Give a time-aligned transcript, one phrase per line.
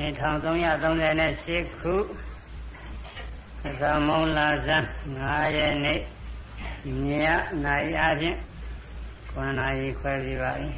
[0.00, 1.94] 1338ခု
[3.80, 4.84] သမုံလာဇန်
[5.20, 6.00] 9ရက်နေ့
[7.06, 7.08] ည
[7.64, 8.38] နိုင်အချင်း
[9.32, 10.68] 9နာရီခွဲပြီးပါပြီ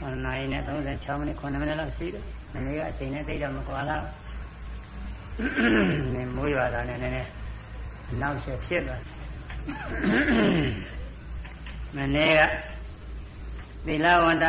[0.00, 2.22] 9နာရီနဲ့36မိနစ်9မိနစ်လောက်ရှိတယ်။
[2.52, 4.02] ဒီနေ့ကအချိန်နဲ့တိတ်တော့မကွာလား။
[6.14, 7.30] နေမိုးရွာတာနဲ့နည်းနည်း
[8.20, 9.00] နောက်ဆက်ဖြစ်သွား။
[11.96, 12.40] မနေ့က
[13.86, 14.44] သီလဝန္တ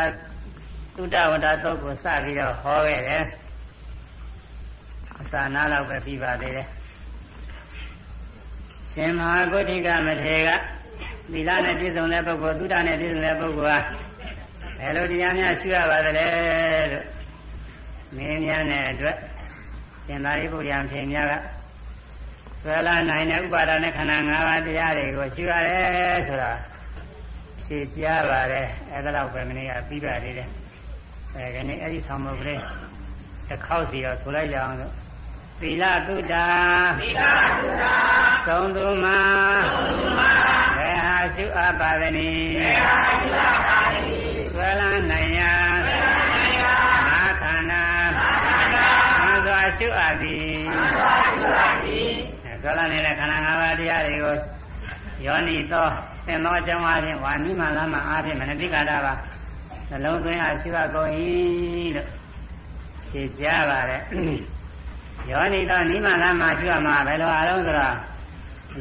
[0.96, 3.39] သုတဝန္တသုတ်ကိုစပြီးတော့ဟောခဲ့တယ်။အ
[5.32, 6.68] စာနာတော့ပဲပြီးပါသေးတယ်။
[8.94, 10.50] ရှင်မဟာဂုဋ္ဌိကမထေက
[11.32, 13.80] သီလနဲ့ပြည့်စုံတဲ့ပုဂ္ဂိုလ်သုတနဲ့ပြည့်စုံတဲ့ပုဂ္ဂိုလ်ဟာ
[14.78, 16.28] ဘယ်လိုတရားများရှုရပါသလဲ
[16.92, 17.06] လို့
[18.16, 19.18] မင်းများနဲ့အတွက်
[20.06, 21.34] ရှင်သာရိပုတ္တရာထေများက
[22.62, 26.52] ဆွဲလာနိုင်တဲ့ဥပါဒနဲ့ခန္ဓာ၅ပါးတရားတွေကိုရှုရတယ်ဆိုတာ
[27.64, 30.50] ရှင်းကြပါတယ်အဲ့ဒါတော့ပဲမနေ့ကပြီးပါသေးတယ်
[31.36, 32.62] အဲဒီနေ့အဲ့ဒီဆောင်မုတ်ကလေး
[33.50, 34.94] တစ်ခေါက်စီတော့ဆိုလိုက်ကြအောင်လို့
[35.62, 36.36] သီလသုဒ္ဓ
[37.00, 37.22] သီလ
[37.60, 37.86] သုဒ္ဓ
[38.48, 39.20] သုံးသူမှာ
[39.74, 40.32] သုံးသူမှာ
[40.78, 45.54] ဘယ်ဟာရှုအပ်ပါသနည်းဘယ်ဟာရှုအပ်ပါသနည်းဆွဲလန်းနိုင်ရာ
[45.86, 46.76] ဆွဲလန်းနိုင်ရာ
[47.10, 47.84] မာခန္ဓာ
[48.18, 48.88] မာခန္ဓာ
[49.20, 52.12] မှန်စွာရှုအပ်သည်မှန်စွာရှုအပ်သည်
[52.62, 54.36] ဆွဲလန်းနေတဲ့ခန္ဓာ၅ပါးတရားတွေကို
[55.26, 55.88] ယောနိသော
[56.26, 59.14] သင်သောအကြောင်းအချင်းဝါနိမလာမအားဖြင့်မနတိကာရပါ
[59.90, 61.10] နှလုံးသွင်းအားရှိပါကုန်၏
[61.96, 62.08] လို့
[63.08, 63.92] ဖြေကြပါတ
[65.30, 67.96] ယ်ယောနိသောနိမလာမရှိရမှာဘယ်လိုအားလုံးဆိုတော့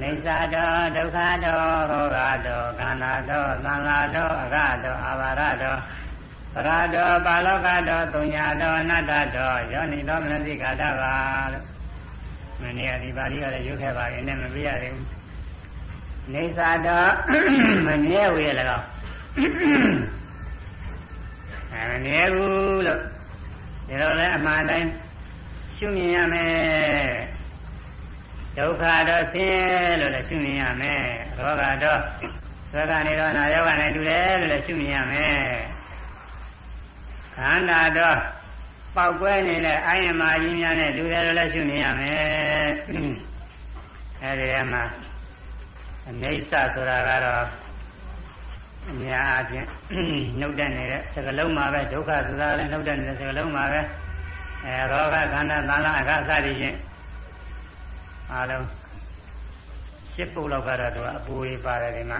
[0.00, 1.56] နေသာတောဒုက္ခတော
[1.90, 5.74] ရောဂတောခန္ဓာတောသံဃာတောအဂတောအာဘာရတော
[6.54, 11.14] ပရတောပါလောကတောတုညာတောအနတ္တတောယောနိသောမနတိကာတပါ
[11.52, 11.64] လို့
[12.60, 15.06] မနေ့ကဒီပါဠိကလည်းရုပ်ခဲ့ပါရင်လည်းမပြရသေးဘူး
[16.32, 17.04] နေသာတော
[17.86, 18.80] မမြဲဝေလည်းကော
[21.72, 23.00] အဲမမြဲဘူးလို့
[23.88, 24.88] ဒီလိုလဲအမှန်တိုင်း
[25.80, 27.10] ရှုမြင်ရမယ်
[28.56, 31.02] ဒုက္ခတော့ဆင်းရဲလို့လည်းရှုမြင်ရမယ်
[31.38, 32.00] ရောဂါတော့
[32.72, 35.40] သောကနေတော့နာယောဂနဲ့တူတယ်လို့လည်းရှုမြင်ရမယ်
[37.36, 38.18] ခန္ဓာတော့
[38.96, 42.68] ပေါက်ကွဲနေတဲ့အာယမကြီးများနဲ့တူတယ်လို့လည်းရှုမြင်ရမယ်
[44.22, 44.82] အဲဒီမှာ
[46.08, 47.44] အနေဆဆိုတာကတော့
[48.88, 49.66] အများအားဖြင့်
[50.40, 53.80] နှုတ်တက်နေတဲ့စကလုံးမှာပဲဒုက္ခဆိုတာလည်းနှုတ်တက်နေတဲ့စကလုံးမှာပဲ
[54.64, 56.76] အဲရောဂခန္ဓာသံဃာအခါစသည်ဖြင့်
[58.32, 58.66] အားလုံး
[60.14, 62.18] ရှစ်ပုတ်လောက်ကတော့သူကအပူတွေပါတယ်ဒီမှာ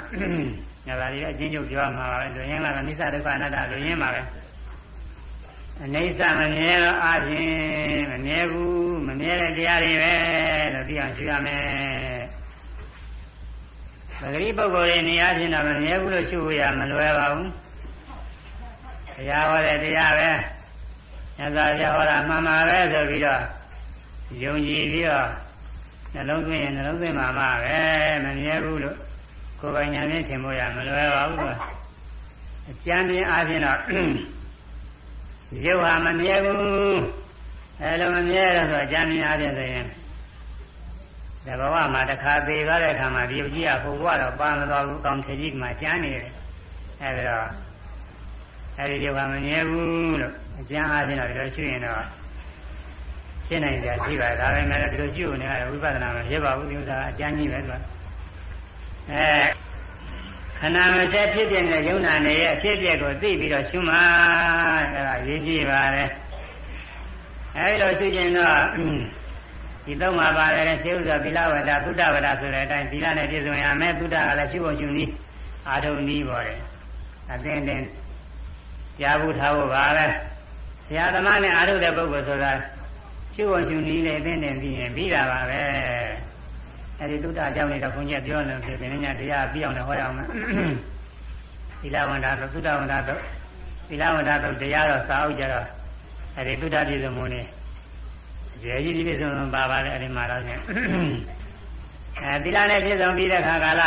[0.86, 4.20] ညာသာလေးအချင်းချုပ်ပြောမှာပါပဲလူရင်းလာတော့နိစ္စဒုက္ခအနတ္တလူရင်းပါပဲ
[5.84, 10.12] အနေဆမမြဲတော့အားဖြင့်မမြဲဘူးမမြဲတဲ့တရားတွေပဲ
[10.74, 12.22] လို့သိအောင်ရှင်းရမယ်
[14.20, 17.50] ပဂရိပုဂ္ဂိုလ်တွေနေရာချင်းတော့မမြဲဘူးလို့ရှုရမလွယ်ပါဘူး
[19.16, 20.30] တရားဟောတဲ့တရားပဲ
[21.38, 23.42] ညဇာပြဟောတာမှန်ပါပဲဆိုပြီးတော့
[24.42, 25.28] ယုံကြည်ပြီးတော့
[26.14, 27.78] နှလုံးသွင်းရင်နှလုံးသွင်းမှာမှပဲ
[28.24, 28.96] မမြဲဘူးလို့
[29.60, 31.56] ကိုယ်ပိုင်ညာနဲ့ထင်ဖို့ရမလွယ်ပါဘူး
[32.70, 33.78] အကျမ်းပြင်းအားဖြင့်တော့
[35.64, 37.00] ရုပ်ဟာမမြဲဘူး
[37.80, 39.86] အဲလိုမမြဲတော့ဆိုအကျမ်းပြင်းအားဖြင့်ဆိုရင်
[41.46, 46.26] တဘဝမှာတစ်ခါသေးသွားတဲ့အခါမှာဒီကြီးကဟိုဘဝတော့ပါမသွားဘူးကောင်းထေကြီးကမှကျမ်းနေတယ်
[47.02, 47.48] အဲဒါတော့
[48.78, 52.02] အဲဒီရုပ်ဟာမမြဲဘူးလို့ အကျမ်းအားဖြင့်တော့ဒီလိုရှိရင်တော့
[53.46, 57.74] ရှင်းနိုင်ကြရှိပါဒါပေမဲ့ဒီလိုရှို့နေရဝိပဿနာမဖြစ်ပါဘူးဒီဥစ္စာအကျမ်းကြီးပဲသူက
[59.10, 59.28] အဲ
[60.60, 63.96] ခန္ဓာမစက်ဖြစ်ပြတဲ့ယုံနာနေရဲ့အဖြစ်ပြက်ကိုသိပြီးတော့ရှုမှ
[64.94, 66.04] အဲဒါရေးကြည့်ပါလေ
[67.56, 68.60] အဲဒီလိုရှုခြင်းတော့
[69.84, 75.12] ဒီသုံးပါပါတယ်စေဥစွာသီလဝဒသုဒ္ဓဝဒဆိုတဲ့အတိုင်းသီလနဲ့ပြည့်စုံရမယ်သုဒ္ဓကလည်းရှုဖို့ရှုနည်း
[75.68, 76.60] အာထုံနည်းပေါ်တယ်
[77.32, 77.82] အသင်တင်
[79.00, 80.06] ကြားဘူးထားဖို့ပါပဲ
[80.88, 82.52] ဆရာသမားနဲ့အာထုတဲ့ပုဂ္ဂိုလ်ဆိုတာ
[83.34, 85.60] ရှုဖို့ရှုနည်းလေအသင်တင်ပြီးရင်ပြီးတာပါပဲ
[87.00, 90.28] အဲဒီသုဒ္ဓအကြောင်းလေးတော့ခွန်ကြီးပြောနေတယ်ဒီနေ့ညတရားပြီးအောင်လည်းဟောရအောင်မယ်
[91.80, 93.20] သီလဝန္တာသုဒ္ဓဝန္တာတော့
[93.88, 95.66] သီလဝန္တာတော့တရားတော့စာအုပ်ကြတော့
[96.36, 97.46] အဲဒီသုဒ္ဓပြည့်စုံမှုနဲ့
[98.62, 100.60] ကျေကြီးဒီပြည့်စုံပါပါလေအဲ့ဒီမှာတော့ဖြင့်
[102.22, 103.82] အဲသီလနဲ့ပြည့်စုံပြီးတဲ့ခါကာလ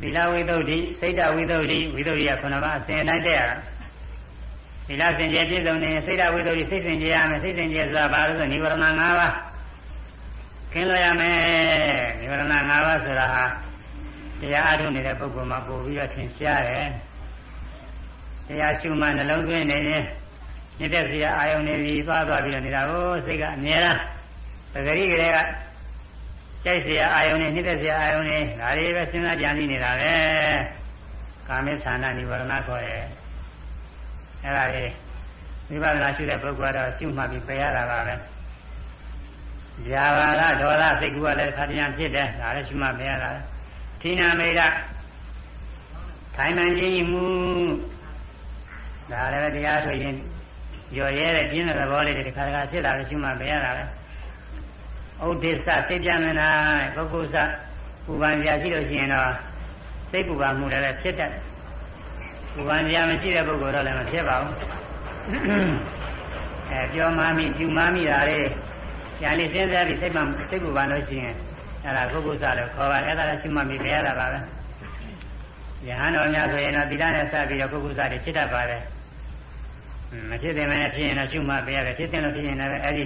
[0.00, 3.56] သီလဝိသုဒ္ဓိစိတ်တဝိသုဒ္ဓိဝိသုဒ္ဓိကခုနကအစဉ်တိုင်းတဲ့ရတာ
[4.86, 9.34] သီလစင်ကြယ်ပြည့်စုံနေစိတ်တဝိသုဒ္ဓိစိတ်စင်ကြယ်ရမယ်စိတ်စင်ကြယ်ဆိုတာဘာလို့ဆိုနိဗ္ဗာန်၅ပါး
[10.72, 11.38] ခင်းလို့ရမယ်
[12.20, 13.44] နိဗ္ဗာန်၅ပါးဆိုတာဟာ
[14.40, 16.88] တရားအထုနေတဲ့ပုဂ္ဂိုလ်မှာပို့ပြီးတော့ထင်ရှားတယ်
[18.48, 20.04] တရားရှုမှနှလုံးသွင်းနေရင်
[20.78, 24.00] နေတဲ့စီအာယုန်နေပြီးသွားသွားပြီးတော့နေတာကိုစိတ်ကအမြဲတမ်း
[24.72, 25.38] ပဂရိကလေးက
[26.64, 30.12] ကြိုက်စီအာယုန်နေနေတဲ့စီအာယုန်နေဒါတွေပဲစဉ်းစားကြံနေနေတာပဲ
[31.48, 33.04] ကာမေသန္တာနိဗ္ဗာန်ခေါ်ရဲ့
[34.44, 34.92] အဲ့ဒါလေး
[35.68, 38.14] ဝိပဿနာရှုတဲ့ပုဂ္ဂိုလ်ကတော့ရှုမှတ်ပြီးပယ်ရတာပါပဲ။
[39.86, 43.30] ဇာဘာရဒေါသစိတ်ကူကလည်းခါတရားဖြစ်တယ်ဒါလည်းရှုမှတ်ပယ်ရတာ။
[44.00, 44.60] ဌိနာမေရ
[46.36, 47.24] ထိုင်မှန်ခြင်းမှု
[49.10, 50.14] ဒါလည်းတရားဆိုရင်
[50.96, 53.84] ရော်ရဲတဲ့ပြင်းတဲ့သဘောလေးတွေခါတခါဖြစ်လာလို့ရှုမှတ်ပယ်ရတာပဲ။
[55.26, 56.48] ဥဒိစ္စစိတ်ပြမနာ
[56.94, 57.36] ပုဂ္ဂိုလ်စ
[58.04, 59.30] ပူပန်ပြရှိလို့ရှိရင်တော့
[60.10, 61.42] စိတ်ပူပန်မှုလည်းဖြစ်တတ်တယ်။
[62.54, 64.52] ပူပန်ပြမရှိတဲ့ပုဂ္ဂိုလ်တော့လည်းမဖြစ်ပါဘူး။
[66.70, 68.38] အဲပြောမှမိကျူမှမိတာလေ
[69.20, 71.34] ညာလေးစဉ်းစားပြီးစိတ်မှစိတ်ပူပန်လို့ရှိရင်
[71.84, 74.38] အဲ့ဒါပုဂ္ဂိုလ်စလို့ခေါ်ပါအဲ့ဒါလည်းရှုမှတ်ပြီးပြရတာပါပဲ။
[75.88, 78.82] ယဟန်တော်များဆိုရင်တော့သီလနဲ့စပြီးတော့ပုဂ္ဂိုလ်စတွေဖြစ်တတ်ပါတယ်။
[80.30, 83.04] မဖြစ်တဲ့မနဲ့ဖြစ်ရင်တော့ရှုမှတ်ပြရတယ်ဖြစ်တဲ့လို့ဖြစ်ရင်လည်းအဲ့ဒီ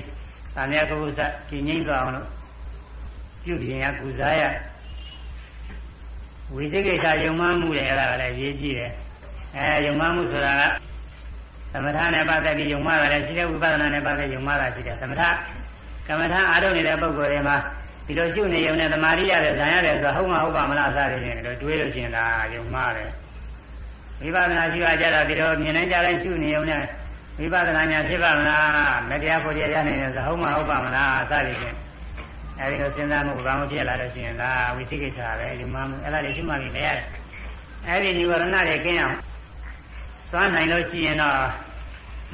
[0.54, 2.28] ဗာမြတ်ပုဂ္ဂိုလ်စကြည်ငြိမ့်သွားအောင်လို့
[3.44, 4.42] ပြုပြင်ရကုစားရ
[6.54, 8.92] ဝိသိကိစ္စယုံမှမှုတယ်အဲ့ဒါကလည်းရေးကြည့်တယ်
[9.56, 10.62] အဲယုံမှမှုဆိုတာက
[11.72, 15.22] သမထနဲ့ပတ်သက်ပြီးယုံမှတာလည်းရှိတယ်ဝိပဿနာနဲ့ပတ်သက်ယုံမှတာရှိတယ်သမထ
[16.08, 17.56] ကမ္မထာအားထုတ်နေတဲ့ပုဂ္ဂိုလ်တွေမှာ
[18.06, 22.24] ဒီလိုရှုနေယုံနဲ့သမာဓိရတယ်ဇာရတယ်ဆိုတာဟုတ်မှာဟုတ်ပါမလားစသည်ဖြင့်ဒီလိုတွေးလို့ရှိရင်ဒါ
[22.54, 23.10] ယုံမှတယ်
[24.22, 26.82] ဝိပဿနာရှိရကြတော့ဒီလိုမြင်နိုင်ကြတိုင်းရှုနေယုံနဲ့
[27.38, 31.76] ဝိပဿနာညာဖြစ်ပါမလားမတရားဖို့တရားရနေတယ်ဆိုဟုတ်မှာဟုတ်ပါမလားစသည်ဖြင့်
[32.58, 37.06] အဲဒီလိုစဉ်းစားမှုဘာမှဖြစ်လာလို့ရှိရင်ဒါဝိသိကိစ္စပဲဒီမှာအဲ့ဒါတွေရှိမှပြီလေရတယ်
[37.86, 39.16] အဲဒီនិဝရဏတွေကင်းအောင်
[40.29, 41.37] စွမ်းနိုင်လို့ရှိရင်တော့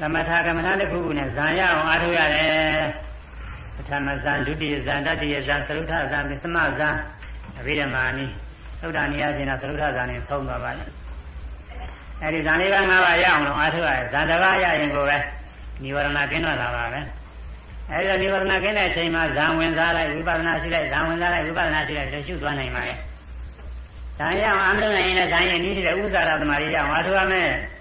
[0.00, 2.80] သမထကမ္မထာတစ်ခုခုနဲ့ဇံရအောင်အားထုတ်ရတယ်
[3.76, 6.88] ပထမဇံဒုတိယဇံတတိယဇံသရုထဇံပစ္စမဇံ
[7.58, 8.26] အဘိဓမ္မာနိ
[8.80, 10.84] သုဒ္ဓနိယရှင်ကသရုထဇံနဲ့ဆုံးသွားပါလေ
[12.22, 15.18] အဲဒီဇံလေးက၅ပါးရအောင်လို့အားထုတ်ရတယ်ဇံတစ်ပါးရရင်ကိုပဲ
[15.82, 17.00] និဝရဏကင်းတော့တာပါပဲ
[17.90, 22.98] အဲဒီနိဗ္ဗာန်ကင်းတဲ့အချိန်မှာဇံဝင်စားလိုက်ဝိပဿနာရှိလိုက်ဇံဝင်စားလိုက်ဝိပဿနာရှိလိုက်လို့ရှုသွားနိုင်ပါရဲ့။
[24.18, 27.50] ဒါကြောင့်အမှန်တိုင်းရင်လည်းဇံရဲ့နည်းတဲ့ဥစ္စာရသမารီကြောင့်အားထုတ်ရမယ်။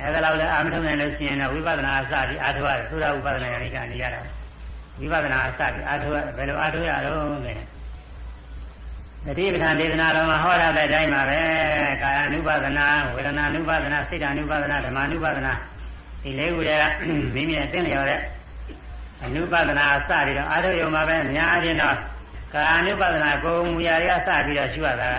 [0.00, 4.20] အဲဒါလောက်လည်းအာမထုံနိုင်လို့ရှိရင်တော့ဝိပဿနာအစပြီးအားထုတ်ရတယ်သုရဥပဒနာယနိကနေရတာ။
[4.98, 7.16] ဝိပဿနာအစပြီးအားထုတ်ရဘယ်လိုအားထုတ်ရတော့
[7.46, 7.54] လဲ။
[9.26, 11.40] တတိပဌာန်ဒေသနာတော်မှာဟောရတဲ့အတိုင်းပါပဲ။
[12.02, 15.52] ကာယ ानु ပါဒနာဝေဒနာ ानु ပါဒနာစိတ် ानु ပါဒနာဓမ္မ ानु ပါဒနာ
[16.22, 16.84] ဒီလေးခုတည်းက
[17.34, 18.20] မိမိနဲ့သိလျော်တဲ့
[19.24, 21.96] အနုပဒနာအစပြီးတော့အာရုံယုံမှာပဲများအချင်းတော့
[22.52, 25.10] ကာအနုပဒနာကိုမူရာတွေကစပြီးတော့ရှုရတာ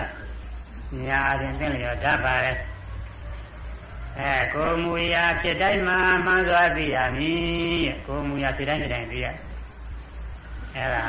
[1.04, 2.56] များအချင်းသိလျော်တတ်ပါတယ်
[4.19, 9.27] အဲကိုမူရာဖြစ်တိုင်းမှာမှန်စွာသိရမည်ကိုမူရာဖြစ်တိုင်းတိုင်းသိရ
[10.75, 11.03] အဲဒါ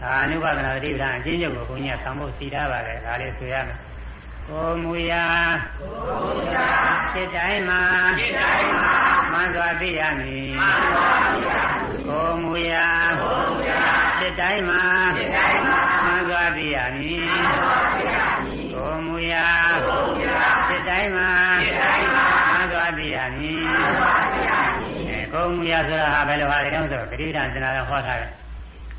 [0.00, 3.78] ကာအနုပဒနာတိပ္ပံအချင်းချုပ်ကိုဘုန်းကြီးကသံဖို့စီထားပါတယ်ဒါလေးဆိုရမယ်
[4.48, 5.24] ကိုမူရာ
[5.78, 5.90] ကို
[6.22, 6.68] မူရာ
[7.12, 7.80] ဖြစ်တိုင်းမှာ
[8.18, 8.92] ဖြစ်တိုင်းမှာ
[9.32, 12.88] မှန်စွာသိရမည်မှန်စွာသိရမည်ကိုမူရာ
[13.20, 13.84] ကိုမူရာ
[14.18, 14.82] ဖြစ်တိုင်းမှာ
[15.16, 19.46] ဖြစ်တိုင်းမှာမှန်စွာသိရမည်မှန်စွာသိရမည်ကိုမူရာ
[19.84, 21.30] ကိုမူရာဖြစ်တိုင်းမှာ
[21.62, 24.50] ဖြစ်တိုင်းမှာမှန်စွာသိရမည်မှန်စွာသိရ
[25.35, 28.32] မ ည်ကိုမူရာဆိုတာဟာဘယ်လိုဟာလဲတုံးဆိုတိဋ္ဌာန်စနာတော်ဟောထားတယ်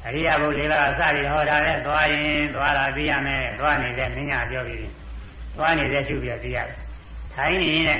[0.06, 4.92] အရိယဘုလေးပါးအစပြီးဟောထားတယ်သွားရင်သွားလာသိရမယ်သွားနေတဲ့မင်းညာပြောပြီး
[5.58, 6.78] သွားနေတဲ့ရှုပြသိရတယ်
[7.34, 8.00] ထိုင်းနေတဲ့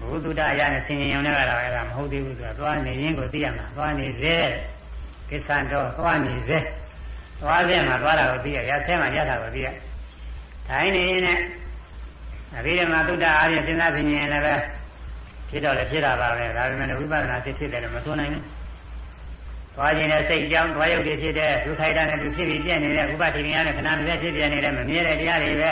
[0.00, 4.36] ဘုဒ္ဓတရားနဲ့ဆင်ញင်ုံနဲ့ကတော့အဲ့ဒါမဟုတ်သေးဘူးဆိုတာသွားနေရင်ကိုသိရမှာသွားနေစေ
[5.30, 6.58] ကိစ္စတော့သွားနေစေ
[7.40, 9.68] သွားစေမှာသွားတာကိုသိရရဆဲမှာရတာကိုသိရ
[10.68, 11.38] ထိုင်းနေနဲ့
[12.56, 14.54] အဘိဓမ္မာသုဒ္ဓအားဖြင့်စဉ်းစားဆင်ញင်လည်းပဲ
[15.52, 18.42] ဖြစ်တော့လည်းဖြစ်တာပါပဲဒါပေမဲ့ဝိပဿနာဖြစ်ဖြစ်တယ်လို့မဆိုနိုင်ဘူး
[19.76, 25.70] သွားခြင်းနဲ့စိတ်ကြောင်းသွားရုပ်တွေဖြစ်တဲ့ဒုက္ခိတနဲ့သူဖြစ်ပြီးပြည့်နေတဲ့ဥပတိမြာနဲ့ခဏတစ်ပြည့်ဖြစ်ပြနေတဲ့မမြဲတဲ့တရားတွေပဲ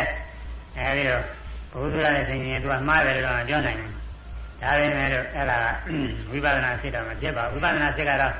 [0.76, 1.23] အဲဒီတော့
[1.73, 3.90] ဘုရားနဲ့ဆင်ញင်သူကမှားတယ်လို့ပြောနိုင်တယ်
[4.62, 5.59] ဒါပေမဲ့လို့အဲ့ဒါ
[6.31, 8.35] ဝိပဿနာဖြစ်တော့မဖြစ်ပါဘူးဝိပဿနာဖြစ်ကတော့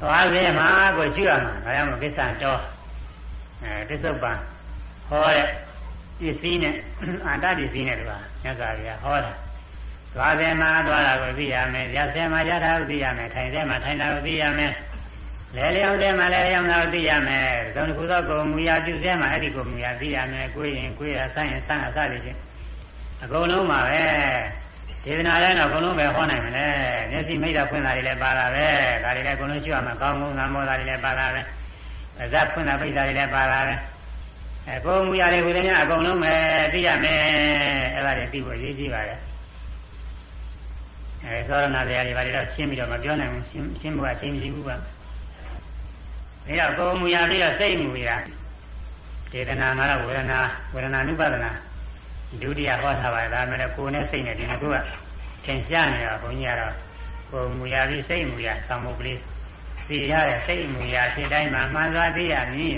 [0.00, 2.60] သွားစေမှာကိုရှိရမှာဒါကြောင့်မကိစ္စတော့
[3.62, 4.38] အဲပစ္စုပန်
[5.08, 5.46] ဟောတဲ့
[6.20, 6.74] ပစ္စည်းနဲ့
[7.26, 9.32] အတ္တပစ္စည်းနဲ့တူပါမြတ်စွာဘုရားဟောတာ
[10.14, 14.72] သွားစေမှာသွားတာကိုသိရမယ်ရစေမှာရတာကိုသိရမယ်ထိုင်စေမှာထိုင်တာကိုသိရမယ်
[15.56, 22.38] လဲလျောင်းတဲ့မှာလဲလျောင်းတာကိုသိရမယ်သုံးခုသောကိုမူရပြုစေမှာအဲ့ဒီကိုမူရသိရမယ်ကိုယ်ရင်ကိုယ်ရဆန်းရင်ဆန်းအစသည်ချင်း
[23.22, 24.00] အကုန်လုံးပါပဲ
[25.04, 26.66] ဒေသနာလည်းတော့ဘုံလုံးပဲဟောနိုင်မလဲ
[27.10, 28.66] မျက်စိမိတ်တာဖွင့်တာတွေလည်းပါတာပဲ
[29.04, 31.42] ဒါတွေလည်းဘုံလုံးရှိရမှာကောင်းကောင်းငါမောတာတွေလည်းပါတာပဲ
[32.20, 33.74] အဇတ်ဖွင့်တာပိတ်တာတွေလည်းပါတာပဲ
[34.66, 36.34] အဲကိုယ်မူရတဲ့ကိုယ်တည်းကအကုန်လုံးပဲ
[36.72, 37.20] သိရမယ်
[37.94, 39.20] အဲ့ဒါတွေသိဖို့ရည်ကြီးပါတယ်
[41.24, 44.84] အဲသောရဏတရားတွေဘာတွေတော့ရှင်းပြီးတော့မပြောနိုင်ဘူးရှင်းရှင်းဖို့အချိန်မရှိဘူးပါဒါ
[46.48, 48.08] တော့ကိုယ်မူရပြီးတော့စိတ်မူရ
[49.32, 50.38] ဒေသနာမှာတော့ဝေဒနာ
[50.74, 51.50] ဝေဒနာနုပဒနာ
[52.42, 54.76] ဒုတိယဟောထားပါတယ်ဒါမှလည်းကိုယ်နဲ့စိတ်နဲ့ဒီနှစ်ခုက
[55.44, 56.74] သင်ရှားနေတာဘုန်းကြီးကတော့
[57.30, 59.20] ကိုယ်မူရာပြီးစိတ်မူရာသံမုတ်ကလေး
[59.88, 62.76] သိရတဲ့စိတ်မူရာဖြစ်တိုင်းမှာမှန်စွာသိရမည်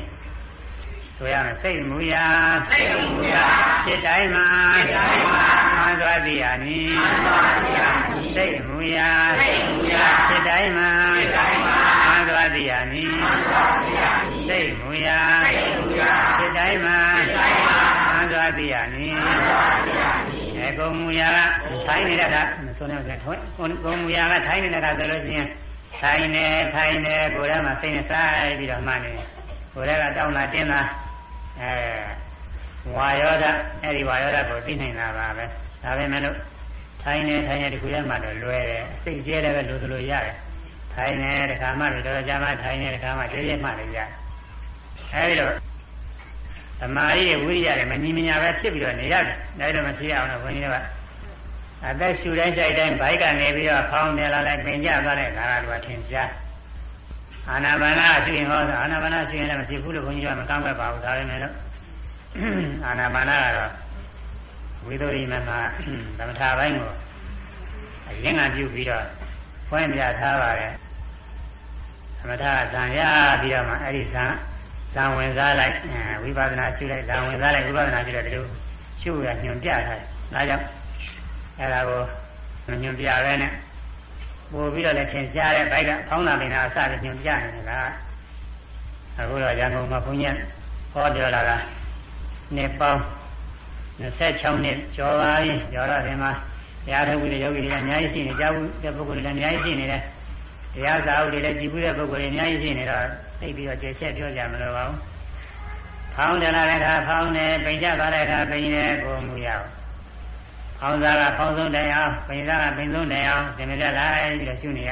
[1.16, 2.26] ဆိုရမယ်စိတ်မူရာ
[2.70, 3.44] စိတ်မူရာ
[3.84, 5.44] ဖြစ်တိုင်းမှာဖြစ်တိုင်းမှာ
[5.76, 9.10] မှမှန်သွားသိရမည်မှန်သွားသိရမည် စိတ်မူရာ
[9.40, 17.80] စိတ်မူရာစိတ်တိုင်းမှာစိတ်တိုင်းမှာမှန်သွားသိရမည်မှန်သွားသိရမည်စိတ်မူရာစိတ်မူရာစိတ်တိုင်းမှာစိတ်တိုင်းမှာ
[18.12, 21.38] မှန်သွားသိရမည်မှန်သွားသိရမည်အဲကုံမူရာက
[21.86, 22.36] ထိုင်းနေတဲ့က
[22.78, 23.42] ဆိုနေတယ်ထွန်း
[23.84, 25.48] ကုံမူရာကထိုင်းနေတဲ့ကဆိုလို့ရှိရင်
[26.02, 29.10] ထိုင်နေထိုင်နေကိုယ်ထဲမှာစိတ်နဲ့စားပြီးတော့မှနေ
[29.74, 30.80] ကိုယ်ထဲကတောင်းတာတင်းတာ
[31.60, 31.72] အဲ
[32.96, 33.44] ဝါယောဓ
[33.82, 35.44] အဲ့ဒီဝါယောဓကိုသိနိုင်တာပါပဲ
[35.82, 36.36] ဒါပဲမဲ့လို့
[37.02, 40.36] ထိုင်နေထိုင်နေဒီခုထဲမှာတော့လွယ်တယ်စိတ်ကျဲတယ်ပဲလို့ဆိုလို့ရတယ်
[40.94, 44.08] ထိုင်နေတခါမှတော့ကြာမှထိုင်နေတခါမှကျဲကျဲမှလည်းရတယ်
[45.14, 45.52] အဲဒီတော့
[46.80, 50.78] သမာဓိရဲ့ဝိရိယနဲ့မညီမညာပဲဖြစ်ပြီးတော့နေရတယ်ဒါတော့မဖြစ်အောင်လို့ဘုန်းကြီးတို့က
[51.88, 56.30] အသက်ရှူတိုင်းကြိုက်တိုင်းဘိုက်ကနေပြီးတော့ဖောင်းနေလာလိုက်ပင်ကြသွားတဲ့ဒါကတော့ထင်ရှား
[57.48, 61.54] အာနာပါနာရှိရင်ဟောအာနာပါနာရှိရင်လည်းမဖြစ်ဘူးလို့ဘုန်းကြီးကမကောင်းပဲပါဘူးဒါပဲမဲ့လို့
[62.86, 63.70] အာနာပါနာကတော့
[64.86, 65.60] ဝိသုရိမမှာ
[66.18, 66.90] သမထဘိုင်းကို
[68.08, 69.04] အရင်ကပြုပြီးတော့
[69.68, 70.72] ဖွင့်ပြထားပါတယ်
[72.18, 73.00] သမထဇံရ
[73.42, 74.24] ပြီးတော့မှအဲ့ဒီဇံ
[74.94, 75.74] ဇံဝင်စားလိုက်
[76.22, 78.44] ဝိပဿနာရှုလိုက်ဇံဝင်စားလိုက်ဝိပဿနာရှုလိုက်ဒီလို
[79.00, 80.00] ရှုရညွန်ပြထားတယ်
[80.34, 80.64] ဒါကြောင့်
[81.58, 83.52] အဲ့ဒါကိုညွန်ပြရဲနဲ့
[84.52, 87.72] ပို့ပြီးတော့လည်းသင်ကြားတဲ့ဘိုက်ကဖောင်းတာပင်အစရညွန်ပြနေတယ်က
[89.18, 90.36] အခုတော့ရန်ကုန်မှာဘုန်းကြီး
[90.92, 91.56] ဟောပြောလာတာ
[92.56, 93.00] နှစ်ပေါင်း
[94.00, 96.30] 26နှစ်ကျော်ပါပြီကျော်တော့ဒီမှာ
[96.86, 100.02] တရားထုတ်ပြီးတဲ့ယောဂီတွေကအများကြီးရှိနေကြဘူးတဲ့ပုဂ္ဂိုလ်တွေလည်းအများကြီးရှိနေတယ်
[100.74, 103.06] တရားစာအုပ်တွေလည်းကြည်ဘူးတဲ့ပုဂ္ဂိုလ်တွေအများကြီးရှိနေတော့
[103.40, 104.98] သိပြီးတော့ကျေချက်ပြောကြမလို့ပါဘူး
[106.14, 109.66] ဖောင်းတယ်လာတဲ့အခါဖောင်းတယ်ပိန်ကြသွားတဲ့အခါပိန်တယ်ကိုမူရအောင်
[110.80, 114.90] ဖောင်းစားကဖောင်းဆုံးတယ်အောင်ပိန်စားကပိန်ဆုံးတယ်အောင်ဒီလိုကြလိုက်ပြီးတော့ရှုနေရ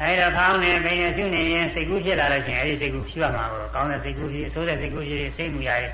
[0.00, 5.92] အဲဒီတော့ဖောင်းနေပိန်နေရှုနေရင်စိတ်ကူးဖြစ်လာလို့ရှိရင်အဲဒီစိတ်ကူးရှုရမှာကိုကောင်းတဲ့စိတ်ကူးဖြစ်အဆိုးတဲ့စိတ်ကူးဖြစ်စိတ်မူရရဲ့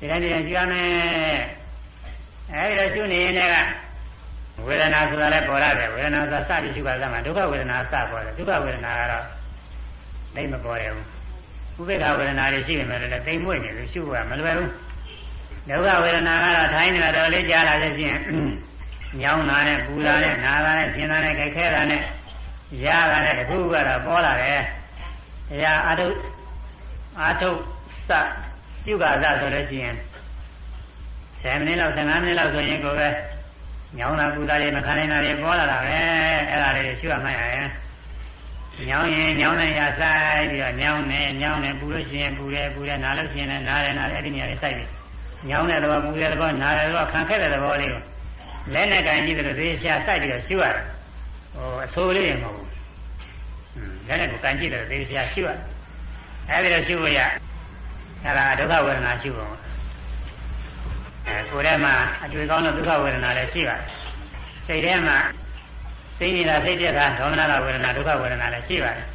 [0.00, 0.88] ဒီတိုင်းဒီတိုင်းရှုရမယ်
[2.54, 3.52] အဲဒီတော့ရှုနေရင်လည်း
[4.66, 9.24] ဝေဒနာဆိုတာလည်းပေါ်ရတယ်ဝေဒနာဆိုတာစပြီးရှုပါသမှာဒုက္ခဝေဒနာစပေါ်တယ်ဒုက္ခဝေဒနာကတော့
[10.34, 11.06] သိမပေါ်ရဘူး
[11.80, 14.70] ဥပေက္ခဝေဒနာတွေရှိနေတယ်လည်းသိမ့်မွေ့နေလို့ရှုရမလွယ်ဘူး
[15.68, 18.20] ဒုက္ခဝေဒနာကတော့ထိုင်းနေတာတော့လေးကြားလာလို့ရှိရင်
[19.20, 22.02] ညောင်းတာနဲ့ပူတာနဲ့နာတာနဲ့ပြင်းတာနဲ့ကြိုက်ခဲတာနဲ့
[22.84, 24.60] ရတာနဲ့တခုကတော့ပေါ်လာတယ်။
[25.48, 26.06] တရားအထု
[27.22, 27.50] အထု
[28.08, 28.10] စ
[28.84, 29.96] ပြုကစားဆိုလို့ရှိရင်
[31.42, 33.08] 10မိနစ်လောက်15မိနစ်လောက်ဆိုရင်ကိုယ်ပဲ
[33.98, 35.88] ညောင်းတာပူတာတွေမခံနိုင်တာတွေပေါ်လာတာပဲ
[36.50, 37.68] အဲ့ဒါတွေရှုရမှရရင်
[38.88, 44.88] ညောင်းရင်ညောင်းနေရဆိုင်ပြီးတော့ညောင်းနေညောင်းနေပူလို့ရှိရင်ပူတယ်ပူတယ်နားလို့ရှိရင်လည်းနားတယ်နားတယ်အဲ့ဒီနေရာတွေစိုက်ပြီး
[45.48, 48.02] ညောင်းတဲ့သဘောပူတဲ့သဘောနားတဲ့သဘောခံခဲ့တဲ့သဘောလေးကို
[48.74, 50.84] လက်နဲ့ကန်ကြည့်တယ်လို့သေချာစိုက်ပြီးတော့ရှုရတယ်
[51.54, 52.68] ဟိုအဆိုးလေးတွေမဟုတ်ဘူး
[54.08, 55.58] လက်နဲ့ကိုကန်ကြည့်တယ်သေချာရှုရတယ်
[56.50, 57.20] အဲ့ဒီတော့ရှုရ
[58.24, 59.48] အဲ့ဒါဒုက္ခဝေဒနာရှုပုံ
[61.26, 63.86] အဲကိုယ်ထဲမှာအတွေ့ကောင်းတဲ့ဒုက္ခဝေဒနာလည်းရှိပါတယ်
[64.66, 65.16] စိတ်ထဲမှာ
[66.18, 69.06] စိတ်နေတာစိတ်ပြက်တာဒေါမနတာဝေဒနာဒုက္ခဝေဒနာလည်းရှိပါတယ်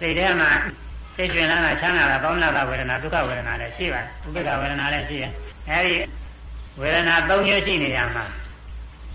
[0.00, 0.50] စိတ်ထဲမှာ
[1.16, 5.32] စိတ်ရှင်လာတာချမ်းသာတာဒေါမနတာဝေဒနာဒုက္ခဝေဒနာလည်းရှိပါတယ်ဥပိ္ပခဝေဒနာလည်းရှိတယ်
[5.70, 5.96] အဲဒီ
[6.80, 8.24] ဝေဒနာ၃မျိုးရှိနေရမှာ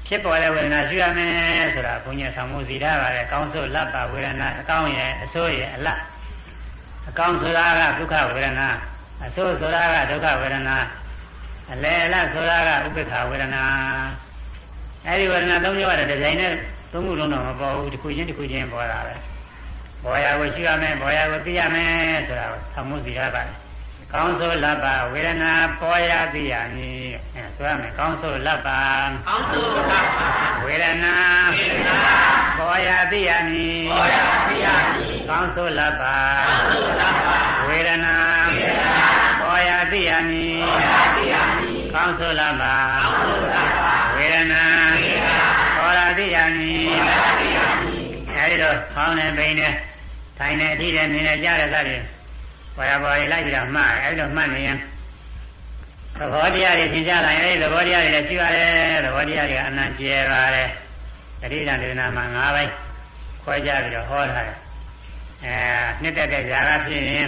[0.08, 6.00] ဖြစ်ပေါ်တဲ့ဝေဒနာရှိရမယ်ဆိုတာဘုန်းကြီးဆောင်မှုစီထားပါတယ်ကောင်းဆိုလပ်ပါဝေဒနာအကောင်းရဲ့အဆိုးရဲ့အလတ်
[7.10, 8.67] အကောင်းဆိုတာကဒုက္ခဝေဒနာ
[9.24, 10.78] အဆိုးဆိုတာကဒုက္ခဝေဒနာ
[11.72, 13.63] အလယ်အလတ်ဆိုတာကဥပိ္ပခဝေဒနာ
[15.08, 16.54] အဲဒီဝေဒနာ၃မျိုးကတော့ဒီဇိုင်းနဲ့
[16.92, 19.20] သုံးခုလုံးတော့မပေါ်ဘူးတစ်ခုချင်းတစ်ခုချင်းပေါ်လာတယ်
[20.04, 23.62] ဘောရကိုရှိရမယ်ဘောရကိုသိရမယ်ဆိုတာကိုသမှုစီရပါတယ်
[24.13, 28.82] ကောင်းဆိုလပ်ပါဝေဒနာပေါ်ရသိရမည်အဲဆိုရမယ်ကောင်းဆိုလပ်ပါ
[29.28, 30.00] ကောင်းဆိုလပ်ပါ
[30.63, 31.16] ဝေဒနာ
[31.56, 31.98] ဝေဒနာ
[32.58, 34.18] ပေါ်ရသိရမည်ပေါ်ရ
[34.50, 38.16] သိရမည်ကောင်းဆိုလပ်ပါကောင်းဆိုလပ်ပါဝေဒနာ
[38.56, 38.98] ဝေဒနာ
[39.42, 42.74] ပေါ်ရသိရ မည်ပေါ်ရသိရမည်ကောင်းဆိုလပ်ပါ
[43.04, 44.63] ကောင်းဆိုလပ်ပါဝေဒနာ
[44.96, 45.48] ဝေဒနာ
[45.78, 49.68] ပေါ်ရသိရမည်ပေါ်ရသိရမည်အဲဒီတော့ဖောင်းနေပိန်နေ
[50.38, 52.01] ထိုင်နေအထိတယ်မြင်နေကြတဲ့စသည်
[52.78, 54.78] ဘာရဘာရလိုက်ပြီးတော့မှတ်အဲဒီတော့မှတ်နေရင်
[56.18, 60.70] သဘောတရားတွေသင်ကြားလာရင်အဲဒီသဘောတရားတွေလည်းရှိပါတယ်သဘောတရားတွေကအနံကျဲပါတယ်
[61.42, 62.72] တတိယဒေသနာမှာ၅ပိုင်း
[63.44, 64.58] ခွဲကြပြီးတော့ဟောထားတယ်
[65.44, 65.56] အဲ
[66.01, 67.28] နှစ်သက်တဲ့ຢာကဖြစ်ရင်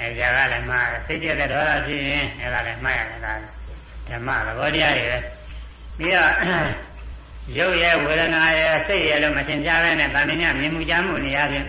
[0.00, 3.32] အဲຢာကလည်းမှားတယ်စိတ်ပြတဲ့ဒေါသဖြစ်ရင်အဲဒါလည်းမှားရတယ်ဒါ
[4.08, 5.18] ဓမ္မသဘောတရားတွေပဲ
[5.98, 6.32] ပြီးတော့
[7.58, 11.66] ရုပ်ရဲ့ဝေဒနာရဲ့စိတ်ရဲ့လို့မသင်ကြားပဲနဲ့ဗာမင်းညမြင်မှုကြားမှုနေရာချင်း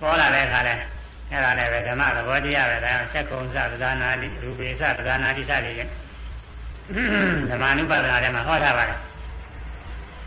[0.00, 0.74] ပေါ်လာတဲ့အခါလဲ
[1.30, 5.72] အဲ့ဒါလည်းပဲဓမ္မသဘောတရားပဲဒါဆက်ကုံစပဇာနာတိရူပေစပဇာနာတိစတွေ
[7.50, 8.98] ဓမ္မ ानु ပါဒနာထဲမှာဟောထားပါတယ်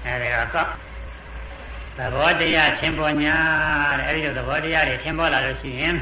[0.05, 0.67] အဲဒီတော့
[1.97, 3.35] သဘောတရားသင်ပေါ်ညာ
[3.99, 5.95] တဲ့အဲဒီလိုသဘောတရားတွေသင်ပေါ်လာလို့ရှိရင်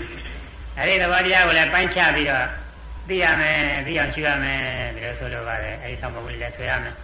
[0.77, 2.47] အဲဒီသဘောတရားကိုလည်းပိုင်းခြားပြီးတော့
[3.07, 4.59] သိရမယ်သိအောင်ရှိရမယ်
[4.95, 6.95] ဒီလိုဆိုလိုပါတယ်အဲဒီဆောင်ပုဒ်လေးလည်းဆွေရမယ်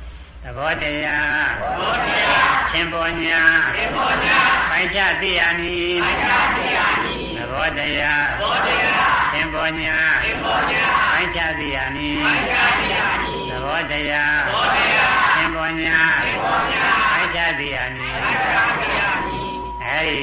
[0.57, 3.41] ဘောတရားဘောတရားသင်္ဘောညာ
[3.75, 19.49] သင်္ဘောညာပိုင်းခြားသိရမည်အကြတရားမည်သဘောတရားဘောတရားသင်္ဘောညာသင်္ဘောညာပိုင်းခြားသိရမည်အကြတရားမည်သဘောတရားဘောတရားသင်္ဘောညာသင်္ဘောညာပိုင်းခြားသိရမည်အကြတရားမည်
[19.85, 20.17] အဲဒီ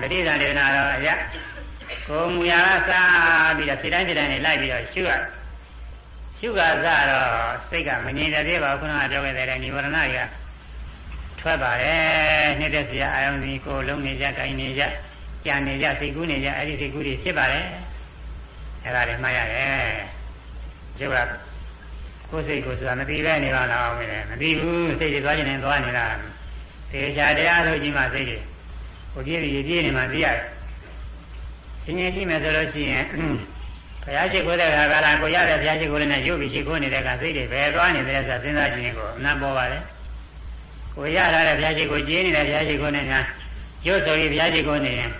[0.00, 1.08] ပဋိသန္ဓေနာတော့အရ
[2.10, 5.10] ကိုယ်မူရာကစားပြီးတော့စိတ်တိုင်းစိတ်တိုင်းနဲ့လိုက်ပြီးတော့ရှုရ
[6.38, 7.30] ရှုကစားတော့
[7.68, 10.18] စိတ်ကမငြိမ်တဲ့ပြေပါခုနကပြောခဲ့တဲ့និဝရဏတွေက
[11.40, 14.82] ထွက်ပါတယ်နှစ်သက်စရာအာယုံစီကိုယ်လုံးနေကြ၊ကိုင်နေကြ၊
[15.44, 17.64] ကြံနေကြစိတ်ကူးနေကြအဲ့ဒီစိတ်ကူးတွေဖြစ်ပါတယ်
[18.84, 19.74] အဲ့ဒါတွေမှတ်ရတယ်
[20.98, 21.16] ကျုပ်က
[22.30, 26.06] ကိုယ်စိတ်ကိုဆိုတာမသိပဲနေပါလားမင်းလည်းမသိဘူးစိတ်တွေသွားကျင်နေသွားနေတာ
[26.92, 28.38] တေချာတရားလို့ကြီးမှစိတ်တွေ
[29.14, 30.44] ကိုပြည့်ပြည့်ပြည့်နေမှသိရတယ်။
[31.84, 33.04] ရှင်ရင်ကြည့်မယ်ဆိုလို့ရှိရင်
[34.04, 39.78] ဘုရားရှိခိုးတဲ့ခါကလာကိုရတဲ့ဘုရားရှိခိုးလေးနဲ့ရုပ်ပြီးရှိခိုးနေတဲ့ကစိတ်တွေဘယ်သွားနေတယ်ဆိုတာစဉ်းစားကြည့်ရင်ကိုအနံ့ပေါ်ပါလေ။
[40.94, 43.20] ကိုရထားတဲ့ဘုရားရှိခိုးကျင်းနေတဲ့ဘုရားရှိခိုးနဲ့ညာ
[43.86, 45.10] ရုပ်ဆိုပြီးဘုရားရှိခိုးနေရင်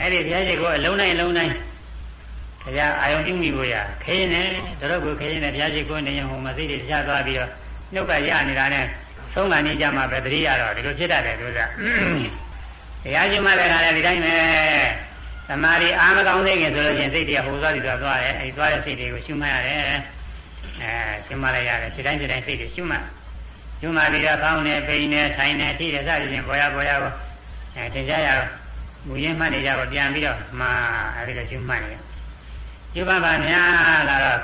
[0.00, 1.54] အဲ့ဒီဘုရားရှိခိုးအလုံးတိုင်းအလုံးတိုင်း
[2.64, 4.42] ဘုရားအာယုံပြုမိကိုရခင်းနေ
[4.80, 7.50] တို့ကိုခင်းနေဘုရားရှိခိုးနေရင်ဟိုမစိတ်တွေတခြားသွားပြီးတော့
[7.94, 8.84] နှုတ်ကရနေတာနဲ့
[9.32, 11.60] ဆုံးကနေကြမှာပဲတတိယတော့ဒီလိုဖြစ်တတ်တယ်သူကတ
[13.14, 14.34] ရားရှိမှလည်းခါလည်းဒီတိုင်းပဲ
[15.48, 19.94] သမာဓိအားမကောင်းသေးခင်ဆိုလို့ချင်းစိတ်တွေဟိုသွားပြီးတော့သွားတယ်အဲဒီသွားတဲ့စိတ်တွေကိုရှုမှတ်ရတယ်အဲ
[21.26, 23.04] ရှုမှတ်လိုက်ရတယ်ဒီတိုင်းဒီတိုင်းစိတ်တွေရှုမှတ်
[23.80, 27.12] ရှုမှတ်ပြီးတော့ကောင်းနေပိန်နေထိုင်နေထိတယ်စသည်ဖြင့်ပေါ်ရပေါ်ရကို
[27.74, 28.48] အဲသင်ကြရတော့
[29.06, 30.70] မူရင်းမှတ်နေကြတော့ပြန်ပြီးတော့မှာ
[31.16, 32.02] အဲဒီလိုရှုမှတ်နေတယ်
[32.94, 34.40] ရှုမှတ်ပါများလာတော့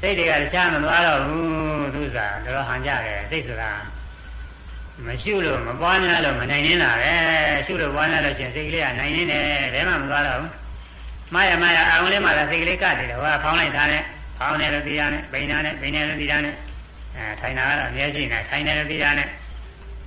[0.00, 3.70] စိတ်တွေကတခြားမသွားတော့ဘူးသူစားတော့ဟန်ကြတယ်စိတ်ဆိုတာ
[5.04, 7.12] မရှုလို့မပွားများလို့မနိုင်နေတာပဲ
[7.66, 9.42] ရှုလို့ပွားများလို့ရှင်စိတ်ကလေးကနိုင်နေတယ်
[9.74, 10.52] ဘယ်မှမသွားတော့ဘူး
[11.32, 14.02] မှားရမှားရအောင်လေးမှသာစိတ်ကလေးကတည်တယ်ဟောဖောင်းလိုက်တာနဲ့
[14.38, 16.54] ဖောင်းတယ်လို့သိရနဲ့ပိန်တာနဲ့ပိန်တယ်လို့သိရနဲ့
[17.16, 19.28] အဲထိုင်တာကတော့အများကြီးနေထိုင်တယ်လို့သိရနဲ့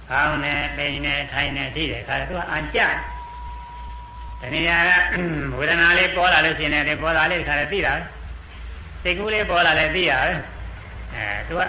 [0.10, 2.80] ဖောင်းတယ်ပိန်တယ်ထိုင်တယ်သိတယ်ခါတော့သူကအန်ကြ
[4.41, 4.91] တဏှာက
[5.60, 7.93] ဝေဒနာလေးပေါ်လာလို့ရှင်တယ်ပေါ်လာလေးခါတော့သိတာ
[9.04, 10.38] စိတ်ကူးလေးပေါ်လာလဲသိရတယ်
[11.15, 11.62] အဲသူက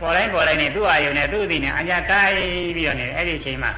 [0.00, 2.36] ပေါ်တိုင်းပေါ်တိုင်းနဲ့သူ့အာယုံနဲ့သူ့အသိနဲ့အညာကိုင်း
[2.76, 3.70] ပြီးတော့နေအဲ့ဒီအချိန်မှာ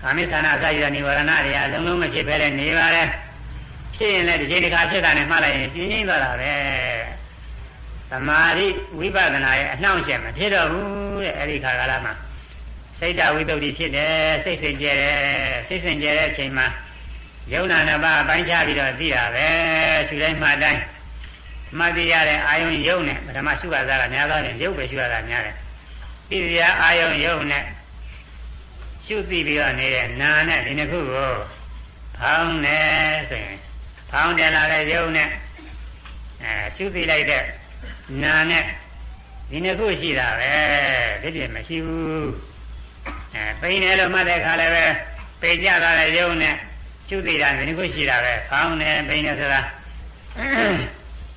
[0.00, 3.02] ကာမိသနာစာရဏိဝရဏတွေအလုံးလုံးမဖြစ်ပဲနဲ့နေပါလေ
[3.96, 6.52] ဖြစ်ရင်လည်းဒီချိန်တစ်ခါဖြစ်တာနဲ့မှတ်လိုက်ရင်ပြင်းပြင်းသွားတာပဲ
[8.10, 8.66] သမာဓိ
[8.98, 12.12] ဝိပဿနာရဲ့အနှောင့်အယှက်မဖြစ်တော့ဘူးတဲ့အဲ့ဒီခါကာလမှာ
[12.98, 15.18] စိတ်တဝိတုဒ္ဓိဖြစ်တယ်စိတ်စင်ကြယ်တယ်
[15.68, 16.66] စိတ်စင်ကြယ်တဲ့အချိန်မှာ
[17.52, 19.46] ယုံနာနှစ်ပါးအပိုင်းခြားပြီးတော့သိတာပဲ
[20.08, 20.80] ခြူတိုင်းမှတိုင်း
[21.78, 25.56] မှတ်သိရတဲ့အာယုံယုံနဲ့ပထမရှုရတာကများသောရင်ယုတ်ပဲရှုရတာများတယ်
[26.30, 27.64] သိရအာယုံယုံနဲ့
[29.06, 31.32] ရှုသိပြီးတော့နေတဲ့နာနဲ့ဒီနှစ်ခုကို
[32.18, 32.78] ဖောင်းနေ
[33.30, 33.58] ဆိုရင်
[34.10, 35.28] ဖောင်းတယ်လာတဲ့ယုံနဲ့
[36.42, 37.42] အဲရှုသိလိုက်တဲ့
[38.22, 38.64] နာနဲ့
[39.50, 40.52] ဒီနှစ်ခုရှိတာပဲ
[41.22, 42.30] ဒီပြည့်မရှိဘူး
[43.34, 44.84] အဲပိန်တယ်လို့မှတ်တဲ့ခါလည်းပဲ
[45.40, 46.54] ပိန်ကြတာလည်းယုံနဲ့
[47.08, 49.60] ရှုသိတာဒီနှစ်ခုရှိတာပဲဖောင်းတယ်ပိန်တယ်ဆိုတာ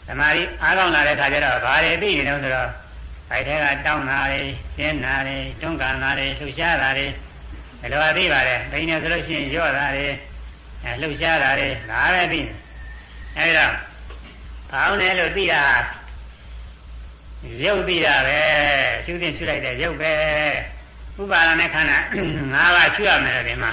[0.07, 2.69] သမာဓိအားကောင်းလာတဲ့ခါကျတော့ဘာတွေသိနေတော့ဆိုတော့
[3.31, 4.41] အဲ့ထဲကတောင်းတာတွေ
[4.77, 7.07] ရှင်းတာတွေတွန်းကန်တာတွေလှူရှားတာတွေ
[7.81, 10.05] ဘယ်လိုအသိပါလဲပိန်တယ်ဆိုလို့ရှိရင်ရော့တာတွေ
[10.83, 12.49] အဲလှူရှားတာတွေဒါပဲသိတယ်
[13.37, 13.65] အဲ့ဒါ
[14.71, 15.63] ဖောင်းတယ်လို့သိတာ
[17.65, 18.39] ရုပ်သိတာပဲ
[19.05, 20.13] ရှုသိရှုလိုက်တဲ့ရုပ်ပဲ
[21.21, 21.97] ဥပါဒနဲ့ခန္ဓာ
[22.53, 23.71] ၅ပါးရှုရမယ်ဒီမှာ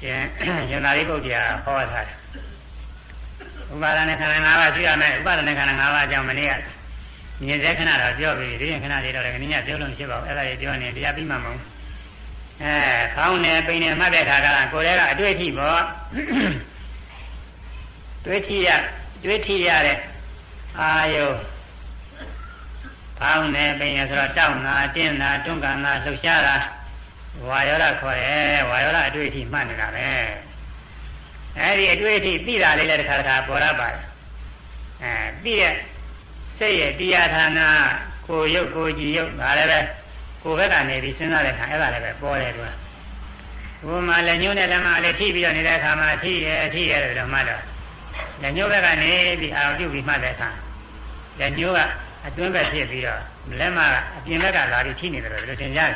[0.00, 0.22] ရှင်
[0.68, 2.17] ရှင်သာရိပုတ္တရာဟောထားတယ်
[3.72, 6.52] ဥပါဒနဲ့ခန္ဓာ၅ပါးရှုရမယ်ဥပါဒနဲ့ခန္ဓာ၅ပါးအကြောင်းမနေ့က
[7.42, 11.60] မြင်စေခဏတော့ပြောပြီးဒီရင်ခဏလေးတော့လည်းခဏညပြောလို့ဖြစ်ပါဘူးအဲ့ဒါကြီးပြောနေတရားပြီးမှမဟုတ်
[12.62, 12.74] အဲ
[13.14, 15.82] ခေါင်းနဲ့ပိန်နဲ့မှတ်တဲ့ခါကကိုယ်တည်းကအတွေ့အထိပေါ့
[18.24, 18.68] တွေ့ထိရ
[19.24, 19.98] တွေ့ထိရတဲ့
[20.80, 21.26] အာယု
[23.18, 26.56] ဖောင်းနေပင်ရဆိုတော့တောင်းတာတင်းတာတွန်းကန်တာလှုပ်ရှားတာ
[27.48, 30.08] ဝါယောဓခေါ်တယ်ဝါယောဓအတွေ့အထိမှတ်နေတာပဲ
[31.62, 34.04] အဲဒီအတွေ့အထိသိတာလေးလည်းတစ်ခါတစ်ခါပေါ်ရပါတယ်
[35.02, 35.12] အဲ
[35.44, 35.74] သိတဲ့
[36.58, 37.60] စိတ်ရဲ့တရားဌာန
[38.26, 39.80] ကိုရုပ်ကိုကြည်ရုပ်ဒါလည်းပဲ
[40.42, 42.70] ကိုဘက်ကနေပြီးစဉ်းစားတဲ့အခါအဲ့ဒါလည်းပဲပေါ်တယ်သူက
[43.86, 47.62] ဘုမလည်းညှိုးနဲ့လက်မလည်းထိပြီးတော့နေတဲ့အခါမှာထိတယ်ထိရတယ်တော့မှတော့
[48.42, 50.50] လက်ညှိုးဘက်ကနေပြီးအာရုံပြုပြီးမှတ်တဲ့အခါ
[51.40, 51.80] လက်ညှိုးက
[52.26, 53.20] အတွင်းဘက်ဖြစ်ပြီးတော့
[53.60, 55.92] လက်မကအပြင်ဘက်ကလာပြီးထိနေတယ်လို့ထင်ကြတယ်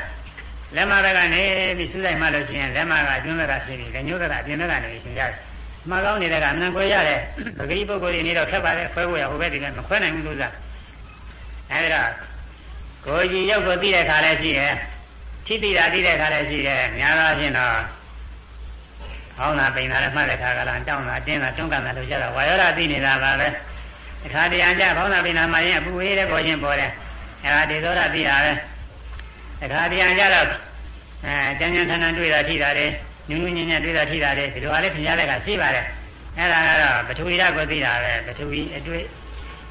[0.77, 1.43] လက်မဘက်ကနေ
[1.79, 5.33] ပြီးစူးလိုက်မှလို့ရှိရင်လက်မကအတွင်းဘက်ကဖြစ်ပြီးလက်ညှိုးဘက်ကအပြင်ဘက်ကနေရှင်းကြတယ်
[5.91, 7.21] မှားကောင်းနေတဲ့ကအမှန်ခွဲရတယ်
[7.59, 10.49] ပဂရိပုဂ္ဂိုလ်တွေနေတော့ခက်ပါလေခွဲဖို့ရဟိုဘက်ဒီကမခွဲနိုင်ဘူးလို့သာ
[11.71, 12.11] အဲဒီတော့
[13.07, 14.75] ကိုကြီးရုပ်ကိုသိတဲ့ခါလည်းရှိတယ်
[15.47, 17.77] ထိတိတာသိတဲ့ခါလည်းရှိတယ်များသောအားဖြင့်တော့
[19.37, 23.49] ဟောင်းတာပိန်တာလည်းမှတ်တဲ့ခါကလည်းတောင်းတာတင်းတာတွန်းကန်တာလို့ရတာဝါယောဓာသိနေတာပါပဲ
[24.27, 26.91] အခါတရံကြဘောင်းနာပိန်နာမှရင်အပူဝေးတဲ့ပေါ်ချင်းပေါ်တယ်
[27.45, 28.53] အဲဒါဒေသောတာသိတာပဲ
[29.61, 30.47] တခါတရံကြတော့
[31.27, 32.91] အဲကျန်ကျန်ထန်ထန်တွေ့တာထိတာတယ်
[33.33, 35.87] ညူးညူးညံ့ညံ့တွေ့တာထိတာတယ်ဒီလိုအားလေးထင်ရှားတဲ့ကရှိပါတယ်
[36.39, 39.05] အဲ့ဒါကတော့ပထဝီဓာတ်ကိုသိတာပဲပထဝီအတွေ့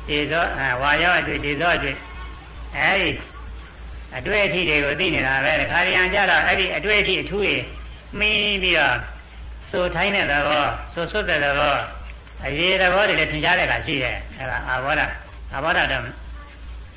[0.07, 0.45] ဒေသော
[0.81, 1.95] ဝါရောအတွေ့ဒေသောအတွေ့
[2.77, 3.11] အဲဒီ
[4.17, 7.63] အတွေ့အထိတွေကိုသိနေတာပဲတခါတရံကြတော့အဲ့ဒီအတွေ့အထိအထူးကြီး
[8.19, 8.95] မင်းပြီးတော့
[9.71, 11.75] ဆိုထိုင်းတဲ့သဘောဆိုဆွတ်တဲ့သဘော
[12.45, 15.01] အရေးသဘောတွေလည်းထင်ရှားတဲ့ကရှိတယ်အဲ့ဒါအာဘောဓ
[15.53, 16.03] အာဘောဓတော့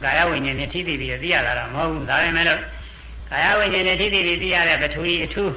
[0.02, 2.60] ကာယဝိညာဉ်နဲ့ထိသိပြီးသိရတာတော့မဟုတ်ဘူးဒါပေမဲ့လို့
[3.30, 5.52] ကာယဝိညာဉ်နဲ့ထိသိပြီးသိရတဲ့ပထဝီအထူး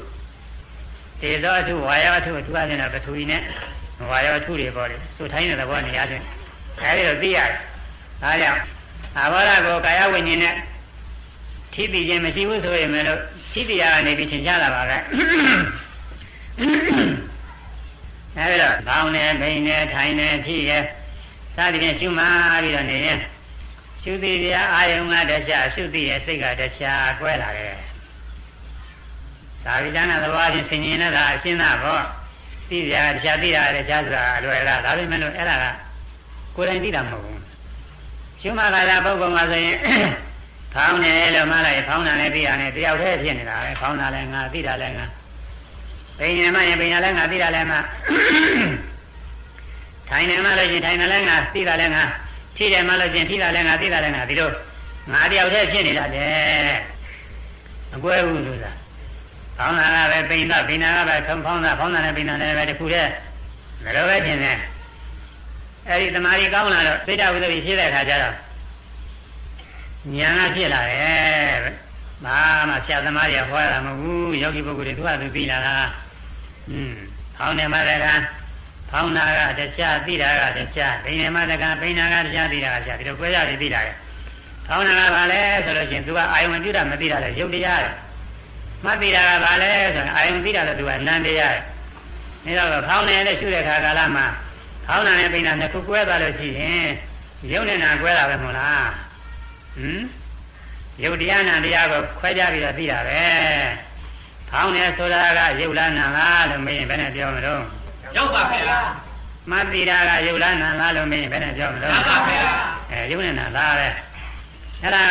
[1.22, 3.42] ဒေသောအထူးဝါယောအထူးအထူးအချင်းတော့ပထဝီနဲ့
[4.10, 6.24] ဝါယောအထူးတွေပေါ့လေဆိုထိုင်းတဲ့သဘောနေရာချင်း
[6.82, 7.50] အဲဒီတော့သိရတယ်
[8.22, 8.62] ဒါကြောင့်
[9.18, 10.56] အာဘောဓကိုကာယဝိညာဉ်နဲ့
[11.74, 13.08] ထိသိခြင်းမရှိဘူးဆိုရင်လည်း
[13.52, 14.98] ထိသိရကနေပြီးထင်ရှားလာပါပဲ
[18.38, 20.84] အဲဒီတော့ဘောင်းနဲ့ဘိန်းနဲ့ထိုင်နဲ့ထိရဲ့
[21.56, 22.26] စသည်ဖြင့်ရှုမှ
[22.64, 23.20] ပြီးတော့နေရင်
[24.02, 27.87] ရှုသိပြအာယုံကတခြားရှုသိရဲ့စိတ်ကတခြားကွဲလာတယ်
[29.68, 32.04] သာဝိဒနာသဘောချင်းဆင်ញင်နေတာအရှင်းတာပေါ့
[32.70, 35.66] သိပြတခြားသိတာတခြားဆိုတာလွယ်လားဒါပေမဲ့လို့အဲ့ဒါက
[36.56, 37.42] ကိုယ်တိုင်သိတာမဟုတ်ဘူး
[38.42, 39.78] ရှုမှလာတာပုဂ္ဂိုလ်မှာဆိုရင်
[40.74, 45.06] ဖောင်းတယ်လို့မှလိုက်ဖောင်းတာနဲ့သိရတယ်တယောက်တည်းဖြစ်နေတာပဲဖောင်းတာလည်းငါသိတာလည်းငါ
[46.20, 47.80] ဘိညာမရင်ဘိညာလည်းငါသိတာလည်းငါ
[50.10, 52.04] ထိုင်နေမှလို့ရှိရင်ထိုင်နေလည်းငါသိတာလည်းငါ
[52.58, 54.50] ထိတယ်မှလို့ရှိရင်ထိတာလည်းငါသိတာလည်းငါဒီလို
[55.14, 56.26] ငါတယောက်တည်းဖြစ်နေတာလေ
[57.96, 58.72] အကွဲဘူးဆိုတာ
[59.58, 63.10] ဖောင်းတာကပဲပိန်တာပိန်တာကပဲထုံဖောင်းတာဖောင်းတာနဲ့ပိန်တာနဲ့ပဲတခုတည်း
[63.84, 64.58] ဒါလိုပဲထင်တယ်
[65.90, 68.36] အဲ့ဒီတမာရီကောင်းလာတော့သိတဝိသုဒ္ဓိဖြစ်တဲ့အခါကျတော့
[70.18, 71.58] ဉာဏ်ကဖြစ်လာတယ်
[72.26, 72.40] ဘာ
[72.70, 75.76] မှဆရာသမားတွေဟောတာမဟုတ်ဘူးယောဂီပုဂ္ဂိုလ်တွေသူကသူသိလာတာ
[76.72, 76.94] อืม
[77.38, 78.06] ဖောင်းနေမှတက
[78.90, 83.90] ဖောင်းတာကတခြားသိတာကတခြားပိန်နေမှတကပိန်တာကတခြားသိတာကတခြားဒီလိုကြွဲရတယ်သိတာက
[84.68, 87.96] ဖောင်းတာကဘာလဲဆိုလို့ရှိရင်သူကအာယုံပြုတာမသိတာလေရုပ်တရားတယ်
[88.84, 91.56] မှတ်သိတာကဘာလဲဆိုရင်အာယုံသိတာလည်းသူကနန္တရား
[92.46, 94.26] တယ်ဒါတော့ဖောင်းနေတဲ့ရှုတဲ့ခါကာလမှာ
[94.86, 96.88] ဖောင်းတာနဲ့ပိန်တာနှစ်ခုကွဲသွားလို့ရှိရင်
[97.54, 98.88] ရုပ်နဲ့နာကွဲတာပဲမဟုတ်လား
[99.76, 100.04] ဟမ်
[101.04, 103.22] ရုပ်တရားနာတရားကိုခွဲခြားပြီးတော့သိတာပဲ
[104.50, 107.64] ဖောင်းနေဆိုတာကရုပ်လားနာလားလို့မင်းဘယ်နဲ့ပြောမလို့
[108.16, 108.80] ရောက်ပါဗျာ
[109.52, 112.52] မသိတာကရုပ်လားနာလားလို့မင်းဘယ်နဲ့ပြောမလို့မှန်ပါဗျာ
[112.92, 113.88] အဲရုပ်နဲ့နာလားပဲ
[114.82, 115.02] အဲ့ဒါ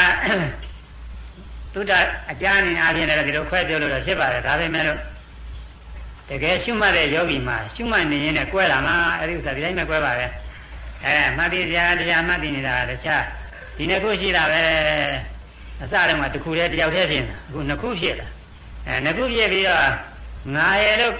[1.78, 1.94] သုဒ္ဓ
[2.32, 4.98] အကြမ်းနေအားဖြင့်လည်းဒီလိုခွဲပြောလို့တော့ဖြစ်ပါတယ်ဒါပေမဲ့လို့
[6.28, 10.26] တကယ်ရှုမှတ်တဲ့ယောဂီမှာရှုမှတ်နေရင်လည်းကွဲလာမှာအဲ့ဒီဥစ္စာဒီတိုင်းပဲကွဲပါပဲ
[11.04, 13.24] အဲမှတ်ပြီးတရားတရားမှတ်ပြီးနေတာတခြား
[13.76, 14.60] ဒီနှစ်ခုရှိတာပဲ
[15.82, 18.26] အစတုန်းကတစ်ခုတည်းတယောက်တည်းဖြစ်နေတာအခုနှစ်ခုဖြစ်လာ
[18.86, 19.82] အဲနှစ်ခုဖြစ်ပြီးတော့
[20.56, 21.14] ငါရဲ့လို့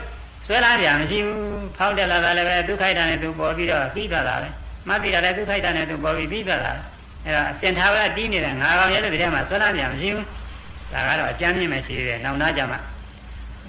[0.47, 1.41] ဆွဲလာကြမရှိဘူး
[1.77, 4.49] ဖောက်တယ်လာတာလည်းပဲဒုက္ခိုက်တာနဲ့သူပေါ်ပြီးတော့ပြီးသွားတာပဲ
[4.89, 6.73] မှတ်ပြီးတာလည်းဒုက္ခိုက်တာနဲ့သူပေါ်ပြီးပြီးသွားတာ
[7.25, 10.27] အဲတော့စင်ထားကတီးနေတဲ့ငါကောင်ရဲ့လို့ဒီထဲမှာဆွဲလာကြမရှိဘူး
[10.93, 12.81] ဒါကတော့အကျမ်းမြင့်မရှိသေးတယ်နောက်နာကြမှာ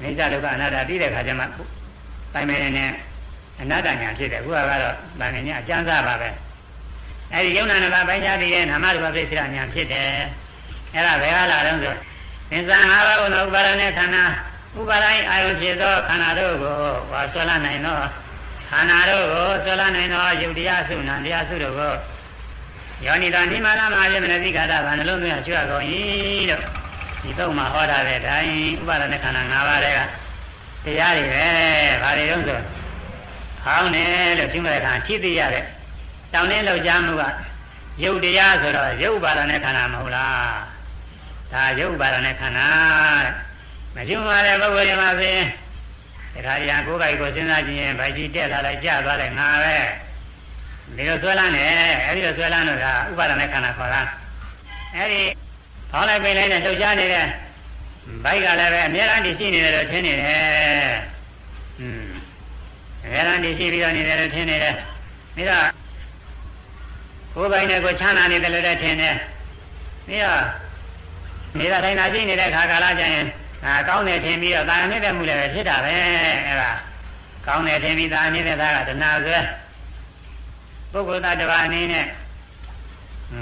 [0.01, 1.45] မိစ္ဆာဒုက္ခအနတ္တပြီးတဲ့ခါကျမှ
[2.33, 2.91] ပိုင်မယ်နဲ့
[3.61, 4.67] အနတ္တညာဖြစ်တယ်ခုကတော့
[5.19, 6.29] ဗာငင်ညာအကျမ်းစားပါပဲ
[7.33, 10.05] အဲဒီယုံနာနှစ်ပါးပိုင်းခြားပြီးတဲ့နာမရူပပြိစ္ဆရာညာဖြစ်တယ်
[10.93, 11.93] အဲ့ဒါဘယ်ကလာတော့ဆို
[12.51, 14.23] သင်္ဇာ၅ပါးကိုဥပါဒနဲ့ခန္ဓာ
[14.77, 16.75] ဥပါဒိုင်းအာယုဖြစ်သောခန္ဓာတို့ကို
[17.09, 17.99] ဟောဆွဲလာနိုင်သော
[18.71, 21.93] ခန္ဓာတို့ကိုဆွဲလာနိုင်သောယုတ်တရားစုနာတရားစုတို့ကို
[23.05, 25.83] ယောနိတနိမလာမယမနတိကာတဘာနှလုံးသွင်းရွှေရကုန်၏
[26.49, 26.76] လို့
[27.23, 28.51] ဒီတော့မှဟောထားတဲ့တိုင်း
[28.81, 29.99] ဥပါဒနဲ့ခန္ဓာ၅ပါးတွေက
[30.85, 31.45] တရားတွေပဲ
[32.03, 32.59] ဘာတွေတော့ဆို
[33.63, 35.63] ဟောင်းတယ်လို့ရှင်းတဲ့အခါကြည့်သိရတဲ့
[36.33, 37.23] တောင်းတဲ့လောက်ကြားမှုက
[38.03, 40.57] ရုပ်တရားဆိုတော့ရုပ်ပါဒနဲ့ခန္ဓာမဟုတ်လား
[41.53, 42.69] ဒါရုပ်ပါဒနဲ့ခန္ဓာ
[43.95, 45.47] မရှင်းပါတဲ့ပုဂ္ဂိုလ်တွေမှာဆိုရင်
[46.33, 49.75] တခါတည်းကိုယ်ပိုက်ကိုစဉ်းစားကြည့်ရင်ဗိုက်ကြီးတက်လာလိုက်ကြသွားတယ်ငါပဲ
[50.95, 51.73] ဒီလိုဆွဲလန်းတယ်
[52.05, 54.01] အဲဒီလိုဆွဲလန်းလို့ဒါဥပါဒနဲ့ခန္ဓာခေါ်တာ
[54.95, 55.21] အဲဒီ
[55.91, 57.25] ဖောင်းလိုက်ပိန်လိုက်နဲ့လှုပ်ရှားနေတဲ့
[58.23, 60.93] ဘိုက်ကလည်းပဲအများအားဖြင့်ရှိနေတယ်လို့ထင်နေတယ်။
[61.81, 62.05] อืม
[63.03, 64.75] အများအားဖြင့်ရှိပြီးတော့နေတယ်လို့ထင်နေတယ်။
[65.35, 65.63] ပြီးတော့
[67.33, 69.15] ကိုယ်ပိုင်နဲ့ကိုချမ်းသာနေတယ်လို့လည်းထင်တယ်။
[70.07, 70.41] ပြီးတော့
[71.59, 73.27] နေတာတိုင်းသာရှိနေတဲ့ခါကာလကျရင်
[73.65, 75.91] အာကောင်းတယ်ထင်ပြီးတော့တာနေတဲ့မှုလည်းဖြစ်တာပဲ
[76.47, 76.71] အဲ့ဒါ
[77.45, 79.39] ကောင်းတယ်ထင်ပြီးတာနေတဲ့သားကတဏှာဆွဲ
[80.91, 82.05] ပုဂ္ဂိုလ်သားတစ်ပါးအနေနဲ့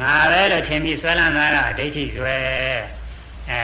[0.02, 2.36] ငါပဲလို့ထင်ပြီးဆွဲလန်းတာကဒိဋ္ဌိဆွဲ
[3.50, 3.64] အဲ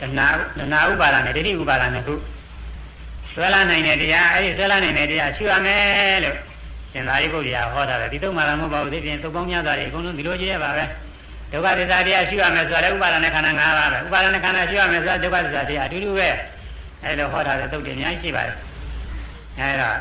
[0.00, 0.26] တဏှာ
[0.58, 2.14] တဏှာဥပါဒနဲ့ဒိဋ္ဌိဥပါဒနဲ့ခု
[3.32, 6.36] ဆွဲလန်းနိုင်တဲ့တရားအဲ့ဒီဆွဲလန်းနိုင်တဲ့တရားရှုရမယ်လို့
[6.92, 10.84] ရှင်သာရိပုတ္တရာဟောတာပဲဒီတော့မှလည်းမဟုတ်ပါဘူးဒီပြင်သုတ်ပေါင်းများတာတွေအကုန်လုံးဒီလိုကြည့်ရပါပဲ
[11.52, 16.28] ဒုက္ခသစ္စာတရားရှုရမယ်ဆိုတော့ဥပါဒနဲ့ခန္ဓာ၅ပါးပဲဥပါဒနဲ့ခန္ဓာရှုရမယ်ဆိုတော့ဒုက္ခသစ္စာတရားအတူတူပဲ
[17.04, 18.56] အဲ့လိုဟောထားတဲ့သုတ်တွေအများကြီးရှိပါတယ်
[19.58, 19.98] အဲ့တော့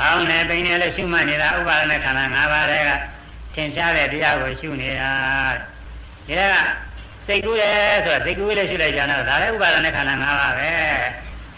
[0.00, 2.90] အောင်းနဲ့ပိန်နဲ့လည်းရှုမှတ်နေတာဥပါဒနဲ့ခန္ဓာ၅ပါးတွေက
[3.55, 5.11] ထင်ရှားတဲ့တရားကိုရှုနေတာ
[6.27, 6.41] ဒီက
[7.27, 7.73] စိတ်ကူးတယ်
[8.05, 10.71] ဆိုတော့စိတ်ကူးလေးရှုလိုက်ကြတော့ဒါလည်းဥပါဒณะခန္ဓာ၅ပါးပဲ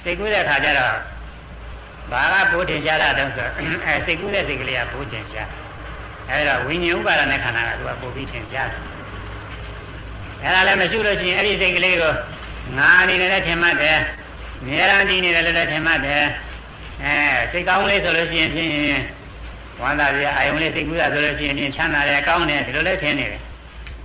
[0.04, 0.96] စိတ်ကူးတဲ့ခါကျတော့
[2.12, 3.48] ဘာကဘိုးထင်ရှားတာတုံးဆို
[3.86, 5.50] အဲစိတ်ကူးတဲ့စိတ်ကလေးကဘိုးထင်ရှား
[6.30, 8.82] အဲဒါဝိညာဉ်ဥပါဒณะခန္ဓာကသူကပို့ပြီးထင်ရှားတယ်
[10.44, 12.14] အဲဒါလည်းမရှိလို့ရှိရင်အဲ့ဒီစိတ်ကလေးကို
[12.78, 14.00] ငါအနေနဲ့လည်းထင်မှတ်တယ်
[14.66, 16.24] နေရာတည်နေတယ်လည်းထင်မှတ်တယ်
[17.04, 17.14] အဲ
[17.52, 18.72] စိတ်ကောင်းလေးဆိုလို့ရှိရင်ဖြင့်
[19.83, 23.41] ဝမ်းသာရအာယုံလေးစိတ်ကူးတာဆိုလို့ရှိရင်ဖြင့်ချမ်းသာတယ်ကောင်းတယ်ဒီလိုလည်းထင်နေတယ်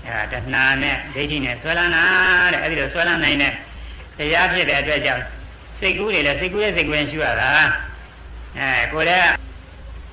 [0.06, 2.04] အဲဒါတဏှာနဲ့ဒိဋ္ဌိနဲ့ဆွဲလန်းတာ
[2.54, 3.54] တဲ့အဲ့ဒီလိုဆွဲလန်းနိုင်တဲ့
[4.18, 5.24] တရားဖြစ်တဲ့အတွက်ကြောင့်
[5.80, 7.50] စိတ်ကူးတွေလည်းစိတ်ကူးရဲ့စိတ်ကူးရင်ရှုရတာ
[8.58, 9.30] အဲကိုယ်လည်း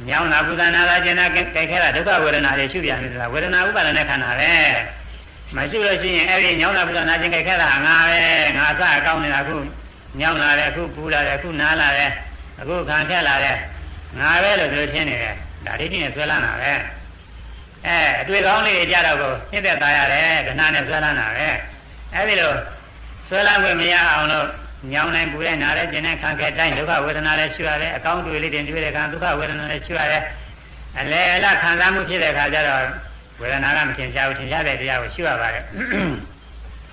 [0.09, 4.53] ညောင်းတာပူဇာနာတာကျင်တာကြိုက်ခဲတာဒုက္ခဝေဒနာတွေရှုပြန်ပြီဆိုတာဝေဒနာဥပါဒณะခန္ဓာပဲ
[5.57, 8.21] မရှိလို့ရှိရင်အဲ့ဒီညောင်းတာပူဇာနာကျင်ကြိုက်ခဲတာငါပဲ
[8.57, 9.57] ငါအစအကောင်းနေတာအခု
[10.21, 12.11] ညောင်းလာတယ်အခုပူလာတယ်အခုနားလာတယ်
[12.61, 13.57] အခုခံခက်လာတယ်
[14.19, 16.73] ငါပဲလို့ပြောချင်းနေတယ် ဒါဒိဋ္ဌိနဲ့ဆွဲလန်းတာပဲ
[17.87, 21.47] အဲအတွေ့ကောင်းလေးကြတော့ကိုနှိမ့်သက်သားရတယ်ဒနာနဲ့ဆွဲလန်းတာပဲ
[22.15, 22.53] အဲဒီလို
[23.29, 24.47] ဆွဲလန်းခွင့်မရအောင်လို့
[24.93, 30.23] ညောင်းနိုင်ပူတဲ့နားတဲ့ကျင်တဲ့ခံခဲ့တိုင်းဒုက္ခဝေဒနာလည်းရှိရတယ်အကောင်းတွေ့လေးတင်တွေ့တဲ့ခံဒုက္ခဝေဒနာလည်းရှိရတယ်
[30.99, 32.83] အလဲအလခံစားမှုဖြစ်တဲ့အခါကျတော့
[33.41, 35.65] ဝေဒနာကမထင်ရှားဘူးထင်ရှားတဲ့တရားကိုရှိရပါတယ်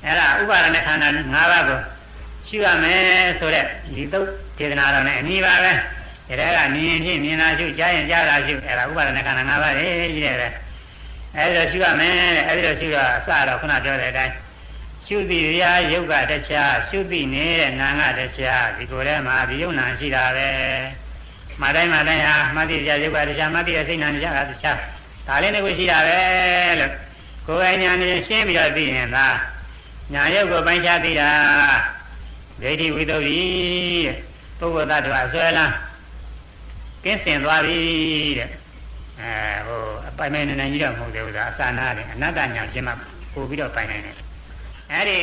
[0.05, 1.79] အဲ့ဒါဥပါဒณะခန္ဓာ၅ပါးကို
[2.47, 3.01] ရှိရမယ်
[3.39, 5.71] ဆိုတဲ့ဒီသုတ်ဒေသနာတော်နဲ့အနည်းပါပဲ
[6.39, 10.47] ဒါကမြင်ရင်မြင်တာရှိကြားရင်ကြားတာရှိအဲ့ဒါဥပါဒณะခန္ဓာ၅ပါးလေကြီးတယ်ပဲ
[11.37, 14.33] အဲ့ဒါရှိရမယ်တဲ့အဲ့ဒါရှိရအစတော့ခုနပြောတဲ့အတိုင်း
[15.05, 20.49] ရှုတိရာယုတ်ကတခြားရှုတိနေတဲ့နာငါတခြားဒီကိုယ်ထဲမှာဒီယုံနာရှိတာပဲ
[21.61, 24.77] မတိုင်းမတိုင်းဟာမတိရာယုတ်ကတခြားမတိရစိတ်နာတခြားကတခြား
[25.27, 26.19] ဒါလေးနဲ့ကိုရှိတာပဲ
[26.79, 26.91] လို့
[27.47, 29.27] ကိုယ်အညာနဲ့ရှင်းပြီးတော့သိရင်သာ
[30.13, 31.29] ညာယုတ်ကိုပိုင်းခြားသိတာ
[32.61, 33.41] ဒိဋ္ဌိဝိသုဒ္ဓိ
[34.59, 35.73] ပုဂ္ဂိုလ်သတ္တဝါဆွဲလန်း
[37.03, 37.77] ကင်းစင်သွားပြီ
[38.37, 38.49] တဲ့
[39.21, 39.33] အဲ
[39.67, 42.93] ဟိုအပိုင်မဲ့နေနေကြီးတော့မဟုတ်သေးဘူးဒါအစာနာတယ်အနတ္တညာရှင်းမှ
[43.33, 44.15] ပို့ပြီးတော့ပိုင်နိုင်တယ်
[44.91, 45.17] အဲ့ဒီ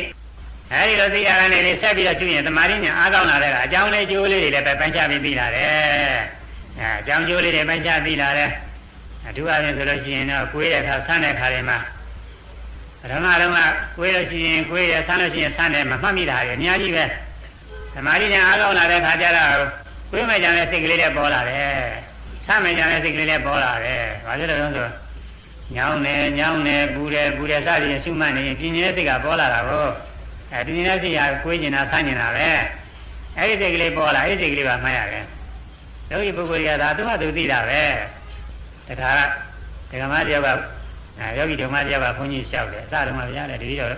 [0.73, 5.67] အဲ့ဒီလိုသိရတဲ့နေလေးဆက်ပြီးတော့ကျွရင်တမာရင်းညာအားကောင်းလာတဲ့ကအကြောင်းလေးကျိုးလေးတွေလည်းပဲပိုင်းခြားပြီးသိလာတယ်
[6.79, 8.49] အဲအကြောင်းကျိုးလေးတွေပိုင်းခြားသိလာတယ်
[9.27, 11.77] အထူးအဖြင့်ဆိုလို့ရှိရင်တော့ကိုယ်ရဲ့အခါဆန်းတဲ့ခါတွေမှာ
[13.01, 13.59] ပထမတော့က
[13.97, 17.03] ကိုယ်လို့ရှိရင်ကိုယ်ရဲ့ဆန်းလို့ရှိရင်ဆန်းတယ်မမှတ်မိတာတွေအများကြီးပဲ
[17.93, 19.78] သမာဓိညာအားကောင်းလာတဲ့ခါကျတော့
[20.11, 21.73] ကိုယ်မဲ့ကြတဲ့စိတ်ကလေးတွေပေါ်လာတယ်
[22.45, 24.87] ဆန်းမဲ့ကြတဲ့စိတ်ကလေးတွေပေါ်လာတယ်ဘာဖြစ်လို့လဲဆို
[25.75, 29.85] ညောင်းတယ်ညောင်းတယ်ပူတယ်ပူတယ်စသည်ဖြင့်ရှုမှတ်နေရင်ပြင်းနေတဲ့စိတ်ကပေါ်လာတာကို
[30.51, 32.47] အဲပြင်းနေတဲ့စိတ်ကကိုယ်ကျင်တာဆန်းကျင်တာပဲ
[33.37, 35.25] အဲဒီစိတ်ကလေးပေါ်လာအဲဒီစိတ်ကလေးကမှတ်ရတယ်
[36.09, 37.81] ယောဂီပုဂ္ဂိုလ်ကဒါသူကသူသိတာပဲ
[38.87, 39.09] တခါ
[39.91, 40.49] ဒကမတယောက်က
[41.19, 43.91] အဲယောဂီဓမ္မတယောက်ကဘုန်းကြီးလျှောက်တယ်အစတုန်းကဗျာလေတတိတော့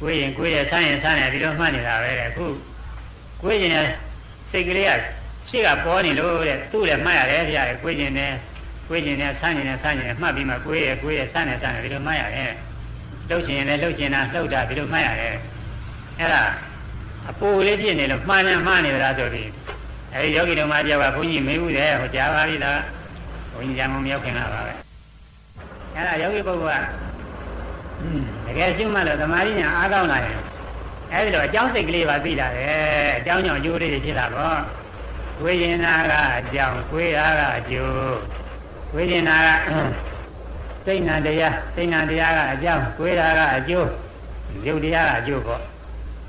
[0.00, 2.46] ကိုယ်ရင်ကိုယ်ရဲ့ဆန်းရင်ဆန်းတယ်ဒီလိုမှတ်နေတာပဲတဲ့အခု
[3.42, 3.86] ကိုယ်ရင်
[4.56, 5.00] စိတ်ကလေးက
[5.48, 8.32] ရှေ့ကပေါ်နေလို့တဲ့သူ့လည်းမှတ်ရတယ်ဗျာကိုယ်ရင်နဲ့
[8.88, 12.52] ကိုယ်ရင်နဲ့ဆန်းရင်နဲ့ဆန်းရင်မှတ်ပြီးမှကိုယ်ရဲ့ကိုယ်ရဲ့ဆန်းတယ်ဆန်းတယ်ဒီလိုမှတ်ရတယ်
[13.28, 15.34] လှုပ်ရှင်လည်းလှုပ်ရှင်တာလှုပ်တာဒီလိုမှတ်ရတယ်
[16.18, 16.42] အဲ့ဒါ
[17.30, 19.50] အပူလေးဖြစ်နေလို့မှန်နေမှန်နေကြတာဆိုပြီး
[20.12, 22.80] အဲဒီယောဂီတော်မတယောက်ကဘုန်းကြီးမေးဘူးတယ်ဟိုကြားပါပြီလား
[23.52, 24.72] ဘုန်းကြီးကြံမမရောက်ခင်လာပါပဲ
[25.94, 26.82] အဲ့ဒါယောဂီပုဂ္ဂိုလ်
[28.46, 30.45] ကတကယ်ရှုမှလို့သမာဓိညာအားကောင်းလာတယ်
[31.12, 34.58] အဲဒီတော့အကြောင်းစိတ်ကလေးပါသိလာတယ်အကြောင်းကြောင့်အကျိုးလေးတွေဖြစ်လာတော့
[35.42, 35.52] ဝိ
[35.84, 38.16] ညာဏကအကြောင်းကိုယ်ရာကအကျိုး
[38.94, 43.88] ဝိညာဏကစိတ်နာတရားစိတ်နာတရားကအကြောင်းကိုယ်ရာကအကျိုး
[44.66, 45.62] ရုပ်တရားကအကျိုးပေါ့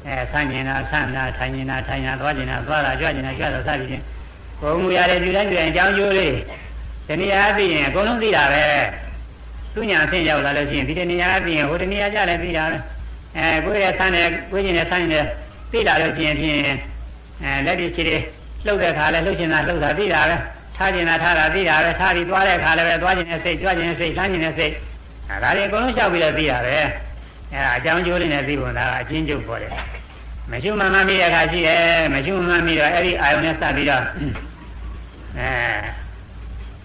[0.06, 4.04] အဲဆန့်ကျင်တာဆန့်တာထိုင်ကျင်တာထိုင်တာသွားကျင်တာသွားတာကြွကျင်တာကြွတာစသည်ဖြင့်
[4.62, 6.34] ကိုယ်မူရတဲ့ဒီတိုင်းဒီတိုင်းအကြောင်းကျိုးလေး
[7.08, 8.64] ဒီနေရာသိရင်အကုန်လုံးသိတာပဲ
[9.74, 12.78] သူညာအဆင့်ရောက်လာလို့ရှိရင်ဒီနေရာသိရင်ဟိုဒီနေရာကြလည်းသိတာပဲ
[13.38, 15.26] အဲကိုယ်ရဲ့ဆန်းတယ်ကိုယ်ကျင်တဲ့ဆန်းတယ်
[15.72, 16.60] သိလာလို့ရှိရင်ဖြင့်
[17.44, 18.18] အဲလက်ဒီချီတွေ
[18.66, 20.36] လှုပ်တဲ့ခါလဲလှုပ်ချင်တာလှုပ်တာသိတာပဲ
[20.76, 24.74] ထားကျင်တာထားတာသိတာပဲထားပြီးသွားတဲ့ခါလည်းပဲသွားကျင်တဲ့စိတ်ကြွကျင်တဲ့စိတ်ဆန်းကျင်တဲ့စိတ်
[25.30, 26.76] အဲဒါတွေအကုန်လုံးလျှောက်ပြီးတော့သိရပဲ
[27.52, 29.74] အဲဒါအကြောင်းကျိုးလေးနဲ့သိဖို့ဒါကအချင်းကျုပ်ပေါ်တယ်
[30.52, 31.82] မရှိမှမမိတဲ့အခါရှိတယ်
[32.14, 34.04] မရှိမှမမိတော့အဲ့ဒီအာယုန်နဲ့စပ်ပြီးတော့
[35.40, 35.50] အဲ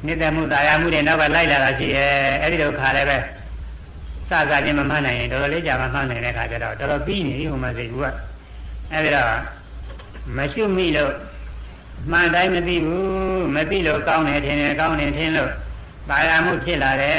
[0.06, 3.16] နိတ္တမှုတာယာမှုတွေနောက်ကလိုက်လာတာရှိရဲ့အဲ့ဒီတော့ခါလည်းပဲ
[4.32, 8.06] စစချင်းမမှန်းနိုင်ရင်တော်တော်လေးကြာမှမှန်းနိုင်တဲ့ခါကျတော့တော်တော်ပြီးနေပြီဟိုမှာစိတ်ကူက
[8.92, 9.28] အဲ့ဒီတော့
[10.36, 11.12] မရှိမိလို့
[12.10, 15.50] မှန်တိုင်းမသိဘူးမသိလို့ကောင်းတယ်ထင်တယ်ကောင်းတယ်ထင်လို့
[16.08, 17.16] တာယာမှုဖြစ်လာတယ်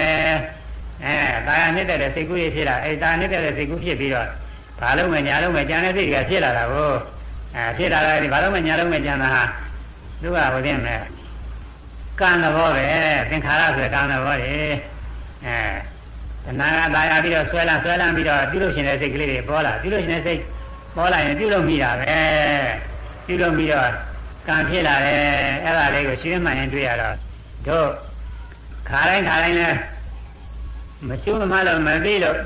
[1.03, 1.15] အဲ
[1.47, 4.27] တာယာနှစ်တဲ့စိတ်ကူးတွေဖြစ်လာအဲတာနှစ်တဲ့စိတ်ကူးဖြစ်ပြီးတော့
[4.79, 6.91] ဘာလို့မညာလို့မကြံတဲ့စိတ်ကဖြစ်လာတာကို
[7.55, 9.43] အဲဖြစ်လာတယ်ဘာလို့မညာလို့မကြံတာဟာ
[10.21, 10.99] သူကဘုရင်မဲ့
[12.19, 12.85] ကံသဘောပဲ
[13.29, 14.55] သင်္ခါရဆိုကံသဘောတွေ
[15.45, 15.92] အဲ
[16.44, 20.40] တဏှာကตายရပြီးတော့ဆွဲလာဆွဲလန်းပြီးတော့ပြုလို့ရှင်တဲ့စိတ်ကလေးတွေပေါ်လာပြုလို့ရှင်တဲ့စိတ်
[20.96, 22.16] ပေါ်လာရင်ပြုလို့မိတာပဲ
[23.26, 23.88] ပြုလို့ပြီးတော့
[24.48, 25.20] ကံဖြစ်လာတယ်
[25.64, 27.14] အဲ့ဒါလေးကိုရှင်းမှန်ရင်တွေ့ရတော့
[27.66, 27.88] တို့
[28.88, 29.68] ခါတိုင်းခါတိုင်းလဲ
[31.08, 32.38] မရှုမှလို့မသိလို့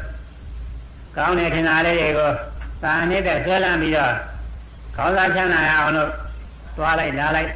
[1.17, 2.31] ကောင်းတဲ့ထင်တာလေးတွေကို
[2.83, 4.15] သာနေတဲ့ဆွဲလန်းပြီးတော့
[4.97, 6.11] ခေါင်းစားချမ်းသာရအောင်လို့
[6.77, 7.51] သွားလိုက်လာလိုက်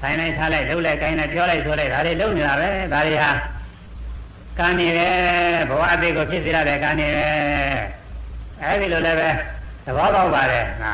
[0.00, 3.30] ထိုင်လိုက်ထားလိုက်လှုပ်လိုက်ကိုင်းလိုက်ပြောလိုက်ဆိုလိုက်ဒါတွေလုပ်နေတာပဲဒါတွေဟာ
[4.59, 5.09] ကံနေပဲ
[5.69, 7.27] ဘဝအသေးကိုဖြစ်စေရတဲ့ကံနေပဲ
[8.61, 9.29] အဲဒီလိုလည်းပဲ
[9.85, 10.93] သဘောပေါက်ပါတယ်ဟာ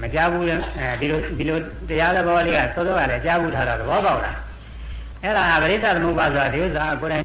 [0.00, 4.32] မကြဘူးအဲဒီလိုဒီလိုတရားသဘောလေးကသောသောကလည်းကြားဘူးထားတော့သဘောပေါက်တာ
[5.22, 7.24] အဲ့ဒါဟာပရိသသမုပ္ပါဆိုတာဒီဥစ္စာကိုယ်တိုင်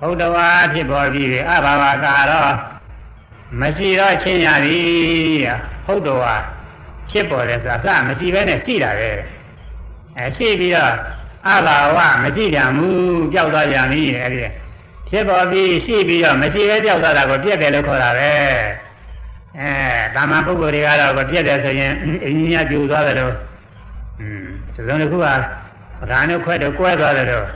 [0.00, 2.52] ဘုဒ္ဓဝါဖြစ်ပေါ်ပြီးအဘာဝကာတော့
[3.60, 5.50] မရှိတော့ချင်းရသည်
[5.86, 6.36] ဟုတ်တော်ဟာ
[7.10, 9.10] ဖြစ်ပေါ်တယ်ဆိုတာအစမရှိဘဲနဲ့ရှိတာပဲ
[10.16, 10.94] အဲရှိပြီးတော့
[11.48, 14.38] အဘာဝမရှိပြန်ဘူးပျောက်သွားပြန်ပြီအဲဒီ
[15.08, 18.30] ဖြစ်ပေါ်ပြီးရှိပြီးတော့မရှိပဲပျောက်သွားတာကိုပြက်တယ်လို့ခေါ်တာပဲ
[19.58, 19.70] အဲ
[20.14, 21.92] တာမန်ပုဂ္ဂိုလ်တွေကတော့ပြက်တယ်ဆိုရင်
[22.24, 23.34] အင်းကြီးကပြူသွားတယ်လို့
[24.20, 25.26] อืมဒီလိုတစ်ခုက
[26.10, 27.46] ဒါနဲ့ခွဲတော့ကွဲသွားတယ်လို့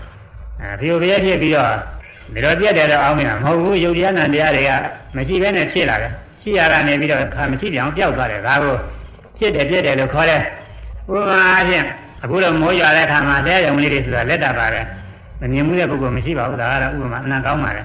[0.60, 1.72] အဲဖြူပြဲဖြစ်ပြီးတော့
[2.34, 4.70] ဒီလိုပြက်တယ်တော့အောင်းနေတာမဟုတ်ဘူးယုတ်တရားနဲ့တရားတွေက
[5.16, 8.74] မရှိဘဲနဲ့ဖြစ်လာတယ်ရှိရတာနေပြီးတော့ခါမရှိပြောင်းပျောက်သွားတယ်ဒါကို
[9.38, 10.40] ဖြစ်တယ်ပြက်တယ်လို့ခေါ်တယ်
[11.12, 11.86] ဥပမာအချင်း
[12.24, 14.80] အခုတော့မိုးရွာတဲ့အခါမှာတဲရုံလေးတွေဆိုတာလက်တာပါပဲ
[15.40, 17.82] မမြင်မှုတဲ့ပုဂ္ဂိုလ်မရှိပါဘူးဒါကတော့ဥပမာအနံကောင်းပါလေ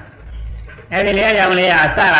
[0.92, 2.16] အဲဒီလေရုံလေးကအစက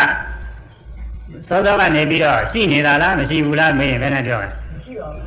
[1.49, 5.23] သောသောကနေပြီးတော့ရှိနေတာလားမရှိဘူးလားမေးရင်ဘယ်နဲ့ပြောလဲမရှိပါဘူး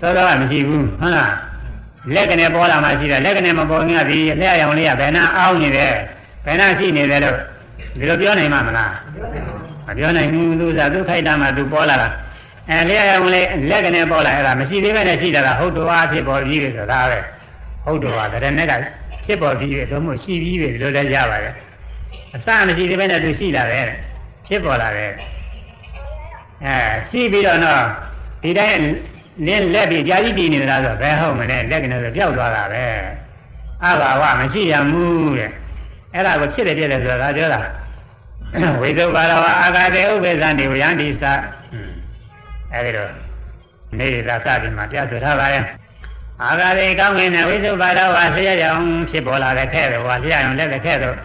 [0.00, 1.34] သောသောကမရှိဘူးဟုတ်လား
[2.14, 5.94] လက်ကနေပေါ်လာမှရှိတယ်လက်ကနေမပေါ်ငါဒီလက်ရုံလေးကဘယ်နှအောင်းနေတယ်
[6.44, 7.36] ဘယ်နှရှိနေတယ်လို့
[7.98, 8.92] ဒီလိုပြောနိုင်မှာမလား
[9.86, 12.08] မပြောနိုင်ဘူးသူကသူခိုက်တာမှသူပေါ်လာတာ
[12.70, 17.18] အဲလျှက်ရုံလေးလက်ကနေပေါ်လာအဲ့ဒါမရှိသေးပဲနဲ့ရှိတာကဟုတ်တော်ဖြစ်ပေါ်ပြီးပြီဆိုတာပဲ
[17.84, 18.72] ဟုတ်တော်ကတည်းက
[19.24, 21.54] ဖြစ်ပေါ်ပြီးပြီတော့မို့ရှိပြီးပြီလို့လည်းရပါတယ်
[22.34, 23.84] အစမရှိသေးပဲနဲ့သူရှိလာတယ်
[24.46, 25.12] ဖြစ်ပေါ်လာတယ်
[26.64, 26.76] အဲ
[27.10, 27.82] ရှိပြီးတော့တော့
[28.42, 28.80] ဒီတိုင်း
[29.46, 32.84] လင်းလက်ပြီးကြာကြီးတည်နေတာဆိုဘယ်ဟုတ်မလဲလက်ကနေဆိုပျောက်သွားတာပဲ
[33.84, 35.04] အဘာဝမရှိရမှု
[35.38, 35.50] တဲ့
[36.14, 37.60] အဲ့ဒါကိုဖြစ်တယ်ပြည့်တယ်ဆိုတာပြောတာ
[38.80, 41.24] ဝိသုဘာရဝအာဂတေဥပ္ပဇံဒီဝယန္တိသ
[42.74, 43.10] အဲဒီတော့
[43.98, 45.64] နေသာစပြီးမှပြဆိုထားပါရဲ့
[46.42, 51.16] အာဂရေကောင်းငင်တဲ့ဝိသုဘာရဝဆရာရောင်ဖြစ်ပေါ်လာတဲ့ခဲ့တယ်ဟောဆရာရောင်လက်တဲ့ခဲ့တော့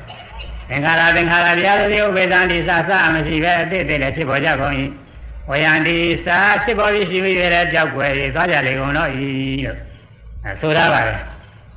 [0.69, 4.73] သင်္ခါရသင်္ခါရတရားတွေဥပ္ပဇံဒီသစမရှိပဲအတိတ်တည်းလည်းဖြစ်ပေါ်ကြကုန်၏
[5.49, 9.27] ဝယန္တိစာဖြစ်ပေါ်ပြီးရှိပြီးရတဲ့ကြောက်ွယ်ကြီးသွားကြလေကုန်တော့ဤ
[9.65, 9.77] လို့
[10.62, 11.17] ဆိုထားပါရဲ့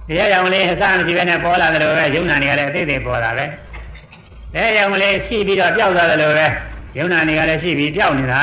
[0.08, 3.44] တရားရောင်လေးအစမရှိပဲနဲ့ပေါ်လာတယ်လို့ပဲယုံနာနေရတဲ့အတိတ်တည်းပေါ်လာပဲ
[4.54, 6.46] တရားရောင်လေးရှိပြီးတော့ပျောက်သွားတယ်လို့ပဲ
[6.98, 8.42] ယုံနာနေရတဲ့ရှိပြီးပျောက်နေတာ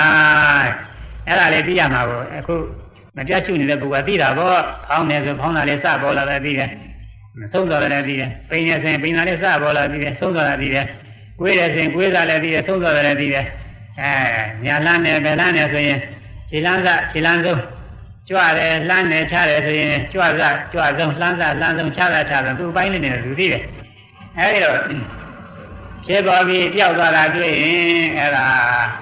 [1.27, 2.55] အဲ့ဒါလေးသိရမှာကိုအခု
[3.17, 6.69] မပြတ်ရှုနေတဲ့ပုဂ္ဂိုလ်ကသိတာပေါ့ဖောင်းနေဆိုဖောင်းတာလေးစပေါ်လာတယ်သိတယ်
[7.53, 10.85] ဆုံးသွားတယ်သိတယ်ပိန်နေစဉ်ပိန်တာလေးစပေါ်လာသိတယ်ဆုံးသွားတာသိတယ်
[11.39, 13.45] ကိုယ်ရစဉ်ကိုယ်စားလည်းသိတယ်ဆုံးသွားတယ်သိတယ်
[13.99, 14.11] အဲ
[14.65, 15.99] ညာလန်းနေဗလန်းနေဆိုရင်
[16.49, 17.61] ခြေလန်းစခြေလန်းဆုံး
[18.29, 20.41] ကြွတယ်လှမ်းတယ်ချတယ်ဆိုရင်ကြွစ
[20.73, 23.61] ကြွဆုံးလှမ်းစလှမ်းဆုံးချတာချတာသူ့ပိုင်းလေးနေလူသိတယ်
[24.37, 24.77] အဲဒီတော့
[26.07, 28.45] ဖြစ်ပေါ်ပြီးပျောက်သွားတာတွေ့ရင်အဲ့ဒါ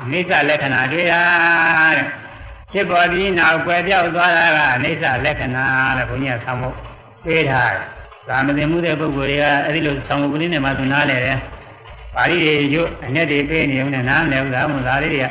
[0.01, 1.21] အိဋ္ဌလက္ခဏာတွေ့တာ
[1.97, 2.05] တဲ့
[2.71, 5.65] ဖြစ်ပေါ်ပြီးနောက်ကွယ်ပြောက်သွားတာကအိဋ္ဌလက္ခဏာ
[5.97, 6.75] တဲ့ဘုန်းကြီးကဆောင်းဖို့
[7.25, 7.85] ပေးထားတယ်။
[8.27, 11.37] ဒါမသိမှုတဲ့ပုဂ္ဂိုလ်တွေကအဲ့ဒီလိုဆောင်းဖို့ကလေးနဲ့မှသူနားလဲတယ်။
[12.15, 15.27] ပါဠိတွေရွတ်အနဲ့တွေပေးနေုံနဲ့နားမလဲဘူးဒါမှမဟုတ်ဒါလေးတွေက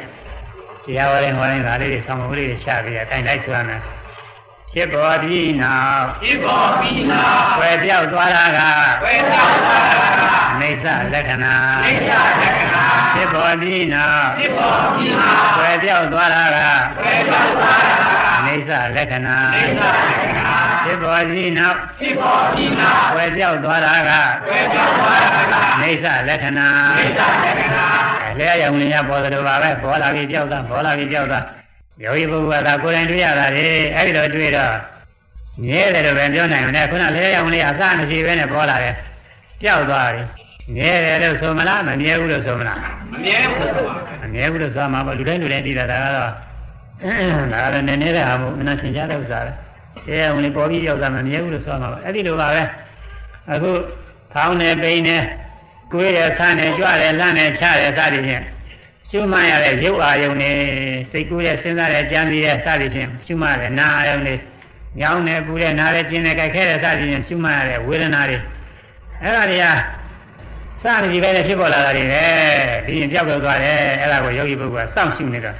[0.85, 3.81] တရားဝရင်ဟောရင်ဒါလေးတွေဆောင်းဖို့လေးတွေချပြီးအတိုင်းလိုက်ဆိုရမယ်။
[4.75, 8.45] ဖြစ်ပေါ်ပြီးနောက်ဖြစ်ပေါ်ပြီးနောက်ွယ်ပြောက်သွားတာ
[9.03, 10.23] ကွယ်ပြောက်သွားတာက
[10.61, 11.55] အိဋ္ဌလက္ခဏာ
[11.85, 16.43] အိဋ္ဌလက္ခဏာဖြစ်ပေါ်ပြီးနောက်ဖြစ်ပေါ်ပြီးနောက်ွယ်ပြောက်သွားတာ
[16.99, 20.53] ကွယ်ပြောက်သွားတာကအိဋ္ဌလက္ခဏာအိဋ္ဌလက္ခဏာ
[20.85, 23.93] ဖြစ်ပေါ်ပြီးနောက်ဖြစ်ပေါ်ပြီးနောက်ွယ်ပြောက်သွားတာ
[24.47, 27.87] ကွယ်ပြောက်သွားတာကအိဋ္ဌလက္ခဏာအိဋ္ဌလက္ခဏာ
[28.39, 31.45] လျှက်ရောင်လင်းရပေါ်တယ်ပါပဲပေါ်လာပြီးပြောက်သွားပေါ်လာပြီးပြောက်သွား
[32.05, 33.65] ယောဂီပုဂ္ဂိုလ်ကကိုယ်တိုင်တွေ့ရတာလေ
[33.97, 34.75] အဲ့ဒီတော့တွေ့တော့
[35.63, 38.95] မြဲတယ်လို့ပဲပြောနိုင်တယ်ခုနလဲရောင်လေးအစမရှိပဲနဲ့ပေါ်လာတယ်
[39.61, 40.27] ပျောက်သွားတယ်
[40.75, 42.79] မြဲတယ်လို့ဆိုမလားမမြဲဘူးလို့ဆိုမလား
[43.13, 43.71] မမြဲဘူး
[44.23, 46.31] မမြဲဘူးလို့ဆိုမှာပေါ့လူတိုင်းလူတိုင်းသိတာဒါကတော့
[47.53, 49.53] ဒါလည်းနည်းနည်းတဲ့ဟာမို့မနှသင်ကြတဲ့ဥစ္စာပဲ
[50.09, 52.63] အဲရောင်လေးပေါ်ပြီးရောက်တာမမြဲဘူးလို့ဆိုမှာပေါ့အဲ့ဒီလိုပါပဲ
[53.53, 53.71] အခု
[54.33, 55.17] ဖောင်းနေပိန်နေ
[55.93, 58.45] ကိုယ်ရဆန်းနေကြွတယ်လန့်နေချတယ်စသည်ဖြင့်
[59.13, 60.57] ရှုမှတ်ရတဲ့ရုပ်အာယုန်နဲ့
[61.11, 64.35] စိတ်ကူးရဲ့စဉ်းစားတဲ့ကြံပြီးတဲ့စသည်ဖြင့်ရှုမှတ်တဲ့နာအာယုန်တွေ
[65.01, 68.39] ညောင်းနေပူတဲ့နားတဲ့ကျင်းတဲ့ကြိုက်ခဲတဲ့စသည်ဖြင့်ရှုမှတ်ရတဲ့ဝေဒနာတွေ
[69.23, 69.67] အဲ့ဒါတွေက
[70.83, 72.25] စသည်ပဲနဲ့ဖြစ်ပေါ်လာတာတွေပဲ
[72.87, 75.57] ဒီရင်ပြောက်ပြောက်သွားတယ်အဲ့ဒါကိုယောဂီပုဂ္ဂိုလ်ကစောင့်ရှုနေတော့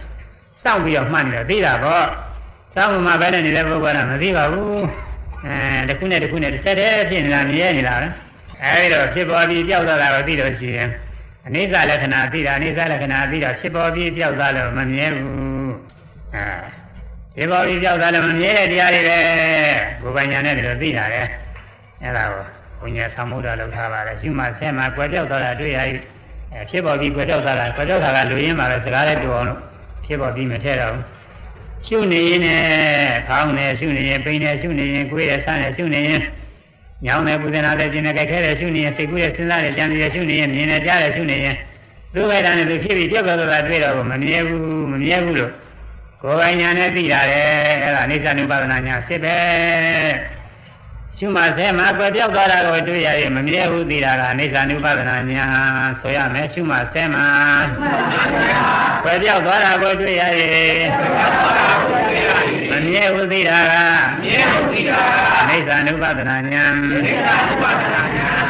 [0.63, 2.05] စောင့်ပြီးတော့မှတ်နေတော့သိတာပေါ့
[2.75, 4.83] စောင့်မှပဲနဲ့နေတဲ့ပုဂ္ဂိုလ်ကမသိပါဘူး
[5.47, 8.09] အဲတစ်ခုနဲ့တစ်ခုနဲ့တစ်ဆက်တည်းဖြစ်နေတာမြဲနေတာပဲ
[8.63, 10.89] အဲဒီတော့ဖြစ်ပေါ်ပြီးပြောက်သွားတာကိုသိတော့ရှိရင်
[11.47, 15.75] အနိစ္စလက္ခဏာသိတာအနိစ္စလက္ခဏာသိတော့ဖြစ်ပေါ်ပြီးပြောက်သွားလို့မမြဲဘူး
[16.35, 16.45] အဲ
[17.37, 19.19] ဒီဘောပြီးကြောက်တာလည်းမမြဲတဲ့တရားတွေပဲ
[20.03, 21.21] ကိုယ်ပိုင်ညာနဲ့ဒီလိုသိတာလေ
[22.03, 22.45] အဲ့ဒါကို
[22.81, 26.01] ဘုညာသံမုဒ္ဒလောက်ထားပါတယ်ရှုမှဆဲမှာကွယ်ပြောက်သွားတာတွေ့ရပြီ
[26.53, 29.61] အဲဖြစ်ပေါ်ပြီးကွယ်ပြောက်သွားတာကွယ်ပြောက်တာကလူရင်းမှာပဲစကားလေးတူအောင်လို့
[30.05, 31.05] ဖြစ်ပေါ်ပြီးမထဲတော့ဘူး
[31.87, 32.61] ရှုနေရင်နဲ့
[33.29, 36.21] ခေါင်းနဲ့ရှုနေရင်ပိန်နဲ့ရှုနေရင်ကိုယ်ရဲ့ဆန်းနဲ့ရှုနေရင်
[37.07, 41.57] ညောင်းနဲ့ပူဇနာနဲ့ကျင်နဲ့ကြိုက်ခဲတဲ့ရှုနေရင်စိတ်ကူးရဲ့စဉ်းစားတဲ့ကြံရရှုနေရင်မြင်နဲ့ကြားတဲ့ရှုနေရင်
[42.15, 45.53] သူ့ဝိဒါနဲ့သူဖြစ်ပြီးပြောက်သွားတာတွေ့တော့မမြဲဘူးမမြဲဘူးလို့
[46.23, 47.47] ကိုယ်ပိုင်ညာနဲ့သိရတယ်
[47.83, 49.37] အဲ့ဒါအိဋ္ဌနုပါဒနာညာစစ်ပဲ
[51.23, 55.47] ရှုမှဆဲမှာကွယ်ပြောက်သွားတာကိုတွေ့ရရင်မမြဲဘူးသိတာကအိဋ္ဌနုပါဒနာညာ
[56.01, 57.27] ဆိုရမယ်ရှုမှဆဲမှာ
[59.03, 60.87] ကွယ်ပြောက်သွားတာကိုတွေ့ရရင်
[62.71, 63.73] မမြဲဘူးသိတာက
[65.51, 66.65] အိဋ္ဌနုပါဒနာညာ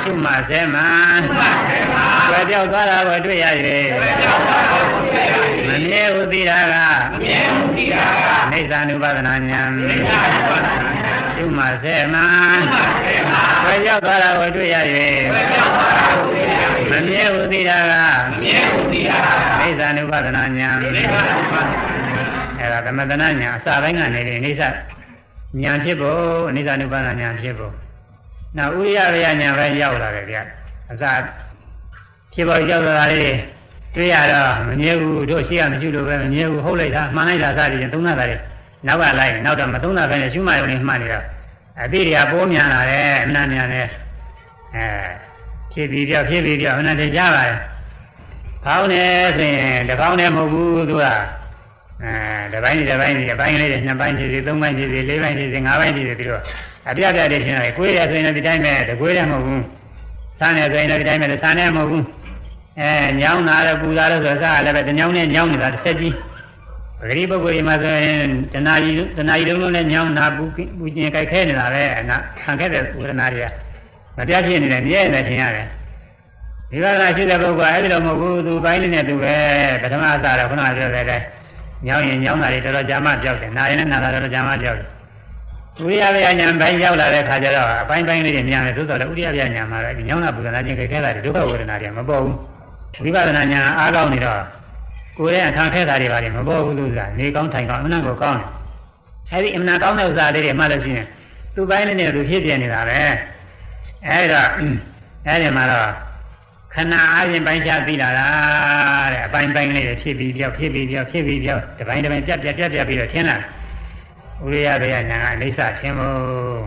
[0.02, 0.88] ရှုမှဆဲမှာ
[2.30, 3.86] ကွယ်ပြောက်သွားတာကိုတွေ့ရရင်
[5.68, 6.74] မမြဲဘူးသိတာက
[8.52, 10.89] အိဋ္ဌနုပါဒနာညာရှု
[11.59, 12.26] မှဆဲမှာ
[13.64, 14.76] ဘယ်ရောက်သွားတာကိုတွေ့ရ၍
[16.90, 17.92] မမြဲဘူးသိတာက
[19.61, 24.62] အိသနုပဒနာညာအဲ့ဒါသမတနာညာအစပိုင်းကနေဒီအိသ
[25.62, 27.72] ညာဖြစ်ဖို့အိသနုပဒနာညာဖြစ်ဖို့
[28.57, 30.36] နောက်ဥရိယရယညာပဲရောက်လာတယ်ဗျ
[30.90, 31.05] အစ
[32.32, 33.36] ဖြစ်ဖို့ရောက်လာတာလေး
[33.94, 38.40] တွေ့ရတော့မမြဲဘူးတို့ရှိရမရှိလို့ပဲမမြဲဘူးဟုတ်လိုက်တာမှန်လိုက်တာစသည်ဖြင့်သုံးတာတယ်
[38.86, 41.24] နောက်ကလိုက်နောက်တော့မသုံးတာပဲနဲ့ရှုမှရုံနဲ့မှတ်နေတော့
[41.83, 43.87] အတိတွေကပိုးများလာတယ်အမှန်များတယ်
[44.74, 44.85] အဲ
[45.72, 47.55] ဖြစ်ပြီးပြောဖြစ်ပြီးပြောအမှန်တရားပါလေ
[48.64, 49.03] ဖောင်းနေ
[49.37, 51.05] ဆိုရင်တစ်ပေါင်းနဲ့မဟုတ်ဘူးသူက
[52.03, 52.12] အဲ
[52.53, 56.43] တစ်ပိုင်းတစ်ပိုင်းတစ်ပိုင်းလေးနှစ်ပိုင်းဖြစ်စီသုံးပိုင်းဖြစ်စီလေးပိုင်းဖြစ်စီငါးပိုင်းဖြစ်စီပြီးတော့
[56.91, 59.64] အပြတ်ပြတ်လေးရှင်းရတယ်ကိုယ်ရဆိုရင်လည်းဒီတိုင်းပဲတကွေးလည်းမဟုတ်ဘူး
[60.39, 62.05] ဆန်းနေဆိုရင်လည်းဒီတိုင်းပဲဆန်းနေမဟုတ်ဘူး
[62.81, 66.14] အဲညောင်းတာလည်းပူတာလည်းဆိုစားလည်းပဲတညောင်းနဲ့ညောင်းနေတာတစ်ဆက်ကြီး
[67.01, 68.16] ပဂရိပုဂ္ဂိုလ်ဒီမှာဆိုရင်
[68.53, 70.44] တဏှာကြီးတဏှာကြီးလုံးလုံးနဲ့ညောင်းနာပူ
[70.78, 73.46] ပူကျင်ကြိုက်ခဲနေတာပဲနာခံခဲ့တဲ့ဝေဒနာတွေက
[74.16, 75.66] မပြတ်ဖြစ်နေတယ်မြဲနေတယ်ထင်ရတယ်
[76.70, 79.34] ဒီကလာရှိတဲ့ပုဂ္ဂိုလ်အဲ့ဒီလိုမဟုတ်ဘူးသူပိုင်းနဲ့သူပဲ
[79.82, 81.20] ပထမအစတော့ခုနကပြောတဲ့တဲ့
[81.86, 84.88] ညောင်းရင်ညောင်းတာတွေတော်တော်ကြာမှပြောက်တယ်နာရင်လည်းနာတာတော်တော်ကြာမှပြောက်တယ်
[85.78, 92.34] ဥရိယဗျာညာပိုင်းရောက်လာတဲ့ခါကျတော့အပိုင်းပိုင်းလေးတွေမြန်တယ်သို့တော်လည်းဥရိယဗျာညာမှာလည်းညောင်းတာပူဇနာချင်းကြိုက်ခဲတာတွေဒုက္ခဝေဒနာတွေမပေါ်ဘူး
[93.03, 94.59] ဝိပဿနာညာအားကောင်းနေတော့
[95.20, 98.48] ကိုယ်ရဲ့အခါခဲတာတွေပါလေမပေါ်ဘူးလို့ဆိုတာနေကောင်းထိုင်ကောင်းအမှန်ကိုကောင်းတယ်
[99.30, 101.06] အဲဒီအမှန်ကောင်းတဲ့ဥစ္စာလေးတွေမှတ်လို့ရှိရင်
[101.54, 102.98] သူ့ပိုင်းလေးနဲ့သူဖြစ်ပြနေတာပဲ
[104.06, 104.48] အဲဒီတော့
[105.26, 105.88] အဲဒီမှာတော့
[106.74, 108.26] ခဏအားဖြင့်ပိုင်းခြားသိလာတာ
[109.12, 113.36] တဲ့အပိုင်းပိုင်းလေးတွေဖြစ်ပြီးပြောက်ဖြစ်ပြီးပြောက်ဖြစ်ပြီးပြောက်တစ်ပိုင်းတစ်ပိုင်းပြတ်ပြတ်ပြတ်ပြတ်ပြီးတော့ထင်းလာ
[114.44, 116.62] ဥရိယဘေယညာကအနိစ္စထင်းမို့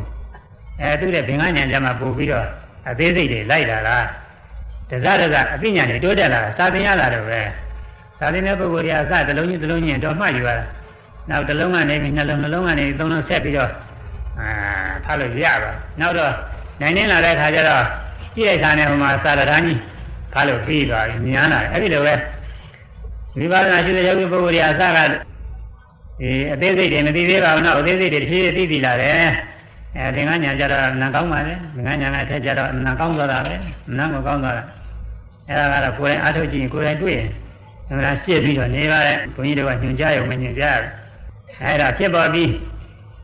[0.81, 2.47] အဲသူတဲ့ဘင်္ဂညာကြမှာပို့ပြီးတော့
[2.89, 3.97] အသေးစိတ်တွေလိုက်လာတာ
[4.89, 7.41] တစတစအပညာတွေတိုးတက်လာတာစာသင်ရလာတော့ပဲ
[8.23, 10.65] စာသင်တဲ့ပုဂ္ဂိုလ်တွေအစတစ်လုံးချင်းတစ်လုံးချင်းတော့မှတ်ယူရတာ
[11.29, 13.71] နောက်တစ်လုံးကနေပြီးနှလုံးနှလုံးကနေသုံးလုံးဆက်ပြီးတော့
[14.39, 14.49] အာ
[15.05, 16.31] ထားလို့ရပါနောက်တော့
[16.81, 17.83] နိုင်နေလာတဲ့ခါကျတော့
[18.35, 19.79] ကြည့်လိုက်တာနဲ့ဟိုမှာစာရဒန်းကြီး
[20.33, 22.13] ထားလို့ပြီးသွားပြီဉာဏ်လာတယ်အဲ့ဒီလိုပဲ
[23.37, 24.99] ဝိပဿနာရှိတဲ့ယောဂီပုဂ္ဂိုလ်တွေအစက
[26.21, 29.25] အေးအသေးစိတ်တွေမသိသေးပါဘူးနော်အသေးစိတ်တွေတစ်ဖြည်းဖြည်းသိသိလာတယ်
[29.97, 33.53] အဲသင်္ကညာကြတော့နာကောင်းပါလေသင်္ကညာကအထက်ကြတော့နာကောင်းသွားတာပဲ
[33.97, 34.63] နာကိုကောင်းသွားတာ
[35.49, 37.27] အဲဒါကတော့ကိုယ်တိုင်အားထုတ်ကြည့်ကိုယ်တိုင်တွေ့ရင်
[38.05, 40.91] ဒါကရှင်းပြီးတော့နေပါတဲ့ဘုန်းကြီးတွေကညွှန်ကြားရုံမညွှန်ကြားဘူး
[41.61, 42.49] အဲဒါဖြစ်ပေါ်ပြီး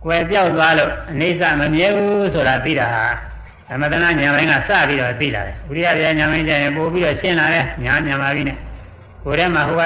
[0.04, 3.06] ကွယ်ပြောက်သွားလို့အနေဆမမြဲဘူးဆိုတာသိတာဟာ
[3.68, 8.58] သမထနာညာပိုင်းကစပြီးတော့သိလာတယ်ဥရိယပြညာပိုင်းကျရင်ပို့ပြီးတော့ရှင်းလာတယ်ညာညာပါပြီနဲ့
[9.24, 9.82] ကိုယ်ထဲမှာဟိုက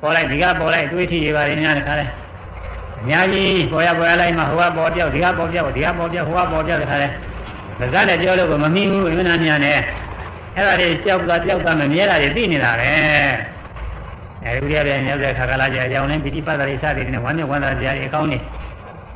[0.00, 2.06] ပေါ်လိုက်ဒီကပေါ်လိုက်တွေးထီရပါတယ်ညာတခါလဲ
[3.00, 7.08] အများကြီးပေါ်ရပေါ်ရလိုက်မှဟိုကပေါ်ပြောက်ဒီကပေါ်ပြောက်ဒီကပေါ်ပြောက်ဟိုကပေါ်ပြောက်တခါလဲ
[7.78, 9.78] မစတဲ့ပြောလို့ကမမီဘူးအမှန်တရားညာနဲ့
[10.56, 12.90] အဲ့ဒါတွေကြောက်တာကြောက်တာမမြဲတာတွေသိနေတာပဲ
[14.44, 18.38] အဲဒီဥရိယပြညာတဲ့ခါကလာကြအကြောင်းနဲ့ပိဋိပတ်တာတွေစသည်နဲ့ဝမ်းမြောက်ဝမ်းသာတရားတွေအကောင်းနေ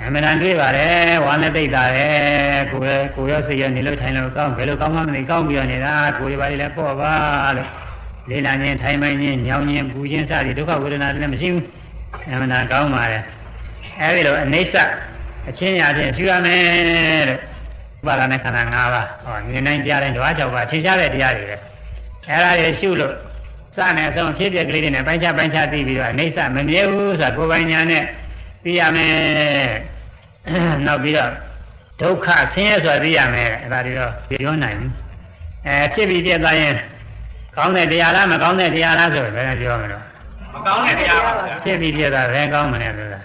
[0.02, 7.12] အမှန်တန်တွေ့ပါတယ်ဝါနဲ့သိတာတယ်ကိုယ်ရဲ့ကိုယ်ရောစိတ်ရောနေလို့ထိုင်လို့ကောင်းဘယ်လိုကောင်းမှမသိကောင်းပြီးတော့နေတာကိုယ်ရပါလေလည်းပေါ့ပါ
[7.56, 7.68] လို့
[8.30, 11.64] လေးလာခြင်းထိုင်မိုင်းခြင်းညောင်းခြင်းပူခြင်းစသည်ဒုက္ခဝေဒနာတွေလည်းမရှိဘူး
[12.30, 13.22] အမှန်တန်ကောင်းပါတယ်
[14.00, 14.74] အဲဒီလိုအနိစ္စ
[15.48, 17.40] အချင်းရာဖြင့်ရှုရမယ်လို့
[18.00, 21.56] ဥပါဒနဲ့ခန္ဓာ၅ပါးဟောမြင်နိုင်ကြတဲ့ဓဝါ၆ပါးထင်ရှားတဲ့တရားတွေပဲ
[22.28, 23.14] အဲဒါတွေရှုလို့
[23.76, 28.04] စနဲ့အဆုံးဖြစ်ပြကလေးတွေနဲ့ပိုင်းခြားပိုင်းခြားသိပြီးတော့အိဋ္ဌမမြဲဘူးဆိုတာကိုယ်ပိုင်ညာနဲ့
[28.64, 29.14] သိရမယ်
[30.86, 31.30] နောက်ပြီးတော့
[32.00, 34.92] ဒုက္ခဆင်းရဲဆိုတာသိရမယ်အဲဒါတွေတော့ပြောနိုင်ဘူး
[35.66, 36.74] အဲဖြစ်ပြီးပြတ်သွားရင်
[37.56, 40.02] ကောင်းတဲ့တရားလားမကောင်းတဲ့တရားလားဆိုဘယ်နဲ့ပြောမလို့
[40.54, 43.20] မကောင်းတဲ့တရားပါဗျာဖြစ်ပြီးပြတ်သွားဘယ်ကောင်းမလဲဆိုတာ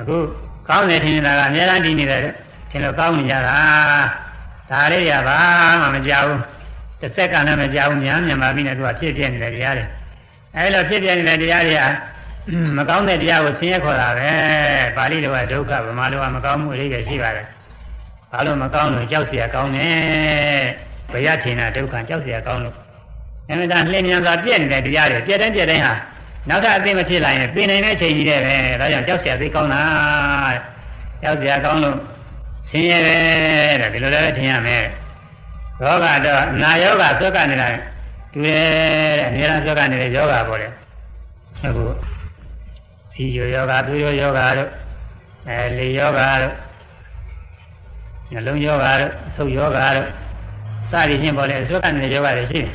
[0.00, 0.16] အခု
[0.68, 2.20] ကောင်းတယ်ထင်နေတာကအများအားဒီနေတယ်
[2.70, 3.56] ထင်လို့ကောင်းနေကြတာ
[4.70, 5.38] ဒါလေးရပါ
[5.80, 6.40] မှမကြောက်ဘူး
[7.03, 9.85] တစ်စက္ကန့်လည်းမကြောက်ဘူးများမြန်မာပြည်နဲ့သူကဖြစ်ပြနေတဲ့တရားတွေ
[10.55, 11.83] အဲလိုဖြစ်ပြနေတဲ့တရားတွေက
[12.77, 14.29] မကောင်းတဲ့တရားကိုဆင်းရဲခေါ်တာပဲ
[14.97, 17.47] ပါဠိလိုကဒုက္ခဗမာလိုကမကောင်းမှုအလေးတွေရှိပါတယ်
[18.31, 20.63] ဘ ဘာလို့မကောင်းလို့ကြောက်เสียကောင်းတယ်
[21.11, 22.75] ဘယထင်တာဒုက္ခကြောက်เสียကောင်းလို့
[23.49, 25.93] အမှန်တန်လင်းမြန်စွာပြည့်နေတဲ့တရားတွေပြည့်တိုင်းပြည့်တိုင်းဟာ
[26.49, 29.83] နောက်ထပ်အသိမဖြစ်လာရင်ပြင်နိုင်တဲ့အချိန်ကြီးတဲ့ပဲဒါကြောင့်ကြောက်เสียသိကောင်းတာ
[31.21, 31.97] ကြောက်เสียကောင်းလို့
[32.69, 32.97] ဆင်းရဲ
[33.81, 34.85] တဲ့ဒီလိုလည်းထင်ရမယ်
[35.82, 37.68] ယောဂတော့နာယောဂဆွဲကနေတာ
[38.34, 40.72] တွေ့တယ်အများအားဆွဲကနေတဲ့ယောဂပေါ်တယ်
[41.64, 41.84] အခု
[43.12, 44.70] စီယောယောဂသူယောယောဂတို့
[45.48, 46.54] အဲလေယောဂတို့
[48.32, 50.08] နှလုံးယောဂတို့အဆုပ်ယောဂတို့
[50.90, 52.68] စသည်ဖြင့်ပေါ်လေဆွဲကနေတဲ့ယောဂတွေရှိတယ်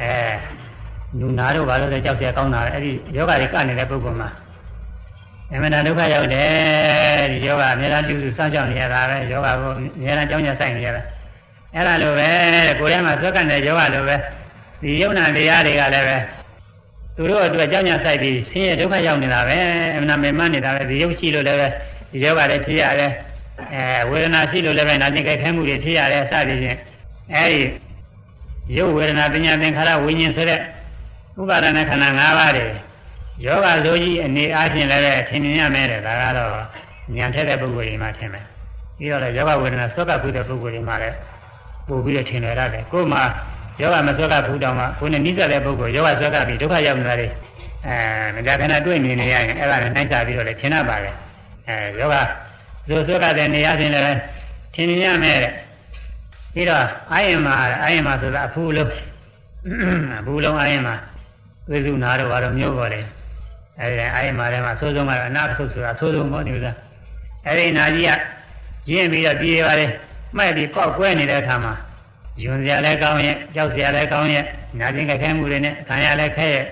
[0.00, 0.10] အဲ
[1.18, 4.30] ညူနာတို့ဘာလို့လဲကြောက်ရကောင်းတာလဲအဲ့ဒီယောဂတွေကနေတဲ့ပုဂ္ဂိုလ်မှာ
[5.52, 11.02] အမှန်တရားဒုက္ခရောက်တယ်ဒီယောဂအများအားပြုစုစောင့်ရှောက်နေရတာပဲယောဂကိုအများအားကြောင်းရဆိုင်နေရတာ
[11.74, 12.28] အဲ့ဒါလိုပဲ
[12.80, 14.16] ကိုယ်ထဲမှာဆွတ်ကနေယောဂလိုပဲ
[14.82, 16.16] ဒီယုံနာတရားတွေကလည်းပဲ
[17.16, 19.58] သူတို့အတွက်ကြောင်းကြဆိုင်ပြီးဆင်းရဲဒုက္ခရောက်နေတာပဲ
[19.96, 21.68] အမှန်မေမနေတာပဲဒီယုတ်ရှိလို့လည်းပဲ
[22.12, 23.12] ဒီယောဂတွေဖြစ်ရတယ်
[23.74, 26.78] အဲဝေဒနာရှိလို့လည်းပဲနာကျင်ကြိုက်ခဲမှုတွေဖြစ်ရတယ်စသည်ဖြင့်
[27.34, 27.60] အဲဒီ
[28.76, 30.60] ရုပ်ဝေဒနာပညာသင်္ခါရဝိညာဉ်ဆိုတဲ့
[31.40, 32.66] ဥပါဒနာခန္ဓာ၅ပါးတွေ
[33.44, 36.50] ယောဂဇိုးကြီးအနေအားဖြင့်လည်းပဲထင်မြင်ရမယ်တဲ့ဒါကတော့
[37.16, 38.44] ဉာဏ်ထက်တဲ့ပုဂ္ဂိုလ်တွေမှထင်မယ်
[38.98, 41.16] ပြီးတော့လည်းယောဂဝေဒနာသောကကုတဲ့ပုဂ္ဂိုလ်တွေမှလည်း
[41.90, 43.18] ပို့ပြီးတော့ထင်ရရတယ်ကိုယ်မှ
[43.80, 47.28] ယောဂမသောကဖူးတောင်မှကိုယ်နဲ့နိစ္စတဲ့ပုဂ္ဂိုလ်ယောဂသောကပြီးဒုက္ခရောက်နေတာတွေ
[47.86, 47.96] အဲ
[48.34, 51.10] မကြခဏတွေ့နေနေရရင်အဲ့ဒါနဲ့နှိုက်ချပြီးတော့လည်းထင်ရပါလေ
[51.66, 52.16] အဲယောဂ
[52.88, 54.20] ဇိုသောကတဲ့နေရာချင်းလည်း
[54.74, 55.52] ထင်မြင်ရမယ်တဲ့
[56.54, 57.48] ပြီးတော့အာယမ
[57.82, 58.90] အာယမဆိုတာအဖူးလုံး
[60.20, 60.88] အဖူးလုံးအာယမ
[61.70, 63.00] ဝိသုနာတော့ဘာလို့မျိုးပေါ်လဲ
[63.80, 66.72] အဲဒီအာယမထဲမှာဆိုးဆုံးကတော့အနာဆုတ်ဆိုတာဆိုးဆုံးပေါ့ဒီဥစ္စာ
[67.46, 68.06] အဲဒီနာကြီး
[68.86, 69.90] ကရင်းပြီးတော့ပြေးပါတယ်
[70.36, 71.74] မှဲ့ပြီးပောက်ကွဲနေတဲ့အခါမှာ
[72.42, 74.44] ယွန်စရာလည်းကောင်းရဲ့ကြောက်စရာလည်းကောင်းရဲ့
[74.78, 76.64] နာကျင်ကြခဲမှုတွေနဲ့ခံရလည်းခဲရဲ့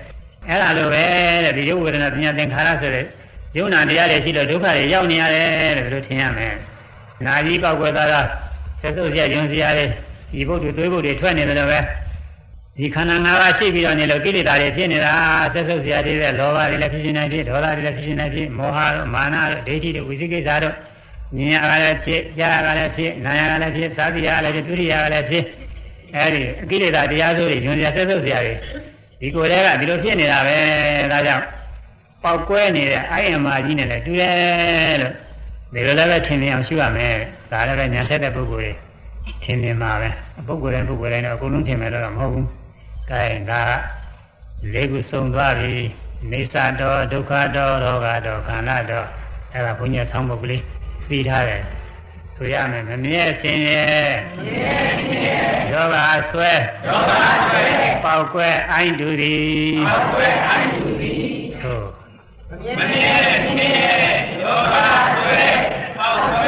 [0.48, 1.04] အဲ့ဒါလိုပဲ
[1.44, 3.04] တဲ့ဒီရုပ်ဝေဒနာပညာသင်္ခါရဆိုတဲ့
[3.56, 6.48] ယုံနာတရားတွေရှိလို့ဒုက္ခတွေရောက်နေရတယ်တဲ့ဘယ်လိုထင်ရမလဲ
[7.26, 8.20] နာကြီးပောက်ကွဲသွားတာ
[8.80, 9.84] ဆက်စုပ်စရာယွန်စရာတွေ
[10.32, 11.78] ဒီဘုဒ္ဓတွေးဘုဒ္ဓတွေထွက်နေတယ်လို့ပဲ
[12.78, 15.12] ဒီခန္ဓာ၅ပါးရှိပြီးတော့နေလို့ကိလေသာတွေဖြစ်နေတာ
[15.52, 20.74] ဆက်စုပ်စရာတွေပဲလောဘတွေလည်းဖြစ်နေနိုင်ဖြစ်ဒေါသတွေလည်းဖြစ်နေနိုင်ဖြစ်မောဟတို့မာနတို့ဒိဋ္ဌိတို့ဝိသိကိစ္စတို့
[21.36, 25.44] မြင်ရကလည်းဖြစ်ကြားရကလည်းဖြစ်နားရကလည်းဖြစ်သာတိရကလည်းဖြစ်ဒုတိယကလည်းဖြစ်
[26.16, 28.54] အဲဒီအကိလေသာတရားစိုးတွေညွန်ပြဆက်စုပ်စရာတွေ
[29.20, 30.56] ဒီကိုယ်တည်းကဒီလိုဖြစ်နေတာပဲ
[31.12, 31.44] ဒါကြောင့်
[32.22, 35.14] ပောက်ကွဲနေတဲ့အိုင်အမာကြီးနဲ့လည်းတူတယ်လို့
[35.74, 37.14] ဒီလိုလည်းပဲထင်မြင်အောင်ရှုရမယ်
[37.50, 38.72] ဒါလည်းပဲညာဆက်တဲ့ပုဂ္ဂိုလ်တွေ
[39.44, 40.08] ထင်မြင်မှာပဲ
[40.46, 42.46] ပုဂ္ဂိုလ်တိုင်းပုဂ္ဂိုလ်တိုင်းတော့အကုန်လုံးထင်မယ်တော့မဟုတ်ဘူး
[43.10, 43.62] ကဲဒါ
[44.72, 45.72] လေးခုစုံသွားပြီ
[46.30, 49.06] နေသတော်ဒုက္ခတော်ရောဂတော်ခန္ဓာတော်
[49.52, 50.62] အဲ့ဒါဘုညာဆောင်းပုဒ်ကလေး
[51.10, 51.62] သိထားတယ်
[52.36, 54.08] ဆိုရမယ်မမြဲခြင်းရဲ့
[55.72, 55.96] ယောဂ
[56.30, 56.52] ဆွဲ
[56.86, 57.12] ယောဂ
[57.46, 57.64] ဆွဲ
[58.04, 61.28] ပေါက်ကွဲအိုင်းတူသည်ပေါက်ကွဲအိုင်းတူသည်
[61.60, 61.80] ဆို
[62.78, 64.10] မမြဲခြင်းရဲ့
[64.42, 64.76] ယောဂ
[65.18, 65.42] ဆွဲ
[65.98, 66.44] ပေါက်ကွ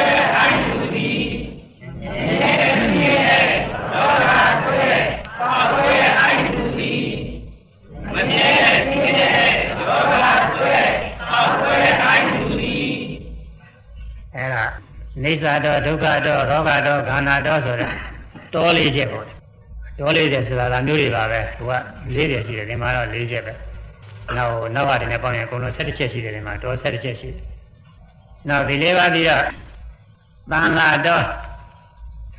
[15.31, 17.89] နေသတော့ဒုက္ခတော့ရောဂတော့ခန္ဓာတော့ဆိုတာ
[18.53, 19.25] တောလေးချက်ပေါ့
[19.99, 21.73] တောလေးချက်ဆိုတာကမျိုးတွေပါပဲသူက
[22.15, 23.53] လေးချက်ရှိတယ်ဒီမှာတော့လေးချက်ပဲ
[24.37, 27.43] နောက်နောက်ကတည်းကပေါင်းရင်အကုန်လုံး17ချက်ရှိတယ်ဒီမှာတော17ချက်ရှိတယ်
[28.49, 29.43] နောက်ဒီလေးပါးပြီးတော့
[30.51, 31.23] တန်လာတော့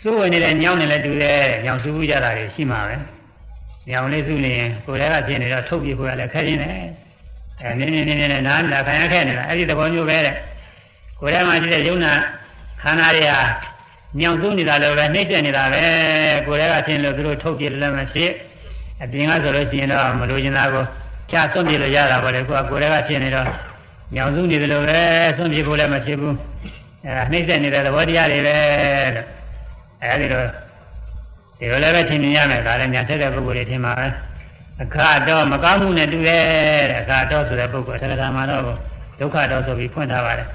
[0.03, 2.97] စုဝင်နေတဲ့ညောင်းနေလဲတူတယ်ညောင်စုဘူးကြတာတွေရှိမှာပဲ
[3.91, 6.71] ညောင်လေးစုနေရင်ကိုယ်တည်းကဖြစ်နေတော့ထုတ်ပြဖို့ရလဲခက်နေတယ်
[7.61, 10.37] အဲနင်းနေနေနေနားလာခံရခဲ့နေတာအဲ့ဒီသဘောမျိုးပဲတဲ့
[11.21, 12.13] ကိုယ်ထဲမှာရှိတဲ့ယုံနာ
[12.83, 13.41] ခန္ဓာတွေဟာ
[14.21, 15.83] ညောင်စုနေတာလည်းပဲနှိမ့်ဆက်နေတာပဲ
[16.47, 18.31] ကိုယ်တည်းကချင်းလို့သူတို့ထုတ်ပြလည်းမဖြစ်
[19.03, 20.85] အပြင်ကဆိုလို့ရှိရင်တော့မလိုချင်တာကို
[21.31, 23.49] ချဆွန့်ပြလို့ရတာပါလေကိုယ်ကကိုယ်တည်းကချင်းနေတော့
[24.15, 24.99] ညောင်စုနေတယ်လို့ပဲ
[25.37, 26.37] ဆွန့်ပြဖို့လည်းမဖြစ်ဘူး
[27.05, 28.57] အဲဒါနှိမ့်ဆက်နေတဲ့သဘောတရားတွေပဲ
[29.15, 29.27] လို့
[30.03, 30.47] အဲဒီတော့
[31.59, 34.07] ဒီလိုလည်းပဲထင်မြင်ရမယ်ဒါလည်းညာထက်တဲ့ပုဂ္ဂိုလ်တွေထင်ပါပဲ
[34.83, 36.43] အခါတော့မကောင်းမှုနဲ့တူတယ်
[36.91, 38.63] တဲ့အခါတော့ဆိုတဲ့ပုဂ္ဂိုလ်သက္ကတာမှာတော့
[39.21, 40.49] ဒုက္ခတော့ဆိုပြီးဖွင့်ထားပါတယ်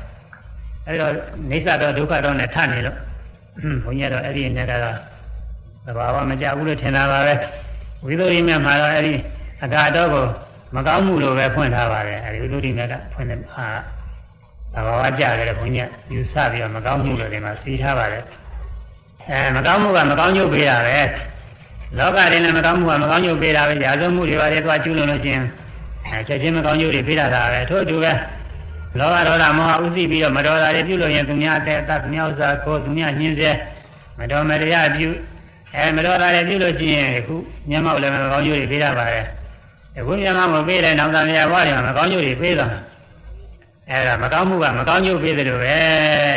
[0.88, 1.12] အဲဒီတော့
[1.52, 2.98] နေသတော့ဒုက္ခတော့နဲ့ထနေလို့
[3.84, 4.96] ဘုန်းကြီးကတော့အဲ့ဒီနဲ့ကတော့
[5.86, 7.34] သဘာဝမကြဘူးလို့ထင်တာပါပဲ
[8.06, 9.14] ဝိသုရိမြတ်မှာတော့အဲ့ဒီ
[9.64, 10.26] အကာတော့ကို
[10.76, 13.66] မကောင်းမှုလို့ပဲဖွင့်ထားပါတယ်အဲ့ဒီဝိသုရိမြတ်ကဖွင့်တယ်ဟာ
[14.74, 18.24] သဘာဝကြတယ်ဘုန်းကြီးယူဆပြီးတော့မကောင်းမှုလို့ဒီမှာစီးထားပါတယ်
[19.30, 20.98] အဲမကောင်းမှုကမကောင်းကျိုးပေးတာပဲ
[21.98, 25.44] လောကရင်းနဲ့မကောင်းမှုကမကောင်းကျိုးပေးတာပဲရာဇဝမှုတွေပါတယ်သွားကျူးလွန်လို့ရှိရင်
[26.08, 28.12] အဲချက်ချင်းမကောင်းကျိုးတွေပေးတာပဲထို့အတူပဲ
[29.00, 33.50] လောဘဒေါသမောဟဥသိပြီးတော့မတော်တာတွေပြုလို့ရင်သူများအသက်အသက်သူများဥစ္စာကိုသူများညှင်းစေ
[34.20, 35.10] မတော်မတရားပြု
[35.76, 37.36] အဲမတော်တာတွေပြုလို့ရှိရင်ခု
[37.70, 39.22] မျက်မှောက်လည်းမကောင်းကျိုးတွေပေးတာပါပဲ
[39.98, 42.68] အခုမျက်မှောက်မပေးတဲ့နောက်သားများဘဝတွေမှာမကောင်းကျိုးတွေပေးတာ
[43.92, 45.78] အဲ့ဒါမကောင်းမှုကမကောင်းညုတ်ပေးတယ်လို့ပဲ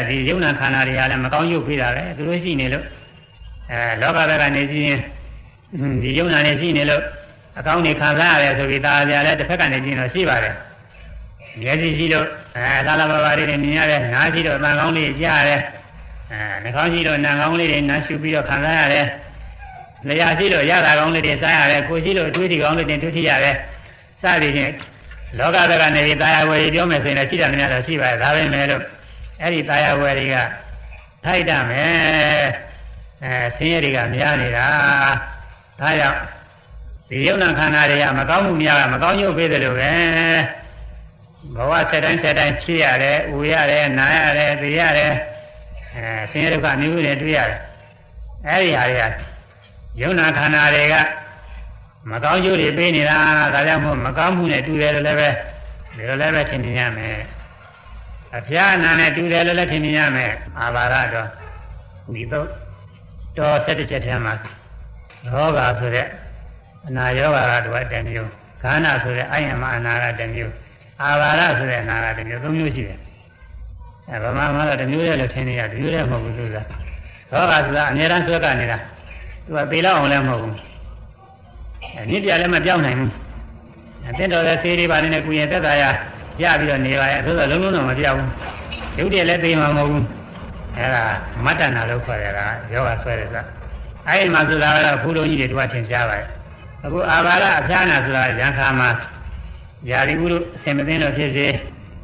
[0.08, 2.84] ဒီယုံနာခန္ဓာတွေကလည်းမကောင်းညုတ်ပေးတာပဲသူတို့ရှိနေလို့
[3.70, 5.00] အဲလောကဘက်ကနေကြည့်ရင်
[6.02, 7.02] ဒီယုံနာနဲ့ရှိနေလို့
[7.58, 10.54] အကောင်းနေခံစားရတယ်ဆိုပြီးตาပြလည်းတစ်ဖက်ကနေကြည့်တော့ရှိပါတယ်
[11.61, 15.61] မျက်စိရှိလို့အဲသာလဘဘာတွေမြင်ရတယ်နားရှိတော့အတန်ကောင်းလေးကြားရတယ်
[16.30, 19.06] အဲနှာခေါင်းရှိတော့နားကောင်းလေးတွေနားရှုပြီးတော့ခံစားရတယ်
[20.08, 23.56] လျှာရှိလို့ရတာကောင်းလေးတွေစားရတယ်ကိုရှိလို့အတွေးထီကောင်းလေးတွေတွေးထီရတယ်
[24.22, 24.72] စသည်ဖြင့်
[25.38, 28.82] လောကဘက်ကနေပြီးတာယာဝယ်ပြောမယ်ဆိုရင်လည်းရှိတယ်များတော့ရှိပါတယ်ဒါပဲမဲ့လို့
[29.42, 30.36] အဲ့ဒီတာယာဝယ်တွေက
[31.24, 32.44] ထိုက်တမယ်
[33.24, 34.66] အဲဆင်းရဲတွေကများနေတာ
[35.80, 36.18] ဒါကြောင့်
[37.08, 39.90] ဒီယုံနာခန္ဓာတွေကမကောင်းမှုများကမကောင်းရုပ်ပေးတယ်လို့ပဲ
[41.55, 45.12] ဘဝဆက်တိုင်းဆက်တိုင်းဖြစ်ရတယ်၊ဥရတယ်၊နာရတယ်၊သိရတယ်
[45.95, 47.59] အဲဆင်းရဲဒုက္ခမျိုးတွေတွေ့ရတယ်
[48.47, 49.12] အဲ့ဒီဟာတွေက
[50.01, 50.95] ယုံနာခန္ဓာတွေက
[52.11, 53.16] မကောင်းကျိုးတွေပေးနေတာ
[53.55, 55.28] ဒါကြောင့်မို့မကောင်းမှုနဲ့တူတယ်လို့လည်းပဲ
[55.97, 57.18] ဒီလိုလည်းပဲထင်မြင်ရမယ်
[58.36, 61.28] အဖျားနာနဲ့တူတယ်လို့လည်းထင်မြင်ရမယ်အာဘာရတော့
[62.14, 62.47] ဒီတော့
[63.36, 64.34] တော်၁၁ချက်ထဲမှာ
[65.26, 66.07] ရောဂါဆိုတဲ့
[66.86, 68.30] အနာရောဂါကတော့တမျိုး
[68.62, 70.55] ခန္ဓာဆိုတဲ့အယံမအနာကတမျိုး
[71.03, 72.98] အာဘာရဆိုတဲ့အနာကတမျိုးသုံးမျိုးရှိတယ်
[74.11, 78.78] အဲဗမာမှာတော့တမျိုးတည်းလို့ထင်နေရတမျိုးတည်းမဟုတ်ဘူးသူကရောဂါဆိုတာအများအားဆွဲကနေတာ
[79.44, 80.57] သူကပေလောက်အောင်လည်းမဟုတ်ဘူး
[81.94, 83.12] အဲမြစ်ပြလည်းမပြောင်းနိုင်ဘူး
[84.07, 85.84] အသင်တော်တဲ့ဆေးတွေပါနေတဲ့ကုရင်သက်သာရ
[86.42, 88.30] ရပြီးတော့နေပါရဲ့သို့သောလုံးလုံးတော့မပြောင်းဘူး
[88.98, 90.05] ရုပ်တည်းလည်းသိမှာမဟုတ်ဘူး
[90.76, 91.05] အဲဒါ
[91.44, 93.44] မတ္တနာလို့ခေါ်ရတာယောဂဆွဲတယ်ဆိုတာ
[94.09, 96.26] အဲဒီမှာဆိုတာကတော့ဘုလိုကြီးတွေတွားထင်ရှားပါတယ်
[96.84, 98.88] အခုအာဘာရအဖျားနာဆိုတာရံခါမှာ
[99.89, 101.47] ຢာရီဥလို့အစင်မသိလို့ဖြစ်စေ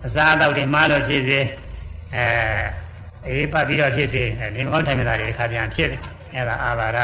[0.06, 1.40] အစားအသောက်တွေမှားလို့ဖြစ်စေ
[2.16, 2.26] အဲ
[3.28, 4.24] အေးပတ်ပြီးတော့ဖြစ်စေ
[4.56, 6.02] ဒီမောထိုင်မတာတွေခါပြန်ဖြစ်တယ်
[6.36, 7.00] အဲဒါအာဘာရ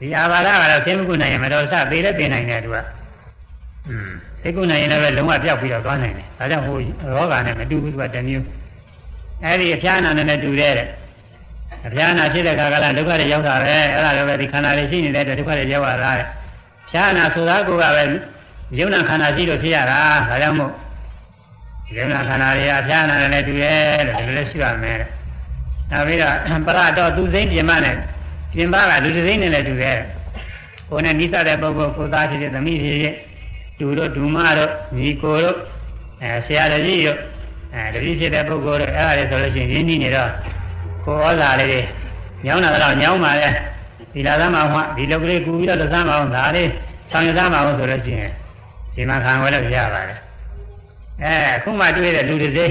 [0.00, 2.76] ဒီအာဘာရကတော့သိမကုနိုင်ရင်မတော်စသေးလည်းပြင်နိုင်တယ်သူက
[3.88, 4.10] อืม
[4.42, 6.78] သိကုနိုင်ရင်လည်းလုံးဝပြောက်ပြီးတော့သွားနိုင်တယ်ဒါကြောင့်ဟို
[7.16, 8.46] ရောဂါနဲ့မတူဘူးသူကတမျိုး
[9.44, 10.72] အဲဒီအဖျားနာနဲ့တူတဲ့
[11.86, 16.26] အဖျားနာဖြစ်တဲ့ခါကလည်းဒုက္ခတွေရောက်တာပဲအဲ့ဒါလည်းပဲဒီခန္ဓာတွေရှိနေတဲ့ဒုက္ခတွေရောက်လာတာတဲ့
[16.90, 18.04] ဖျားနာဆိုတာကိုကပဲ
[18.77, 19.99] ယုံနာခန္ဓာရှိလို့ဖြစ်ရတာ
[20.29, 20.73] ဒါကြောင့်မို့
[21.95, 24.99] ယုံနာခန္ဓာတွေအဖျားနာနဲ့တူရဲ့လို့ဒီလိုလည်းရှိပါမယ်
[25.91, 27.95] နောက်ပြီးတော့ပရတော့သူစိမ့်ပြင်မနဲ့
[28.53, 29.99] ပြင်ပကလူစိမ့်နဲ့လည်းတူရဲ့
[30.89, 33.15] ကိုယ်နဲ့နိစ္စတဲ့ပုဂ္ဂိုလ်ကိုသားဖြစ်တဲ့သမီးဖြစ်ဖြစ်
[33.79, 35.57] တူတို့ဒူမတို့ညီကိုတို့
[36.21, 37.17] အဲဆရာတော်ကြီးတို့
[37.73, 40.29] အဲတတိဖြစ်တဲ့ပုဂ္ဂိုလ်တို့အဲ့ဒါလေဆိုလို့ရှိရင်ရင်းနှီးနေတော့
[41.05, 41.81] ကိုဩဇာလေးတွေ
[42.45, 43.49] ညောင်းတာတော့ညောင်းပါလေ
[44.13, 46.69] ဒီလာသမဟောဒီလောက်ကလေးကူပြီးတော့လသမ်းမအောင်ဒါလေး
[47.11, 48.31] ဆောင်ရသားမအောင်ဆိုလို့ရှိရင်
[48.95, 50.19] ဒီမှာခံဝဲလို့ရပါတယ်
[51.23, 52.65] အဲအခုမှတွေ့တဲ့လူတွေစိ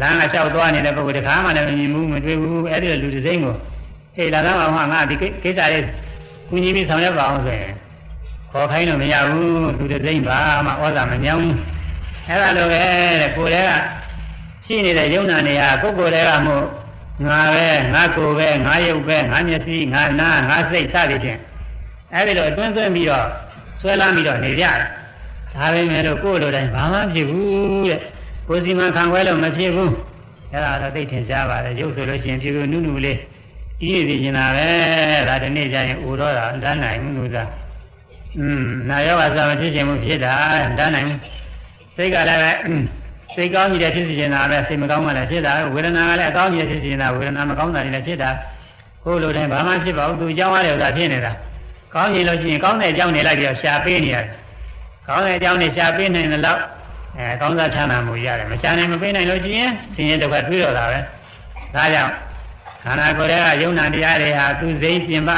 [0.00, 3.54] လမ်းကလျှောက်သွားနေတဲ့ပုဂ္ဂိုလ်တခါမှလည်းမမြင်ဘူးမတွေ့ဘူးအဲ့ဒီလူတွေစိကို
[4.16, 5.84] ဟေးလာသမဟောငါဒီကိစ္စလေး
[6.48, 7.72] ကူညီပြီးဆောင်ရွက်ပါအောင်ဆိုရင်
[8.50, 11.56] ခေါ်ခိုင်းလို့မရဘူးလူတွေစိဘာမှဩဇာမညောင်းဘူး
[12.28, 12.82] အဲ့ဒါလိုပဲ
[13.20, 13.72] တဲ့ကိုယ်တည်းက
[14.64, 16.64] ရှိနေတဲ့ယုံနာနေရာကိုယ်ကိုယ်တည်းကမို့
[17.26, 21.38] ငါပဲငါကိုယ်ပဲငါရုပ်ပဲငါမျက်စိငါနားငါစိတ်စသည်ဖြင့်
[22.14, 23.26] အဲဒီလိုအတွင်းသွင်းပြီးတော့
[23.80, 24.99] ဆွဲလမ်းပြီးတော့နေကြတယ်
[25.54, 28.00] ဒါပေမဲ့လို့ကိုယ်လိုတိုင်းဘာမှဖြစ်ဘူးတဲ့
[28.48, 29.92] ကိုယ်စီမံခံခွဲလို့မဖြစ်ဘူး
[30.52, 33.18] အဲ့ဒါတော့သိထင်ရှားပါတယ်ရုပ်ဆိုလို့ရှိရင်ဖြစ်လို့နုနုလေး
[33.80, 34.66] ကြီးနေနေတာပဲ
[35.28, 37.42] ဒါဒီနေ့ကျရင်ဥတော့တာတန်းနိုင်ဘူးလို့သာ
[38.38, 40.32] อืมနာယောဂသာမဖြစ်ခြင်းမဖြစ်တာ
[40.78, 41.18] တန်းနိုင်ဘူး
[41.96, 42.90] စိတ်ကလည်း
[43.34, 48.30] စိတ်ကောင်းကြီးတဲ့ဖြစ်စီနေတာပဲစိတ်မကောင်းမှလည်းဖြစ်တာဝေဒနာကလည်းအကောင်းကြီးတဲ့ဖြစ်စီနေတာဝေဒနာမကောင်းတာတွေလည်းဖြစ်တာ
[49.04, 51.32] ကိုယ်လိုတိုင်းဘာမှဖြစ်ပါဘူးသူအကြောင်းအားရတာဖြစ်နေတာ
[51.94, 54.26] ကောင်းရင်လို့ရှိရင်ကောင်းတဲ့အကြောင်းတွေလိုက်ပြီးတော့ရှာပေးနေရတယ်
[55.10, 56.60] ကောင်းတဲ့အကြောင်းတွေရှာပေးနိုင်တယ်လို့
[57.18, 60.98] အဲကောင်းစားချမ်းသာမှုရတယ်မရှာနိုင်မပေးနိုင်လို့ရှိရင်ဆင်းရဲဒုက္ခတွေးတော့တာပဲ
[61.74, 62.12] ဒါကြောင့်
[62.84, 65.30] ခန္ဓာကိုယ်ရဲ့ယုံနာတရားတွေဟာသူစိမ့်ပြင်ပ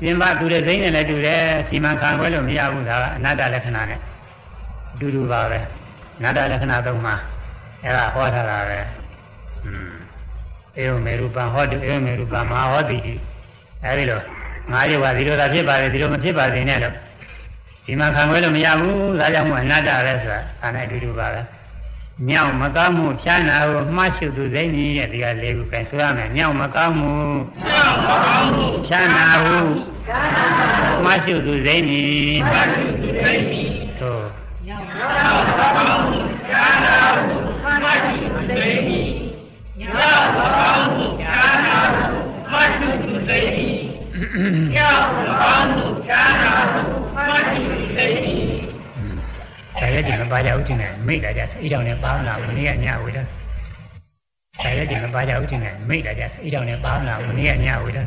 [0.00, 4.00] ပြင်ပသူတဲ့စိမ့်နဲ့လည်းတူတယ်စီမံခံခွဲလို့မရဘူးဒါကအနတ္တလက္ခဏာနဲ့
[4.94, 5.58] အတူတူပါပဲ
[6.22, 7.14] နတ္တလက္ခဏာသုံးပါ
[7.84, 8.78] အဲ့ဒါဟောထားတာပဲ
[9.64, 9.90] อืม
[10.82, 12.98] ဧဝမေရူပံဟောတုဧဝမေရူပံမဟာဟောတိ
[13.84, 14.20] အဲဒီလို
[14.72, 16.94] ငါးရုပ်ကဒီလိုသာဖြစ်ပါတယ်ဒီလိုမဖြစ်ပါစေနဲ့လို့
[17.90, 21.40] ဒီမှာခံခွဲလို့မရဘူးဒါကြောင့်မို့အနတ္တပဲဆိုတာဒါနဲ့အတူတူပါပဲ
[22.28, 27.12] ညောင်မကောင်းမှုဖြာနာကိုမှားရှုသူစိမ့်ကြီးတဲ့ဒီကလေးခုပဲဆိုရမယ်ညောင်မကောင်းမှု
[27.68, 29.56] ညောင်မကောင်းမှုဖြာနာဟု
[31.04, 34.18] မှားရှုသူစိမ့်ကြီးမှားရှုသူစိမ့်ကြီးဆို
[34.66, 39.12] ညောင်မကောင်းမှုဖြာနာဟုမှားရှုသူစိမ့်ကြီး
[39.80, 42.20] ညောင်မကောင်းမှုဖြာနာဟု
[42.52, 43.77] မှားရှုသူစိမ့်
[44.34, 46.82] ကြီးညောင်မကောင်းမှုဖြာနာဟု
[47.14, 48.58] မှားရှုသူစိမ့်ကြီး
[49.78, 53.26] ဆရာကြီးမပါကြဘူးတင်တယ်မိတ်လာကြအိတောင်နဲ့ပါမလားမနေ့ကညဝေးတယ်
[54.60, 58.06] ဆရာကြီးမပါကြဘူးတင်တယ်မိတ်လာကြအိတောင်နဲ့ပါမလားမနေ့ကညဝေးတယ်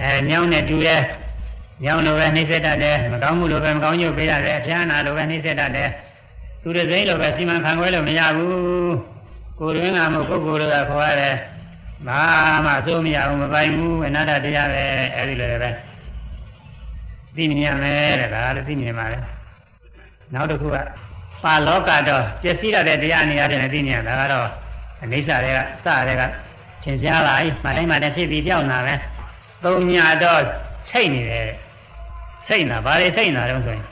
[0.00, 1.02] အဲညောင်းနဲ့တူတယ်
[1.84, 5.88] ညောင်းလိုပဲနှိမ့်ဆက်တတ်တယ်မကောင်းမှုလိုပဲမကောင်းညုတ်ပေးရတယ်အပြားနာလိုပဲနှိမ့်ဆက်တတ်တယ်
[6.62, 8.94] သူတစိမ့်လိုပဲစီမံခံခွဲလို့မရဘူး
[9.58, 11.36] ကိုယ်တွင်ကမဟုတ်ကိုယ်ကိုယ်ကခေါ်ရတယ်
[12.06, 12.22] ဘာ
[12.66, 14.84] မှသိုးမရဘူးမပိုင်ဘူးအနတ္တတရားပဲ
[15.16, 15.70] အဲဒီလိုပဲ
[17.36, 19.18] သိမြင်ရမယ်တဲ့ဒါလည်းသိမြင်ပါလေ
[20.34, 20.76] နောက်တစ်ခုက
[21.42, 24.48] ပါလောကတော့ပျက်စီးရတဲ့တရားနေရာတဲ့သိမြင်တာကတော့
[25.02, 26.22] အနိစ္စတွေကစတွေက
[26.82, 28.94] သင်ရှားလာပြီမတိုင်းမတိုင်းဖြစ်ပြီးကြောက်လာပဲ
[29.64, 30.40] သုံးညာတော့
[30.90, 31.50] စိတ်နေတယ်
[32.48, 33.86] စိတ်နာဘာတွေစိတ်နာတော့ဆိုရင်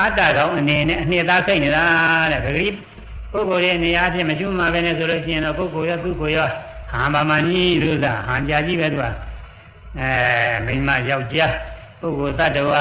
[0.00, 1.84] အတ္တကောင်အနေနဲ့အနှစ်သားစိတ်နေတာ
[2.32, 2.66] တဲ့ပဂရိ
[3.32, 6.48] ပုဂ္ဂိုလ်ရဲ့နေရာဖြစ်မရှိမှပဲနဲ့ဆိုလို့ရှိရင်တော့ပုဂ္ဂိုလ်ရောသူ့ကိုယ်ရော
[6.94, 9.04] ဟာမမကြီးလို့သာဟန်ကြကြီးပဲသူက
[9.98, 10.10] အဲ
[10.66, 11.52] မိမယောက်ျား
[12.00, 12.80] ပုဂ္ဂိုလ်တ attva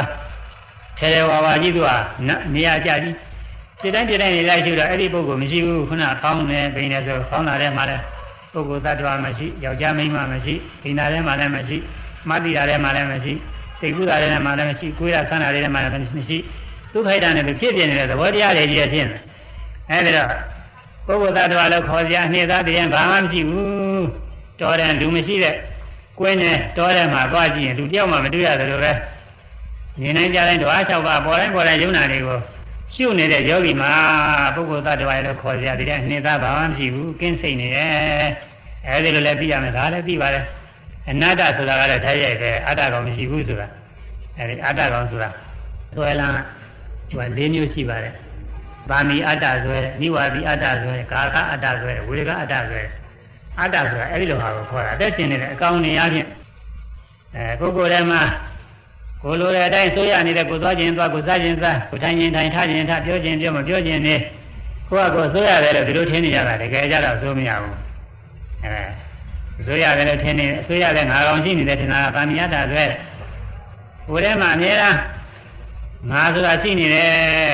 [0.97, 1.89] ထဲထဲဝါဝါကြီးသူက
[2.53, 3.15] နေရာကြကြီး
[3.79, 8.03] စိတ်တိုင်းစိတ်တိုင်းနေလိုက်ရှိတော့အဲ့ဒီပုဂ္ဂိုလ်မရှိဘူးခုနကောင်းတယ်ပိန်တယ်ဆိုကောင်းတာထဲမှာလည်း
[8.53, 11.77] ပုဂ္ဂိုလ်တ attva မရှိယောက်ျားမိန်းမမရှိပိန်တာထဲမှာလည်းမရှိ
[12.29, 13.33] မတ်တိတာထဲမှာလည်းမရှိ
[13.79, 16.37] စိတ်ကူးတာထဲမှာလည်းမရှိကိုယ်ရဆန်းတာထဲမှာလည်းမရှိ
[16.93, 19.17] ဒုက္ခိတနဲ့ဖြစ်ပြနေတဲ့သဘောတရားတွေကြီးဖြစ်နေ
[19.89, 20.29] အဲဒီတော့
[21.07, 23.92] ပုဂ္ဂိုလ်သတ္တဝါလို့ခေါ်ကြအနှစ်သားတရားဘာမှမရှိဘူး
[24.59, 25.55] တော်တယ်လူမရှိတဲ့
[26.19, 28.91] ကွင်းနဲ့တော်တယ်မှာသွားကြည့်ရင်လူတယောက်မှမတွေ့ရတယ်လို့ပဲ
[30.01, 32.39] နေနိုင်ကြတိုင်းဓဝါ၆ပါးပေါ်တိုင်းပေါ်တိုင်းယုံနာတွေကို
[32.93, 33.91] ရှုနေတဲ့ယောဂီမှာ
[34.55, 37.89] ပုဂ္ဂိုလ်သတ္တဝါလို့ခေါ်ကြတဲ့နှစ်သားဘာမှမရှိဘူးကင်းစိတ်နေတယ်
[38.87, 40.45] အဲဒီလိုလည်းသိရမယ်ဒါလည်းသိပါတယ်
[41.09, 43.67] အနတ္တဆိုတာကတော့ထိုက်ရိုက်ပဲအတ္တကောင်မရှိဘူးဆိုတာ
[44.37, 45.29] အဲဒီအတ္တကောင်ဆိုတာ
[45.95, 46.33] ဆွဲလန်း
[47.09, 48.13] သူက၄မျိုးရှိပါတယ်။
[48.89, 52.89] ဗာမီအတ္တဆွဲတယ်၊နိဝါဒိအတ္တဆွဲတယ်၊ကာကအတ္တဆွဲတယ်၊ဝေဒကအတ္တဆွဲတယ်။
[53.59, 56.27] အတ္တဆိုတာအဲဒီလိုဟာကိုခေါ်တာ။အသက်ရှင်နေတဲ့အကောင်နေအချင်း
[57.35, 58.21] အဲကိုယ်ကိုယ်ထဲမှာ
[59.23, 64.15] ကိုလိုတဲ့အတိုင်းဆိုရနေတဲ့ကိုသွားခြင်းသွားကိုစားခြင်းစားကိုထိုင်ခြင်းထိုင်ထားခြင်းထားပြောခြင်းပြောမပြောခြင်းနေ
[64.89, 67.75] ကိုကကိုဆိုရတယ်လို့ဒီလိုထင်နေရတာတကယ်ကြတော့ဆိုမရဘူး။
[68.63, 72.99] အဲဆိုရတယ်လို့ထင်နေဆိုရတဲ့ငါကောင်ရှိနေတဲ့ထင်တာကဗာမီအတ္တဆွဲတယ်။
[74.07, 74.97] ကိုယ်ထဲမှာအများအား
[76.11, 77.09] ငါဆိုတာရှိနေတယ်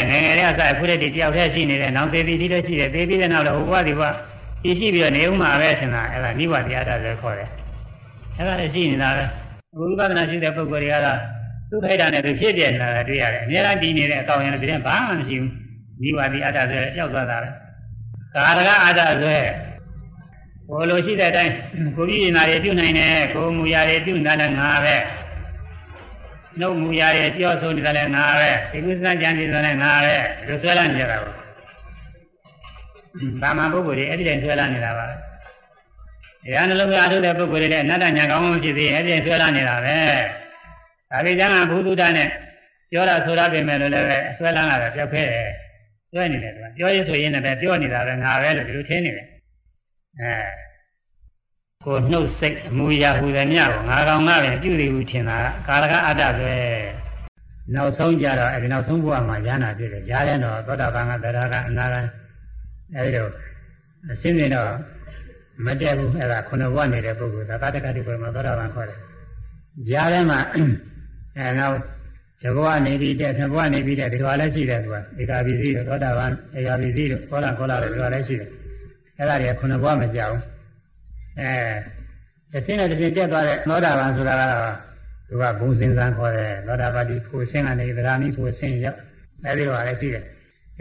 [0.09, 4.28] ငယ်ငယ်လေးအစအခုတည်းတယောက်တည်းရှိနေတယ်နောက်သေးသေးလေးရှိတယ်သေးပြီးတဲ့နောက်တော့ဟိုဘဝဒီဘဝ
[4.63, 7.49] ရှိရှိပြီးတော့နေဦးမှာပဲဆင်တာအဲ့ဒါနိဗ္ဗာန်တရားတော်ဆိုခေါ်တယ်
[8.37, 9.23] အဲ့ဒါလည်းရှိနေတာပဲ
[9.79, 11.19] ဝိပဿနာရှိတဲ့ပုဂ္ဂိုလ်တွေကတော့
[11.69, 15.51] သူ့ထိုက်တာနဲ့သူဖြစ်ပြနေတာလည်းတွေ့ရတယ်အများအားတည်နေတဲ့အကောင်ရတဲ့ဘာမှမရှိဘူး
[16.01, 17.49] နိဗ္ဗာန်အတ္တဆိုကြောက်သွားတာပဲ
[18.35, 19.41] ကာရကအတ္တဆို
[20.67, 21.53] ဟိုလိုရှိတဲ့အတိုင်း
[21.95, 24.95] ကိုပြည့်နာရပြုနိုင်တယ်ကိုမူရာရပြုနိုင်တယ်ငါပဲ
[26.59, 30.15] နှုတ်မူရရဲ့ပြောဆိုနေတာလည်းငါပဲဒီကုသကြံနေတာလည်းငါပဲ
[30.47, 31.38] ဒီဆွဲလာနေကြတာပါ
[33.41, 35.11] ဘာမှပုဂ္ဂိုလ်တွေအဲ့ဒီတိုင်းဆွဲလာနေတာပါတ
[36.53, 39.97] ရားနှလုံးသားထုတ်တဲ့ပုဂ္ဂိုလ်တွေလည်းအနတ္တညာကောင်းမှဖြစ်သေးအဲ့ဒီတိုင်းဆွဲလာနေတာပဲ
[41.11, 42.29] ဒါပေကျမ်းကဘုသူတ္တနဲ့
[42.91, 45.49] ပြောတာဆိုတာပြင်မဲ့လို့လည်းဆွဲလာတာပဲပြောက်ခဲတယ်
[46.11, 49.27] ဆွဲနေတယ်သူကပြောရဆိုရင်လည်းပြောနေတာပဲငါပဲလို့ဒီလိုထင်နေတယ်
[50.21, 50.33] အဲ
[51.85, 55.37] ကိုနှုတ်စိတ်အမူအရာဟူသည်မြကိုငါကောင်ငါပဲပြုတယ်ဟုထင်တာ
[55.67, 56.53] ကာလကအတ္တဆို
[57.75, 61.95] နောက်ဆုံးကြတော့အဲဒီနောက်ဆုံးဘဝမှာရဟနာဖြစ်တယ်ကြားတဲ့တော့သောတာပန်ကတရားကအနာက
[62.95, 63.31] အဲဒီတော့
[64.11, 64.71] အစင်းနေတော့
[65.65, 68.99] မတက်ဘူးအဲဒါခုနဘဝနေတဲ့ပုဂ္ဂိုလ်ဒါကတက္ကတိပုဂ္ဂိုလ်မှာသောတာပန်ခေါ်တယ်
[69.87, 71.75] ကြားထဲမှာအဲနောက်
[72.43, 78.49] တဘဝနေပြီးတဲ့တဘဝနေပြီးတဲ့ဒီလိုလည်းရှိတယ်သူကဧကာပိစီသောတာပန်ဧကာပိစီတို့ခေါ်လာခေါ်လာတယ်ဒီလိုလည်းရှိတယ်
[79.17, 80.43] အဲဒါတွေခုနဘဝမကြောက်ဘူး
[81.39, 81.51] အဲ
[82.51, 84.75] တစ်ဆင်းနဲ့တစ်ဆင်းတက်သွားတဲ့သောတာပန်ဆိုတာကတော့
[85.27, 88.99] သူကဘုံစင်စံခေါ်တယ်သောတာပတိဖို့ဆင်းကနေသရဏိဖို့ဆင်းရောက်
[89.45, 90.23] အဲဒီလိုပါလေရှိတယ်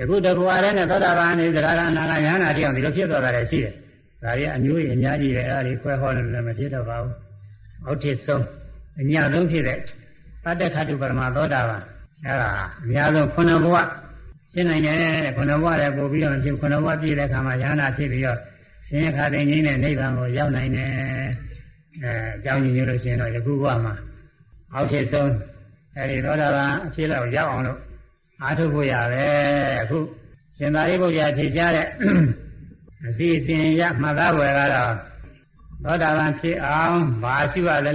[0.01, 3.74] အခုတကူအားနဲ့သောတာပန်နေသရဏနာကညာနာတိအောင်ဒီလိုဖြစ်သွားတာလည်းရှိတယ်
[4.22, 7.14] ဒါရီအမျိုးကြီးအများကြီးတယ်အဲဒီခွဲဟောလို့လည်းမဖြစ်တော့ပါဘူး
[7.84, 8.44] အောက်ထစ်ဆုံး
[9.01, 9.78] အညာဆုံးဖြစ်တဲ့
[10.44, 11.82] ပတ္တခတုပရမသောတာပန်
[12.26, 12.51] အဲဒါ
[12.82, 13.76] အများဆုံးခုနဘဝ
[14.53, 14.96] ရှင်းနိုင်တယ်
[15.36, 18.38] ခုနဘဝလည်းပို့ပြီးတော့ဖြစ်ခုနဘဝပြည့်တဲ့အခါမှာညာနာဖြစ်ပြီးတော့
[18.86, 20.90] ရှင်ရခါသိငိမ့်တဲ့နိဗ္ဗာန်ကိုရောက်နိုင်တယ်
[22.03, 23.94] အဲအကြောင်းကြီးလို့ရှိရင်တော့ယခုဘဝမှာ
[24.74, 25.32] အောက်ထစ်ဆုံး
[25.96, 27.78] အဲဒီသောတာပန်အဖြစ်လောက်ရောက်အောင်လို့
[28.43, 29.24] အားထုတ်ဖို့ရပဲ
[29.82, 29.99] အခု
[30.59, 31.86] ရှင်သာရိပုတ္တရာဖြေကြားတဲ့
[33.07, 34.95] အစီအစဉ်ရမှတ်သားဝယ်ကတော့
[35.84, 37.93] သောတာပန်ဖြစ်အောင်ဘာရှိပါလဲ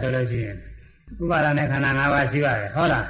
[0.00, 0.56] ဆိုလို့ရှိရင်
[1.22, 3.06] ဥပါဒနဲ့ခန္ဓာ၅ပါးရှိပါတယ်ဟုတ်လား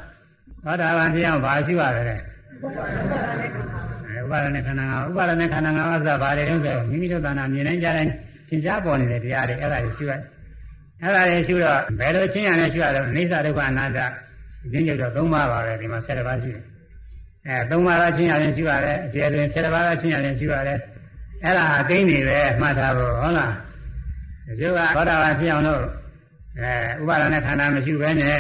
[0.65, 2.17] သောတာပန်ဖြစ်အောင်ဘာရှိပါလဲဥ
[4.31, 8.13] ပါဒနဲ့ခန္ဓာ၅ပါးဥပါဒနဲ့ခန္ဓာ၅ပါးဆိုတာဘာတွေလဲဆိုမိမိတို့သာနာမြင်နိုင်ကြတိုင်း
[8.49, 10.21] သင်ကြားပေါ်နေတဲ့တရားတွေအဲ့ဒါတွေရှိရတယ်
[11.03, 14.01] အဲ့ဒါတွေရှိတော့ဘယ်လိုချင်းရလဲရှိရတော့အိသဒုက္ခအနာတ္တ
[14.73, 16.65] ရင်းကျုပ်တော့၃ပါးပါပဲဒီမှာ၁၀ပါးရှိတယ်
[17.47, 20.79] အဲ၃ပါးကချင်းရတယ်ရှိရတယ်အကျေတွင်၁၀ပါးကချင်းရတယ်ရှိရတယ်
[21.45, 23.53] အဲ့ဒါအသိနေပဲမှတ်ထားဖို့ဟုတ်လား
[24.47, 24.63] ဒီက
[24.97, 25.83] သောတာပန်ဖြစ်အောင်လို့
[26.59, 28.39] အဲဥပါဒနဲ့ခန္ဓာမရှိဘဲနဲ့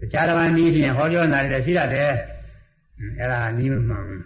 [0.00, 2.12] တရားတော်နည်းဖြင့်ဟောပြောနေတာတွေရှိရတယ်
[3.18, 4.22] အဲ့ဒါနီးမမှန်ဘူး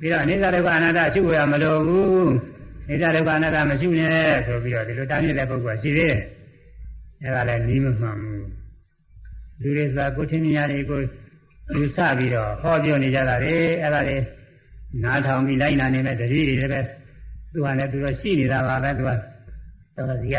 [0.00, 2.30] ပြီးတော့အိသဒုက္ခအနာတ္တရှိဖို့ရမလိုဘူး
[2.88, 6.16] အိသဒုက္ခအနာတ္တမရှိနဲ့ဆိုပြီးတော့ဒီလိုတားနေတဲ့ပုဂ္ဂိုလ်ရှိသေးတယ်
[7.22, 8.46] အဲ့ဒါလည်းနီးမမှန်ဘူး
[9.62, 11.00] လူတွေဆိုတာကိုချင်းမြညာတွေကို
[11.74, 14.16] လူစပြီးတော့ဟောပြောနေကြတာလေအဲ့ဒါတွေ
[15.02, 16.80] နားထောင်ပြီးလိုက်နာနေမဲ့တတိတွေလည်းပဲ
[17.52, 19.10] သူကလည်းသူတော့ရှိနေတာပါပဲသူက
[19.96, 20.36] တော့ဒီက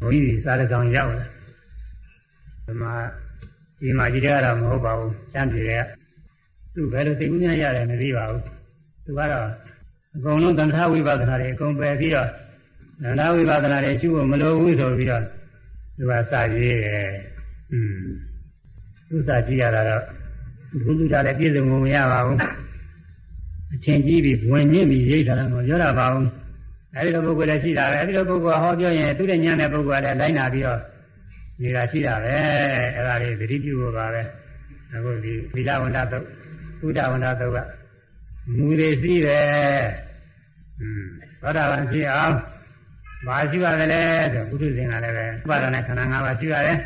[0.00, 1.26] ဘုန်းကြီးစားတဲ့ကောင်ရောက်လာ
[2.66, 2.92] ဒီမှာ
[3.80, 5.72] ဒီမှာကြီးတဲ့ကတော့မဟုတ်ပါဘူးရှမ်းပြည်က
[6.74, 8.42] သူဘယ်လိုစိတ်ကူးများရတယ်မသိပါဘူး
[9.04, 9.46] သူကတော့
[10.16, 12.28] အကုန်လုံးသံဃာဝိပဿနာတွေအကုန်ပယ်ပြီးတော့
[13.02, 15.24] သံဃာဝိပဿနာတွေရှုဖို့မလိုဘူးဆိုပြီးတော့
[15.96, 17.12] သူကစရေးတယ်
[17.72, 18.04] อืม
[19.08, 20.04] သူစကြည့်ရတာတော့
[20.84, 22.38] ဘုရားလည်းပြည့်စုံမှုမရပါဘူး
[23.74, 26.28] အထင်ကြီးပြီးဝင်ညစ်ပြီးရိတ်တာတော့ပြောတာပါဘူး
[26.96, 30.80] အဲဒီလိုပုဂ္ဂိုလ်လည်းရှိတာပဲအဲဒီလိုပုဂ္ဂိုလ်ဟောပြောရင်သူတဲ့ညံတဲ့ပုဂ္ဂိုလ်ကလည်းလိုက်နာပြီးတော့
[31.60, 32.34] နေတာရှိတာပဲ
[32.94, 34.22] အဲ့ဒါလေးသတိပြုဖို့ပါပဲ
[34.92, 36.24] အခုဒီသီလဝန္တသုတ်
[36.86, 37.58] ဥဒဝန္တသုတ်က
[38.56, 39.82] မူရစီတယ်
[40.80, 41.04] อืม
[41.42, 42.34] သောတာပန်ဖြစ်အောင်
[43.26, 44.02] ဘာရှိပါသလဲ
[44.32, 46.78] ဆိုဘုသူရှင်ကလည်းပဲဥပါဒနာခန္ဓာ၅ပါးရှိပါတယ်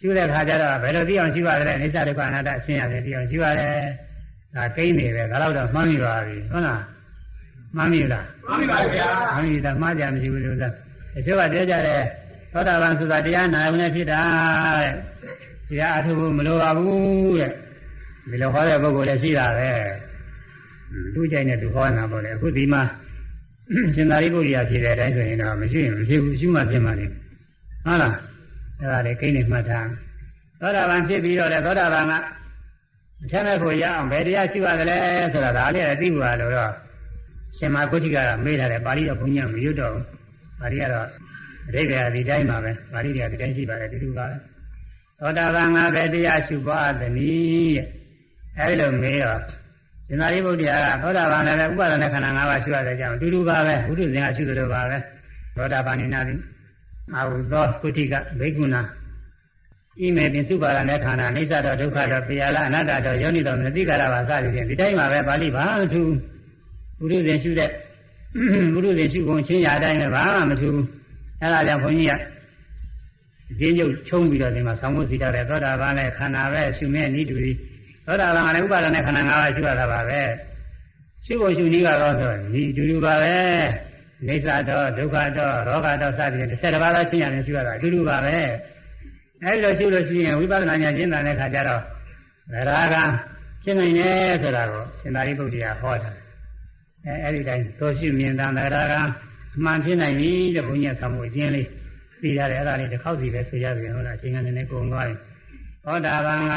[0.00, 3.76] ရှိတဲ့ခါကျတော့ဘယ်လိုသိအောင်ရှိပါသလဲအိစ္ဆဒုက္ခအနတ္တအရှင်းရတယ်သိအောင်ရှိပါတယ်
[4.56, 6.82] ဒါကိန်းနေပဲဒါတော့တော့မှန်းမိပါပြီဟုတ်လား
[7.76, 10.72] မှန်းမိလားမှန်ပြီပါဗျာမှန်းမိတာမှားကြမရှိဘူးလို့လား
[11.14, 12.02] တချို့ကပြောကြတယ်
[12.52, 14.20] သောတာပန်ဆိုတာတရားနာုံနဲ့ဖြစ်တာ
[14.80, 14.94] တဲ့
[15.68, 17.50] တရားအထုဖို့မလိုပါဘူးတဲ့
[18.30, 19.70] ဒီလိုဟောတဲ့ပုဂ္ဂိုလ်လည်းရှိတာပဲ
[21.14, 22.82] သူကြိုက်တဲ့သူဟောနေတာပေါ့လေအခုဒီမှာ
[23.94, 27.06] ရှင်သာရိပုတ္တရာဖြေတဲ့အတိုင်းဆိုရင်တော့မရှိရင်မဖြစ်ဘူးရှုမှဖြစ်မှလေ
[27.84, 28.14] ဟုတ်လား
[28.80, 29.88] အဲ့ဒါလေကိန်းနေမှတ်ထား
[30.60, 32.12] သောတာပန်ဖြစ်ပြီးတော့လေသောတာပန်က
[33.24, 34.96] အထက်မဲ့ကိုရအောင်ဘယ်တရားရှိရသလဲ
[35.32, 36.72] ဆိုတာဒါလေးအသိဘူးလို့တော့
[37.56, 40.04] ရှင်မဂုဋ္ဌိကကမေးထားတယ်ပါဠိတော့ဘုန်းကြီးမရွတ်တော့ဘူး
[40.60, 41.06] ပါဠိကတော့
[41.68, 44.36] အဓိပ္ပာယ်ဒီတိုင်းပါပဲပါဠိတွေကဒီတိုင်းရှိပါတယ်ဒီလိုပါပဲ
[45.18, 47.86] သောတာပန်ကဘယ်တရားရှိပါသနည်းတဲ့
[48.58, 49.40] အဲဒီလိုမေးတော့
[50.06, 54.96] ရှင်သာရိပုတ္တရာကသောတာပန်လည်းဥပါဒနာခန္ဓာ၅ပါးရှိရတဲ့ကြောင့်အတူတူပါပဲဘုဒ္ဓဇင်ကရှိသလိုပါပဲ
[55.56, 56.38] သောတာပန်နေနာသည်
[57.14, 58.82] အာဟုသောကုဋ္ဌိကဘိက္ခုနာ
[60.00, 66.12] ဣမေပင်စုပါရနဲ့ခန္ဓာအိစ္ဆတော့ဒုက္ခတော့ပိယလအနတ္တတော့ယောနိတော့မသိကြတာပါစသည်ဖြင့်ဒီတိုင်းပါပဲပါဠိဘာမှမထူး
[66.98, 67.70] ဘုရုဇင်ရှုတဲ့
[68.74, 70.78] ဘုရုဇင်ရှုကုန်ချင်းရတိုင်းပဲဘာမှမထူး
[71.40, 72.12] အဲဒါကြောင့်ဘုန်းကြီးက
[73.50, 77.56] အကျဉ်းချုပ်ချုံးပြီးတော့ဒီမှာဆောင်းဖို့စီထားတဲ့သောတာပန်နဲ့ခန္ဓာပဲရှုမဲ့ဤတူသည်
[78.06, 80.20] သောတာပန်ကလည်းဥပါဒနဲ့ခန္ဓာ၅ပါးရှုရတာပါပဲ
[81.24, 83.34] ရှုဖို့ရှုနည်းကတော့ဆိုဒီအတူတူပါပဲ
[84.26, 88.36] နေသတော့ဒုက္ခတော့ရောဂါတော့စသည်ဖြင့်တစ်ဆက်တစ်ပါးသောရှင်းရတယ်ရှုရတာအတူတူပါပဲ
[89.44, 91.82] အဲလိုရှုလို့ရှိရင်ဝိပဿနာဉာဏ်ကျင့်တဲ့အခါကျတော့
[92.52, 92.96] ဗရာဂ
[93.64, 96.10] ရှင်းနိုင်တယ်ဆိုတာကိုရှင်သာရိပုတ္တရာဟောတာ
[97.04, 98.94] အဲအဲ့ဒီတိုင်းသောရှုမြင်တာဗရာဂ
[99.56, 101.68] အမှန်ဖြစ်နိုင်ပြီတဲ့ဘုန်းကြီးဆောင်းဖို့အကျဉ်းလေး
[102.22, 105.16] သိရတယ်အဲ့ဒါလေးတစ်ခေါက်စီပဲဆိုရပြီဟုတ်လားအချိန်ကနည်းနည်းကုန်သွားပြီ
[105.86, 106.52] သောတာပန်က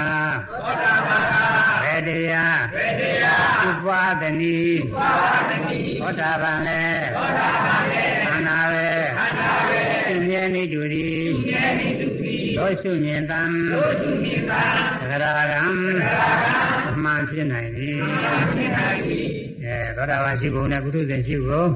[0.49, 1.35] သောတာပန်က
[1.83, 5.11] ဘယ်တရားဘယ်တရားဥပါဒနီဥပါ
[5.49, 6.81] ဒနီသောတာပန်လေ
[7.15, 14.61] သောတာပန်လေခန္ဓာပဲခန္ဓာပဲသူမြဲနေတူသည်သူမြဲနေတူသည်သောရှုမြင်တံသောရှုမြင်တံ
[14.99, 16.53] သဂရာကံသဂရာကံ
[16.89, 19.27] အမှန်ဖြစ်နိုင်သည်အမှန်ဖြစ်နိုင်သည်
[19.63, 21.69] အဲသောတာပန်ရှိဖို့နဲ့ပုထုဇဉ်ရှိဖို့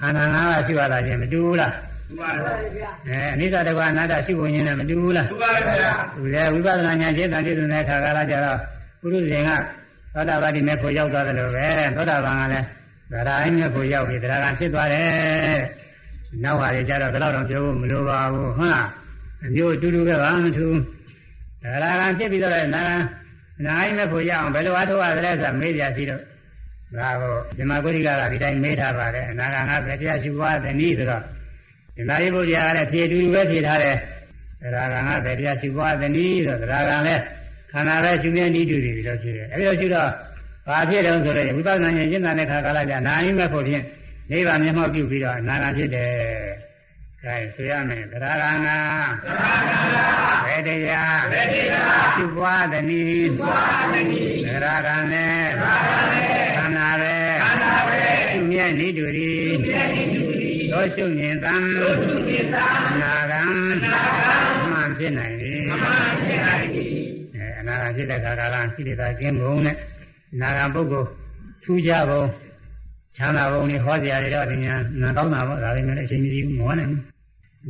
[0.00, 1.74] ခန္ဓာ၅ပါးရှိရတာချင်းမတူဘူးလား
[2.06, 2.30] မှန်ပါ
[2.76, 5.50] ဗျာအဲအနိစ္စတကွာအနတ္တရှိဖို့ညင်းနဲ့မတူဘူးလားမှန်ပါ
[5.80, 8.58] ဗျာသူလည်းဝိပဿနာဉာဏ်ရှင်းတာပြည့်စုံတဲ့အခါကလာကြတော့
[9.00, 9.50] ပုရုဇဉ်က
[10.14, 12.66] သောတာပတိမေဖို့ရောက်သွားတယ်လို့ပဲသောတာပန်ကလည်း
[13.10, 15.60] ဗရာအိမေဖို့ရောက်ပြီတရားကဖြစ်သွားတယ်
[16.44, 18.88] နောက်ဟာတွေကြတော့ဘယ်တော့တော့ပြောဖို့မလိုပါဘူးဟုတ်လား
[19.44, 20.76] အမျိုးအတူတူပဲဘာမှမထူး
[21.62, 22.82] ဗရာကဖြစ်ပြီးတော့လည်းနာ
[23.66, 26.22] နာအိမေဖို့ရအောင်ဘယ်လိုအားထုတ်ရသလဲဆိုတာမေးပြရှိတော့
[26.96, 31.22] ဒါကိုဇမဂုရိကကဒီတိုင်းမေးထားပါတယ်အနာဂါငါပဲတရားရှိသွားတဲ့နည်းဆိုတော့
[31.96, 33.96] ဒီနာရီဘုရားကလည်းဖြေတူပဲဖြေထားတယ်
[34.74, 37.22] ဒါကငါပဲတရားရှိသွားတဲ့နည်းဆိုတော့ဒါကလည်း
[37.72, 40.10] ခန္ဓာပဲရှင်မြဲနည်းတူတယ်ပြီးတော့ဖြေတယ်အဲဒီလိုရှိတော့
[40.68, 43.84] ဘာဖြစ်တယ်ဆိုတော့ဝိပဿနာဉာဏ်ကျင့်တာတဲ့ခါကာလကျနာရင်မဲ့ဖို့ဖြင့်
[44.30, 46.10] နိဗ္ဗာန်မျက်မှောက်ပြုပြီးတော့အနာဂတ်ဖြစ်တယ်
[47.22, 48.76] ကဲဆိုရမယ်သရဂာနာ
[50.44, 53.02] ဘယ်တရားဘယ်တရားသူပွားသည်နိ
[53.40, 55.44] ပွားသည်နိသရဂာနဲ့
[56.56, 58.00] ခန္ဓာပဲခန္ဓာပဲ
[58.32, 59.32] သူမြဲနိတူရီ
[59.64, 60.23] မြဲနိတူရီ
[60.74, 62.66] သောရှုမြင်သံသောရှုမြင်သံ
[63.00, 63.40] နာဂံ
[63.84, 64.30] နာဂံ
[64.70, 66.92] မှန်ဖြစ်နိုင်သည်မှန်ဖြစ်နိုင်သည်
[67.34, 69.76] အဲအနာဂတ်ဖြစ်တဲ့ခါကာလရှိတဲ့ကင်းဘုံနဲ့
[70.40, 71.08] နာဂံပုဂ္ဂိုလ်
[71.62, 72.22] ထူးခြားဘုံ
[73.16, 77.02] ချမ်းသာဘုံတွေဟောကြရတယ်တော့ဒီညာနာကောင်းတာပေါ့ဒါပေမဲ့အချိန်ကြီးမဟောနိုင်ဘူး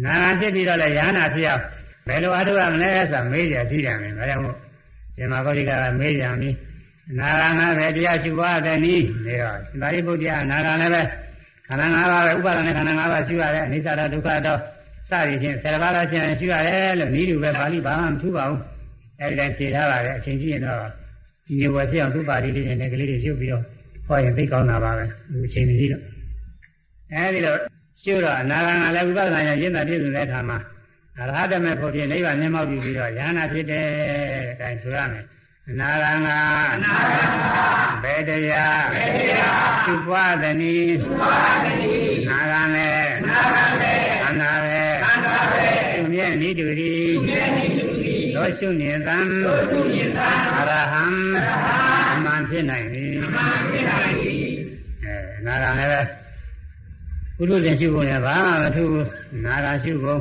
[0.05, 1.63] နာဂံဖြစ်ပြီးတော့လည်းယာနာဖြစ်အောင်
[2.07, 4.57] ဘယ်လိုအားထုတ်ရမလဲဆိုတာမေးကြရှိတယ်မယ်ဒါကြောင့်မို့
[5.17, 6.51] ရှင်မဂေါတိကမေးကြပြီ
[7.19, 11.07] နာဂံကပဲတရားရှိပါတဲ့နည်းနေတော့ရှင်သာရိပုတ္တရာနာဂံလည်းပဲခ
[11.75, 14.59] န္ဓာ၅ပါးပဲဥပါဒနဲ့ခန္ဓာ၅ပါးရှိရတယ်အနိစ္စတော့ဒုက္ခတော့
[15.09, 18.61] စသည်ဖြင့်ဆယ်ပါးတော့ချင်းရှိရတယ်လို့ဤလူပဲပါဠိဘာမှမထူးပါဘူး
[19.21, 20.81] အဲဒီတိုင်းဖြေထားပါတယ်အချိန်ကြီးရင်တော့
[21.47, 23.63] ဒီနေဝယ်ဖြစ်အောင်သူ့ပါဠိလေးနဲ့ကလေးတွေရုပ်ပြီးတော့
[24.07, 26.03] ဟောရင်သိကောင်းတာပါပဲဒီအချိန်ကြီးတော့
[27.13, 27.59] အဲဒီတော့
[28.03, 30.59] ရှုတော့အနာဂံကလည်းဝိပဿနာဉာဏ်ရှင်းတာပြည့်စုံတဲ့အခါမှာ
[31.19, 33.87] အရဟတမေဖို့ဖြင့်နိဗ္ဗာန်မျက်မှောက်ပြုပြီးတော့ဉာဏ်ဖြစ်တယ်
[34.47, 35.34] အဲဒါဆိုရမယ်အ
[35.81, 36.29] နာဂံက
[36.75, 37.27] အနာဂံ
[38.03, 42.91] ဘယ်ယ်တရားဘယ်တရားသူပွားသနည်းသူပွားသနည်းနာဂံလေ
[43.29, 51.03] နာဂံလေခန္ဓာပဲခန္ဓာပဲသူမြဲနိတူရီသူမြဲနိတူရီသောရှုမြင်တံသောရှုမြင်တံအရဟံ
[51.33, 51.75] အရဟံ
[52.13, 54.35] အမှန်ဖြစ်နိုင်ပြီအမှန်ဖြစ်နိုင်ပြီ
[55.05, 56.01] အဲနာဂံလည်းပဲ
[57.37, 59.09] ပုရုဇဉ်ရှိဖို့လည်းဘာမှမထူးဘူး
[59.45, 60.21] နာဂံရှိဖို့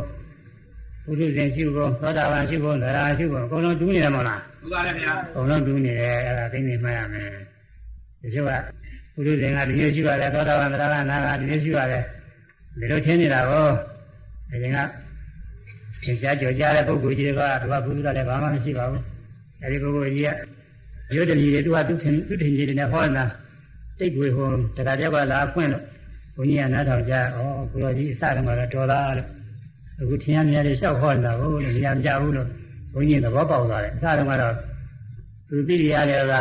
[1.03, 7.29] ပုရုဇဉ်ရှိဖို့သောတာပန်ရှိဖို့သရရှိဖို့အကုန်လုံးတူးနေတယ်မဟုတ်လား သူပါလေဗျာအကုန်လုံးတူးနေတယ်အဲ့ဒါသိနေမှတ်ရမယ်
[8.21, 8.51] တချို့က
[9.13, 12.03] ပုရုဇဉ်ကဒီလိုရှိရတယ်သောတာပန်သရဂနာကဒီလိုရှိရတယ်
[12.79, 13.67] ဒီလိုထင်နေတာကို
[14.49, 19.03] ဒီကသင်္ချာကြော်ကြတဲ့ပုဂ္ဂိုလ်ကြီးတွေကသူကဘုရားလည်းဘာမှမရှိပါဘူး
[19.61, 20.29] အဲဒီပုဂ္ဂိုလ်ကြီးက
[21.15, 23.25] ရုပ်တဏီတွေသူကသူထင်သူထင်ကြီးတွေနဲ့ဟောနေတာ
[23.99, 24.47] တိတ်ွေဟော
[24.77, 25.83] တခါတည်းကလာဖွင့်လို့
[26.35, 27.19] ဘုန်းကြီးကနားထောင်ကြဩ
[27.71, 29.27] ဘုရားကြီးအစတုန်းကတော့တော်သားလို့
[30.01, 32.49] အခုထင်ရမြင်ရလျှောက်ဟောနေတာကိုလည်းဉာဏ်မကြဘူးလို့
[32.92, 34.54] ဘုန်းကြီးသဘောပေါက်သွားတယ်အစတုန်းကတော့
[35.48, 36.34] သူသိရတယ်က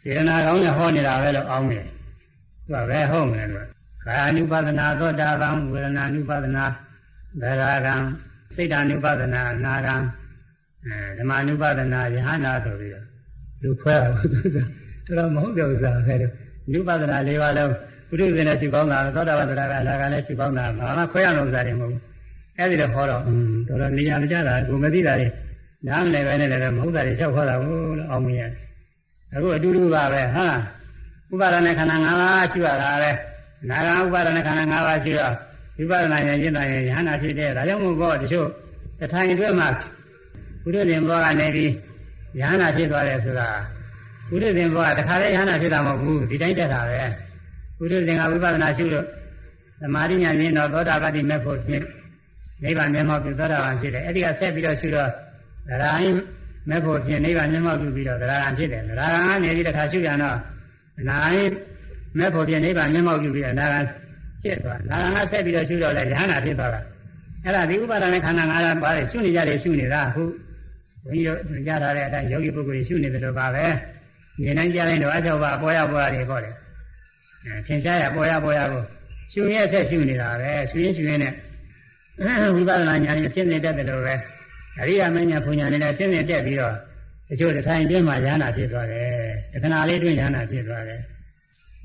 [0.00, 1.84] စေရနာကောင်းနဲ့ဟောနေတာပဲလို့အောင်းတယ်
[2.64, 3.66] သူကပဲဟုတ်မယ်လို့
[4.06, 6.64] ကာယ ानु ပါဒနာသောတာပန်ဝေဒနာ ानु ပါဒနာ
[7.40, 7.94] ဒရာကံ
[8.54, 9.94] စိတ်ဓာ ानु ပါဒနာနာကံ
[10.84, 13.06] အဲဓမ္မ ानु ပါဒနာယဟနာဆိုပြီးတော့
[13.62, 14.64] လူခွဲတာဘုရားဆို
[15.06, 16.32] တော်တော်မဟုတ်တဲ့ဥစ္စာပဲလို့
[16.68, 17.70] ानु ပါဒနာ၄ပါးလုံး
[18.08, 22.02] ဘုရုဇဉ်နဲ့ရှိကောင်းတာသောတာပန်သရကလာကလည်းရှိကောင်းတာဘာမှခွဲရမယ့်ဥစ္စာတွေမဟုတ်ဘူး
[22.58, 23.22] အဲဒီတော့ဟောတော့
[23.68, 25.28] တော်တော်နေရာမကျတာကိုမသိတာတွေ
[25.87, 28.53] နားမလည်ပဲနဲ့လည်းမဟုတ်တာတွေလျှောက်ခေါ်တာဘူးလို့အောင်မြင်ရတယ်
[29.33, 30.45] အခုအတူတူပါပဲဟာ
[31.31, 33.11] ဥပါဒနာခန္ဓာ၅ပါးရှိရတာပဲ
[33.69, 35.33] နာဂံဥပါဒနာခန္ဓာ၅ပါးရှိတော့
[35.77, 38.47] ဝိပဿနာဉာဏ်ရှင်းတာဉာဏ်ဉာဏ်ဖြစ်တဲ့ဒါကြောင့်မို့ဘောတချို့
[38.99, 39.67] တထိုင်တွေ့မှာ
[40.63, 41.71] ဘုရင့်ဘောကနေပြီး
[42.39, 43.49] ဉာဏ်ဉာဏ်ဖြစ်သွားတယ်ဆိုတာ
[44.29, 46.99] ဘုရင့်ဘောကတခါလေဉာဏ်ဉာဏ်ဖြစ်တာမဟုတ်ဘူးဒီတိုင်းတက်တာပဲ
[47.77, 49.05] ဘုရင့်ကဝိပဿနာရှုလို့
[49.81, 51.83] သမာဓိဉာဏ်ရင်းတော့သောတာပတ္တိမေဖို့ဖြစ်
[52.63, 55.09] နိဗ္ဗာန်မျက်မှောက်ပြုသောတာပန်ဖြစ်တယ်အဲ့ဒီကဆက်ပြီးတော့ရှုတော့
[55.69, 56.09] ဒရာဟိ
[56.69, 60.37] မဲ့ဖို့ဖြစ်နိဗ္ဗာန်မျက်မှောက်ပြုပြီးတော့ဒရာဟံဖြစ်တယ်ဒရာဟံကနေပြီးတခါရှုရတော့
[61.09, 61.43] နာဟိ
[62.17, 63.79] မဲ့ဖို့ဖြစ်နိဗ္ဗာန်မျက်မှောက်ပြုပြီးတော့နာဟံ
[64.43, 66.81] ဖြစ်သွားနာဟံကဆက်ပြီးတော့ရှုတော့လေယဟနာဖြစ်သွားတာ
[67.43, 70.23] အဲ့ဒါဒီဥပါဒနဲ့ခန္ဓာ၅ပါးပါတယ်ရှုနေကြတယ်ရှုနေတာအခု
[71.03, 73.65] ဘုန်းကြီးတို့ကြားထားတဲ့အတိုင်းယောဂီပုဂ္ဂိုလ်ရှုနေတယ်လို့ပါပဲ
[74.41, 76.49] နေနိုင်ကြရင်တော့အချောပါအပေါ်ရပေါ်ရတယ်ပေါ့လေ
[77.45, 78.81] အဲသင်ရှားရပေါ်ရပေါ်ရကို
[79.31, 81.33] ရှုရဲဆက်ရှုနေတာပဲရှုရင်ရှုရင်နဲ့
[82.55, 84.15] ဝိပဿနာဉာဏ်နဲ့ရှင်းနေတတ်တယ်လို့ပဲ
[84.81, 86.75] အရိယာမညာဘုညာနဲ့ရှင်းနေတက်ပြီးတော့
[87.29, 89.09] တချို့တစ်ထိုင်တွင်းမှာဉာဏ်ဖြစ်သွားတယ်
[89.51, 90.99] တခဏလေးတွင်းဉာဏ်ဖြစ်သွားတယ်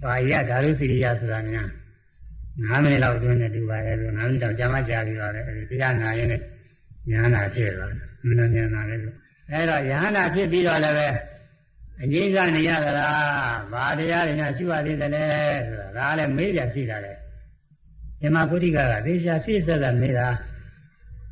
[0.03, 1.69] ဘာရဓာရုစီရိယဆိုတာများ
[2.63, 6.45] 9မိနစ်လောက်တွင်းနေတူပါရဲ့လို့9မိနစ်တော့ကြာမှကြာပြီးတော့လေအဲဒီတရားနာရင်လည်း
[7.11, 9.17] ဉာဏ်ဖြစ်သွားတယ်မင်းဉာဏ်နာလည်းလို့
[9.51, 11.09] အဲတော့ဉာဏ်ဖြစ်ပြီးတော့လည်းပဲ
[12.03, 15.25] အငြိမ့်စားနေရသလားဘာတရားတွေနဲ့ရှိပါသေးတယ်လဲ
[15.67, 17.13] ဆိုတာဒါလည်းမေးပြရှိတာလေ
[18.21, 20.29] ဇမပုရိကကသေချာစိစက်စက်နေတာ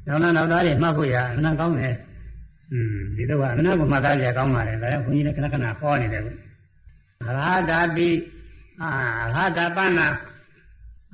[0.07, 1.95] နောက်နောက်နောက်သားတွေမှတ်ဖို့ရအမှန်ကောင်းတယ်
[2.73, 8.09] อืมဒီတော့ကအမှန်ကိုမှတ်သားကြကောင်းပါလေဒါကြောင့်ဘုန်းကြီးလည်းခဏခဏဟောနေတယ်ကွအရဟတာပိ
[8.83, 8.91] အာ
[9.35, 10.09] ရဟတာပနာ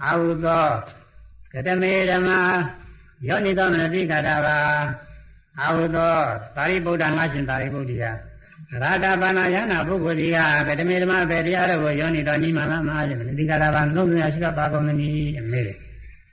[0.05, 0.66] အာဟုသော
[1.53, 2.39] ကတမေဓမ္မာ
[3.28, 4.57] ယောနိသောမနတိကတာပါ
[5.61, 6.14] အာဟုသော
[6.57, 8.12] သာရိပုတ္တငါရှင်သာရိပုတ္တရာ
[8.70, 15.76] ရာတာပါဏာယနာပုဂ္ဂိုလ်ဒီကကတမေဓမ္မပဲတရားတော်ကိုယောနိတော်နိမလာမဟာရှင်ဒီကရာဘာလုံးမြရှိကပါကုန်နေအမေတယ်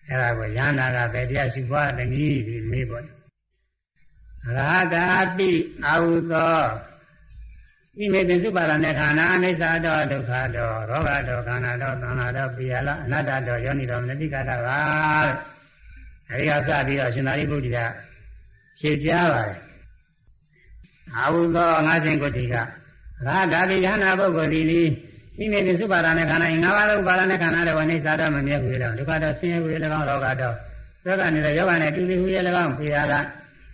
[0.09, 2.25] အဲ့ဒါကိုယန္နာကပဲတရားရှိပွားတယ်ဒီ
[2.71, 3.03] မေးပေါ့
[4.55, 5.05] ရာတာ
[5.37, 5.49] ပိ
[5.85, 6.59] အာဟုသော
[8.01, 14.79] ဤမေပင်စုပါဒနဲ့ခန္ဓာအနိစ္စတောဒုက္ခတောရောဂတောခန္ဓာတောသံဃာတောပိယလအနတ္တတောယောနိတော်မနတိကတာပါ
[16.29, 17.85] အဲဒီကစပြီးတော့ရှင်သာရိပုတ္တရာ
[18.79, 19.59] ဖြေကြားပါတယ်
[21.17, 22.63] အာဟုသောငါးရှင်ကိုတိကရာ
[23.53, 24.87] ဓာတိယနာပုဂ္ဂိုလ်ဒီလီဤ
[25.39, 30.51] မေပင်စုပါဒနဲ့ခန္ဓာငါးပါးသောပါဒနဲ့ခန္ဓာတော်အနိစ္စတောမမြဲဘူးလေဒုက္ခတောဆင်းရဲဘူးလေ၎င်းရောဂတော
[31.05, 33.13] သောကနေတဲ့ယောဂနဲ့တူတူဟူလေ၎င်းပိယလ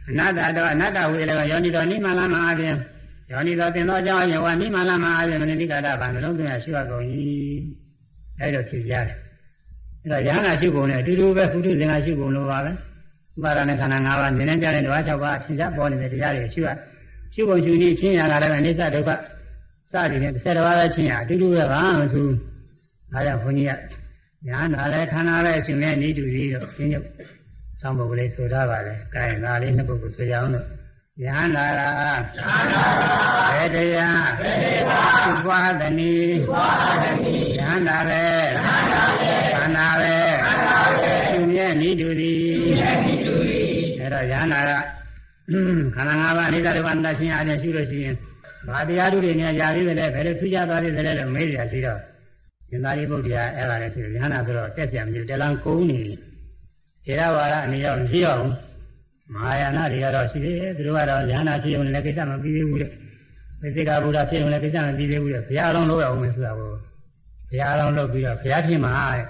[0.10, 2.76] အနတ္တတောအနတ္တဟူလေ၎င်းယောနိတော်နိမလာမအပြင်
[3.32, 7.04] ယောနိတော်သင်သောကြောင့်ယဝနိမလာမအပြင်မနိတိကတာဗံလုံးသွင်းရရှိရကုန်၏
[8.40, 9.18] အဲဒါဖြေကြတယ်
[10.04, 12.72] အဲတော့ယဟနာရှိကုန်နဲ့အတူတူပဲဘုထုသင်္ဃရှိကုန်လို့ပါပဲ
[13.38, 16.68] ဥပါဒနဲ့ခန္ဓာ၅ပါးနည်းနည်းကြတဲ့ဓဝါ၆ပါးအရှင်ကြပေါ်နေတဲ့တရားတွေရှိရ
[17.34, 19.10] ရှိကုန်ရှိနေချင်းရတာလည်းအနိစ္စဒုက္ခ
[19.92, 22.34] စသည်ဖြင့်၁၀ပါးပဲချင်းရအတူတူပဲဘာမှမထူး
[23.12, 23.80] ဒါကြောင့်ဘုန်းကြီးက
[24.48, 27.08] ညာနာလည်းခန္ဓာလည်းရှင်မဲ့နေတူပြီးတော့ချင်းညုပ်
[27.82, 30.68] ဆောင်းပုဂ္ဂိုလ်လေးဆိုထားပါလေ။ကဲဒါလေးနှစ်ပုဂ္ဂိုလ်ဆိုကြအောင်လို့
[31.24, 31.90] ယဟန္တာရာ
[33.52, 35.50] ဘယ်တရားဘယ်တရားသုဘ
[35.82, 42.40] သနီသုဘသနီယဟန္တာပဲယဟန္တာပဲခန္ဓာပဲခန္ဓာပဲသူမြဲနိတူသည်
[42.80, 43.70] မြဲနိတူသည်
[44.00, 44.72] အဲ့တော့ယဟန္တာက
[45.96, 48.16] ခန္ဓာ၅ပါးအနိစ္စဒုက္ခအနတ္တရှင်းအားဖြင့်ရှုလို့ရှိရင်
[48.68, 52.00] ဘာတရားတို့တွေနဲ့ຢာသေးတယ်လဲဘယ်လိုထူးခြားသွားသေးတယ်လဲလို့မေးကြရှိတော့
[52.68, 56.18] ရှင်သာရိပုတ္တရာအဲ့ဒါလည်းရှိတယ်ယဟန္တာဆိုတော့တက်ပြန်မရှိဘူးတလန်ကုန်းနေတယ်
[57.06, 58.46] ထေရဝါဒအနေရောက်မရှိအောင်
[59.34, 62.88] မဟာယာနတွေကတော့ရှိသေးတယ်သူတို့ကတော့ဉာဏ်နာဖြစ်ုံနဲ့ကိစ္စမပြီးသေးဘူးလေ
[63.62, 66.70] ဝိသေကဗုဒ္ဓဖြစ်ရင်လည်းကိစ္စမပြီးသေးဘူးလေဘုရားအလုံးလို့ရအောင်မယ်ဆိုတာကို
[67.50, 69.26] ဘုရားအလုံးလုပ်ပြီးတော့ဘုရားဖြစ်မှာတဲ့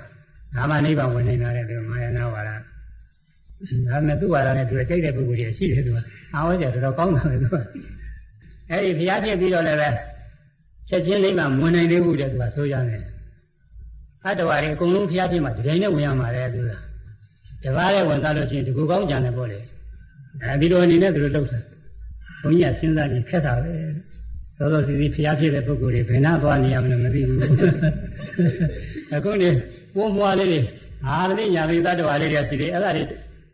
[0.56, 5.98] ဒါမှနိဗ္ဗာန်ဝင်နေတာတဲ့ဒီမာယနာဝါဒဒါနဲ့သူ့ဝါဒနဲ့သူကြိုက်တဲ့ပုဂ္ဂိုလ်တွေရှိတယ်သူက
[6.36, 7.56] အာဝဲကြတော်တော်ကောင်းတယ်သူက
[8.72, 9.90] အဲ့ဒီဘုရားဖြစ်ပြီးတော့လည်းပဲ
[10.90, 13.04] ချက်ချင်းနိဗ္ဗာန်ဝင်နိုင်သေးဘူးတဲ့သူကဆိုရတယ်
[14.26, 16.72] အတ္တဝါတွေအကုန်လုံးဘုရားဖြစ်မှာဒီတိုင်းနဲ့ဝင်ရမှာလေသူက
[17.64, 19.60] တပါးနဲ့ဝင်သားလို့ရှိရင်ဒီကူကောင်းကြံတယ်ပေါ့လေ
[20.44, 21.64] အဲဒီလိုအနေနဲ့သူတို့လုပ်တယ်
[22.42, 23.72] ဘုန်းကြီးကစဉ်းစားကြည့်ခက်တာပဲ
[24.58, 27.40] စောစောစီစီဖျားဖြစ်တဲ့ပုဂ္ဂိုလ်တွေဘယ်နှသွားနေရမလဲမသိဘူး
[29.16, 29.50] အခုနေ
[29.96, 30.60] ပိုးမွားလေးတွေ
[31.08, 33.04] အာရတိညာတိတတ္တဝါလေးတွေရှိတယ်အဲ့ဒါတွေ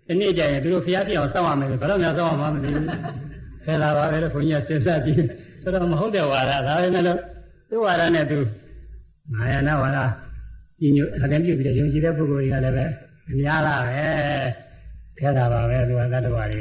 [0.08, 2.86] ဒီနေ့ကျရင်သူတို့ဖျားဖြစ်အောင်စောင့်ရမယ်ဘယ်တော့မှစောင့်အောင်မမသိဘူး
[3.68, 5.24] ခဲလာပါပဲလို့ဘုန်းကြီးကစဉ်းစားကြည့်
[5.62, 7.20] ဆိုတော့မဟုတ်တဲ့ဝါဒဒါပဲနဲ့လို့
[7.70, 8.40] သူ့ဝါဒနဲ့သူ
[9.34, 10.00] မာယာနာဝါဒ
[10.82, 12.86] ညီညွတ်အရင်ပြုပြီးတော့ယုံကြည်တဲ့ပုဂ္ဂိုလ်တွေကလည်းပဲ
[13.30, 14.00] အများလားပဲ
[15.20, 16.60] ခဲတာပါပဲသူကတတ္တဝါတွေ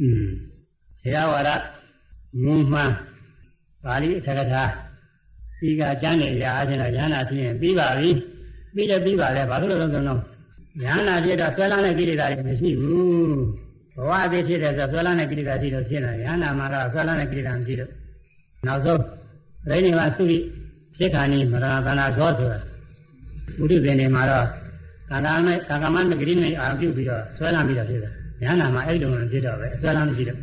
[0.00, 0.26] อืม
[1.00, 1.50] ဆရာဝါဒ
[2.42, 2.90] မူမှန်
[3.84, 4.62] ပါဠိအထက်ကထာ
[5.60, 8.10] ဒီကကျမ်းနေရအားဖြင့်တော့ဉာဏ်နာဖြစ်ရင်ပြီးပါပြီ
[8.74, 10.20] ပြီးတယ်ပြီးပါလေဘာလို့လဲဆိုတော့
[10.84, 13.40] ဉာဏ်နာဖြစ်တော့ဆွဲလန်းတဲ့ကိလေသာတွေမရှိဘူး
[14.00, 17.90] ဘဝအသေးဖြစ်တဲ့ဆိုဆွဲလန်းတဲ့ကိလေသာရှိလို့ဖြစ်နေဉာဏ်နာမှာတော့ဆွဲလန်းတဲ့ကိလေသာမရှိလို့
[18.66, 19.02] နောက်ဆုံး
[19.70, 20.38] ရိနေမှာသုရိ
[20.96, 22.58] ဖြစ်ခါနီမရဏသနာဇောဆိုတာ
[23.58, 24.46] ဘုဒ္ဓဇင်တွေမှာတော့
[25.10, 30.38] ကာကမဲ့ကာကမနဂရိနဲ့အာပြုပြီးတော့ဆွဲလန်းပြီးတော့ဖြစ်တယ်ဉာဏ်နာမှာအဲ့လိုမျိုးဖြစ်တော့ပဲဆွဲလန်းမရှိတော့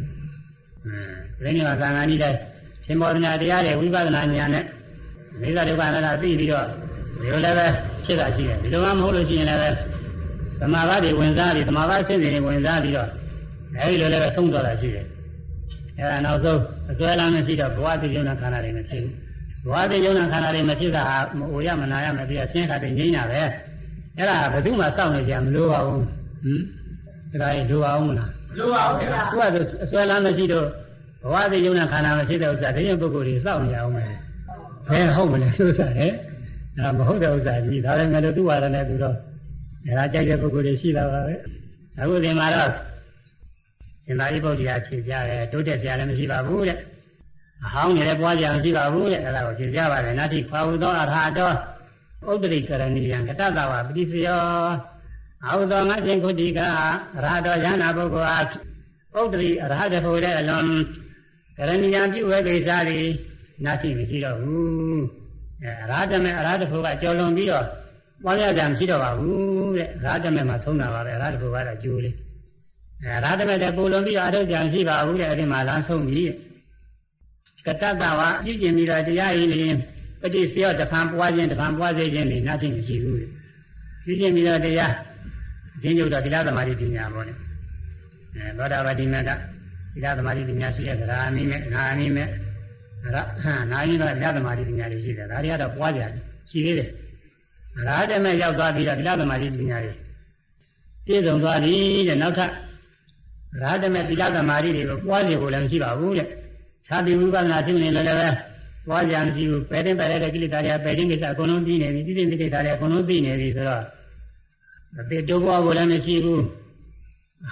[1.43, 2.33] အင်းရိနေမှာသံဃာနည်းတဲ့
[2.85, 4.65] ရှင်မောဒနာတရားတွေဝိပဿနာဉာဏ်နဲ့
[5.41, 6.65] မိစ္ဆာဒုက္ခအနတ္တသိပြီးတော့
[7.21, 7.67] ဒီလိုလည်းပဲ
[8.05, 9.77] ဖြစ်တာရှိတယ်ဒီလိုမှမဟုတ်လို့ရှိရင်လည်း
[10.59, 13.09] သမာဓိတွေဝင်စားပြီးသမာဓိဆင်းရဲတွေဝင်စားပြီးတော့
[13.79, 15.05] အဲဒီလိုလည်းပဲဆုံးသွားတာရှိတယ်
[15.99, 16.59] အဲဒါနောက်ဆုံး
[16.91, 19.13] အစွဲလမ်းမရှိတော့ဘဝတိယုံနာခန္ဓာတွေမဖြစ်ဘူး
[19.65, 23.41] ဘဝတိယုံနာခန္ဓာတွေမဖြစ်တာဟာမအိုရမနာရမပြဆင်းခါတဲ့ငြိမ်းတာပဲ
[24.17, 26.03] အဲ့ဒါဘယ်သူမှစောင့်နေကြမလို့ပါဘူး
[27.31, 30.65] ဟင်ဒါရင်လိုပါအောင်မလားမလိုပါဘူးဗျာသူကအစွဲလမ်းမရှိတော့
[31.23, 34.11] ဘဝတိယုံနာခန္ဓာမရှိတဲ့ဥစ္စာဒီရင်ပုဂ္ဂိုလ်တွေစောင့်နေအောင်မယ်
[34.89, 36.07] ဘယ်ဟုတ်မလဲဥစ္စာလေ
[36.77, 39.15] ဒါမဟုတ်တဲ့ဥစ္စာကြီးဒါလည်းငါတို့သူ့ဝါဒနဲ့သူတော့
[39.97, 41.35] ဒါကြိုက်တဲ့ပုဂ္ဂိုလ်တွေရှိလာပါပဲ
[41.99, 42.71] အခုဒီမှာတော့
[44.07, 46.77] ရှင်သာရိပုတ္တရာဖြေကြတယ်တိုးတက်ကြလည်းမရှိပါဘူးတဲ့
[47.65, 51.55] အဟောင်းနေလည်းပွားကြမရှိပါဘူးတဲ့အဲ့ဒါကိုဖြေကြပါတယ်နာတိခွာဟုသောအထာတော်
[52.31, 54.41] ဥဒ္ဒရိကရဏီယံကတတဝပတိစယော
[55.45, 56.59] အာဟုသောငါရှင်ခုတိက
[57.23, 58.45] ရာတော်ယန္နာပုဂ္ဂိုလ်အား
[59.19, 60.65] ဥဒ္ဒရိအရဟတဖို့တဲ့အလွန်
[61.57, 62.99] ကရဏီယံပြုဝဲကိစ္စတွေ
[63.65, 65.03] နာတိမရှိတော့ဘူး
[65.63, 67.65] အဲအရာဓမေအရာတဖို့ကကြော်လွန်ပြီးတော့
[68.23, 72.15] ပွားရကြမရှိတော့ပါဘူးတဲ့အရာဓမေမှာဆုံးတာပါပဲအရာတဖို့ကတော့ကျိုးလေး
[73.03, 76.21] အဲအရာဓမေတဲ့ပူလွန်ပြီးတော့အထုတ်ကြမရှိပါဘူးတဲ့အဲ့ဒီမှာလမ်းဆုံးပြီ
[77.65, 79.75] ကတ္တဝါပြုကျင်ပြီးတော့တရားရည်လျင်
[80.21, 83.15] ပฏิစေယတဖန်ပွားခြင်းတဖန်ပွားစေခြင်းနေနာတိမရှိဘူး
[84.05, 84.93] ပြုကျင်ပြီးတော့တရား
[85.75, 87.33] အချင်းချုပ်တော့ဒီလားသမာဓိပညာပေါ့လေ
[88.35, 89.29] အဲသောတာပတိမေက
[89.93, 92.29] ဒီလားသမာဓိပညာရှိတဲ့သရာအနည်းနဲ့ငါအနည်းနဲ့ရ
[93.43, 96.11] ဟနာယိတော့လက်သမာဓိပညာတွေရှိတယ်ဒါတွေကတော့ပွားကြတယ်
[96.49, 96.89] ရှိသေးတယ်
[97.87, 99.93] ရာဓမေရောက်သွားပြီးတော့လက်သမာဓိပညာတွေ
[101.05, 101.75] ပြည့်စုံသွားပြီ
[102.07, 102.51] တဲ့နောက်ထပ်
[103.61, 106.27] ရာဓမေသီလသမာဓိတွေကိုပွားစီဖို့လည်းမရှိပါဘူးတဲ့
[106.87, 108.35] သာတိဝိပဿနာဖြစ်နေလည်းလည်း
[108.87, 113.83] ပွားကြမရှိဘူးပယ်တင်ပယ်တဲ့ကိလေသာတွေပယ်တင်ကိစ္စအကုန်လုံးပြီးနေပြီတိတိတိတိသာတွေအကုန်လုံးပြီးနေပြီဆိုတော့
[114.99, 116.43] အပေတိုးပွားဖို့လည်းမရှိဘူး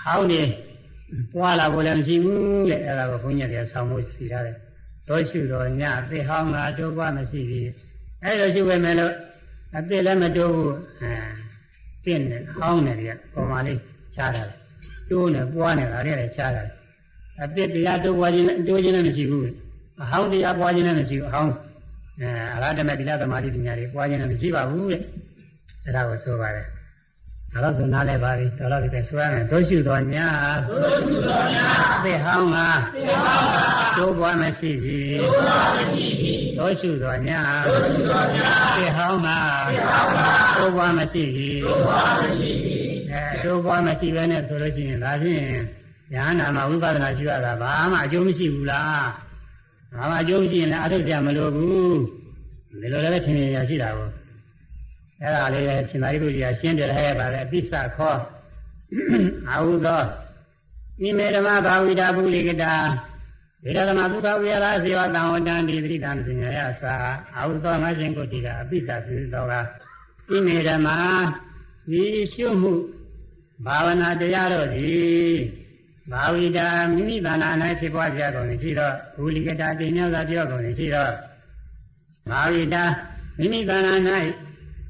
[0.04, 0.42] ဟောင်းနေ
[1.34, 4.56] ပွားလာဖို့လည်းမရှိဘူးတဲ့အဲ့ဒါကိုဘုန်းကြီးကဆောင်းဖို့ရှိထားတယ်
[5.08, 7.70] တော့ရှုတော့ညအသိဟောင်းကအတိုးပွားမရှိဘူး
[8.24, 9.14] အဲ့လိုရှုဝဲမယ်လို့
[9.78, 11.12] အသိလည်းမတိုးဘူးအဲ
[12.04, 13.80] ပြင်းနေဟောင်းနေတယ်ပုံမှန်လေး
[14.16, 14.48] ချားတယ်
[15.10, 16.70] တိုးနေပွားနေတာလည်းချားတယ်
[17.42, 19.44] အသိတရားတိုးပွားခြင်းတိုးခြင်းလည်းမရှိဘူး
[20.02, 21.54] အဟောင်းတရားပွားခြင်းလည်းမရှိဘူးအဟောင်း
[22.20, 25.02] အဲအရဟတမေတိလသမာဓိပညာတွေပွားခြင်းလည်းမရှိပါဘူးတဲ့
[25.86, 26.66] အဲ့ဒါကိုဆိုပါတယ်
[27.52, 30.28] ဒါတော့ဆိုနားလဲပါပြီတော်တော့ဒီပဲဆိုရမယ်တို့ရှုတော်ညာ
[30.68, 31.68] တို့ရှုတော်ညာ
[32.04, 32.58] သိဟောင်းက
[32.96, 39.30] သိဟောင်းကတို့ဘွားမရှိပြီတို့ဘွားမရှိပြီတို့ရှုတော်ညာတို့ရှုတော်ညာသိဟောင်းက
[39.68, 42.75] သိဟောင်းကတို့ဘွားမရှိပြီတို့ဘွားမရှိပြီအဲ
[43.46, 45.44] တို့ဘွားမရှိဘဲနဲ့ဆိုလို့ရှိရင်ဒါဖြင့်
[46.14, 49.08] ဉာဏ်နာမှာဝိပဿနာရှုရတာဘာမှအကျိုးမရှိဘူးလား
[49.98, 51.98] ဘာမှအကျိုးမရှိရင်လည်းအထုတ်ကြမလို့ဘူး
[52.82, 54.10] ဒီလိုလည်းထင်မြင်ရရှိတာကို
[55.22, 58.16] အဲ့ဒါလေးပဲရှင်သာရိပုတ္တရာရှင်းပြရပါလေအပိစ္ဆခော
[59.50, 60.02] အာဟုသော
[61.02, 62.74] ဣမေဓမ္မဘာဝိတာပုလိကတာ
[63.64, 64.54] ဒေရသမဒုက္ခဝိရ
[64.84, 66.96] ဇေဝတံဝတ္တံဒီတိတံပညာယသာ
[67.36, 69.54] အာဟုသောငါရှင်ကိုတိကအပိစ္ဆသုသောက
[70.30, 70.88] ဣမေဓမ္မ
[71.90, 72.04] ဒီ
[72.34, 72.74] ရှုမှု
[73.64, 75.36] ဘာဝနာတရားတို့သည်
[76.12, 77.50] ဘာဝိတာမိမိဘာနာ၌
[77.80, 81.12] ဖြစ်ပွားကြကုန်ရှိတော့ဘူလိကတာတင်ညသာပြောကုန်ရှိတော့
[82.30, 82.84] ဘာဝိတာ
[83.38, 83.94] မိမိဘာနာ၌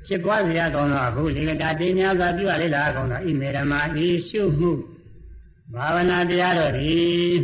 [0.08, 4.72] ဖြစ်ပွားစေရကောင်းသောအခုလေကတာတေများစွာပြုရလေလားကောင်းသောဣမေဓမ္မာဤရှုမှု
[5.74, 7.36] ဘာဝနာတရားတော်သည်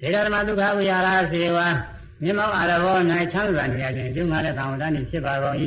[0.00, 1.58] ဒေဂရမဒုက္ခဝိဟာရစေဝ
[2.22, 2.96] မြင်မောအာရဘော၌
[3.32, 5.56] ချမ်းသာနေရခြင်းကျုံငါလည်းသံဝတ္တနိဖြစ်ပါကုန်၏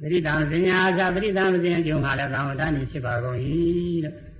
[0.00, 3.38] ပရိသံပညာသာပရိသံပညာကျုံငါလည်းသံဝတ္တနိဖြစ်ပါကုန်၏
[4.04, 4.31] လို့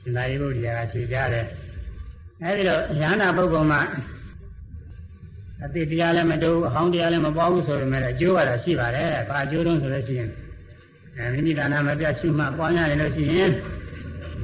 [0.00, 1.46] ရှင်သာရိပုတ္တရာကဖြေကြတယ်
[2.42, 3.82] အဲဒီတော့ဉာဏပုဂ္ဂိုလ်မှာ
[5.64, 10.30] အတိတရားလည်းမတူအဟောင်းတရားလည်းမပေါ်ဘူးဆိုပေမဲ့အကျိုးကတော့ရှိပါတယ်။ဘာအကျိုးတုံးဆိုလို့ရှိရင်
[11.16, 13.52] အဲမိမိဒါနမပြတ်ရှုမှပွားများနေလို့ရှိရင်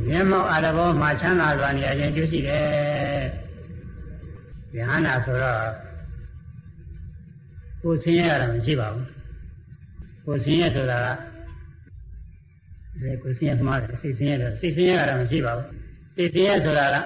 [0.09, 3.23] မျက်မှောက်အာရဘောမှာချမ်းသာစွာနေရခြင်းကျိုးရှိတယ်။
[4.77, 5.62] ဉာဏဆိုတော့
[7.83, 9.05] ကိုယ်ဆင်းရဲရတာမရှိပါဘူး။
[10.24, 11.35] ကိုယ်ဆင်းရဲဆိုတာက
[13.01, 15.66] ဒီကိုယ်ဆင်းရဲမှားတယ်စိတ်ဆင်းရဲတယ်စိတ်ဆင်းရဲရတာမရှိပါဘူး။
[16.16, 16.97] စိတ်ဆင်းရဲဆိုတာက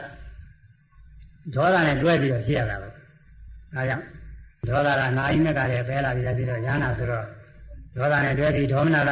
[1.54, 2.88] ဒေါသနဲ့တွဲပြီးတော့ရှိရတာပဲ။
[3.74, 4.04] ဒါကြောင့်
[4.68, 7.24] ဒေါသကနာယိမက်ကလည်းပဲလာပြီးပြီးတော့ညာနာဆိုတော့
[7.96, 9.10] ဒေါသနဲ့တွဲပြီးဒေါမနက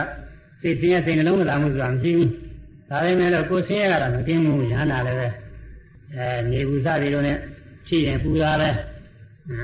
[0.61, 2.29] စိတ်ဆင်းရဲစိတ်နှလုံးမသာမှုဆိုတာမရှိဘူး။
[2.91, 5.29] ဒါပေမဲ့လို့ကိုယ်ဆင်းရဲကတော့မကင်းဘူးညာနာလည်းပဲ
[6.15, 7.31] အဲနေဘူးစပြီးတော့ね
[7.89, 8.69] ရှိရင်ပူတာပဲ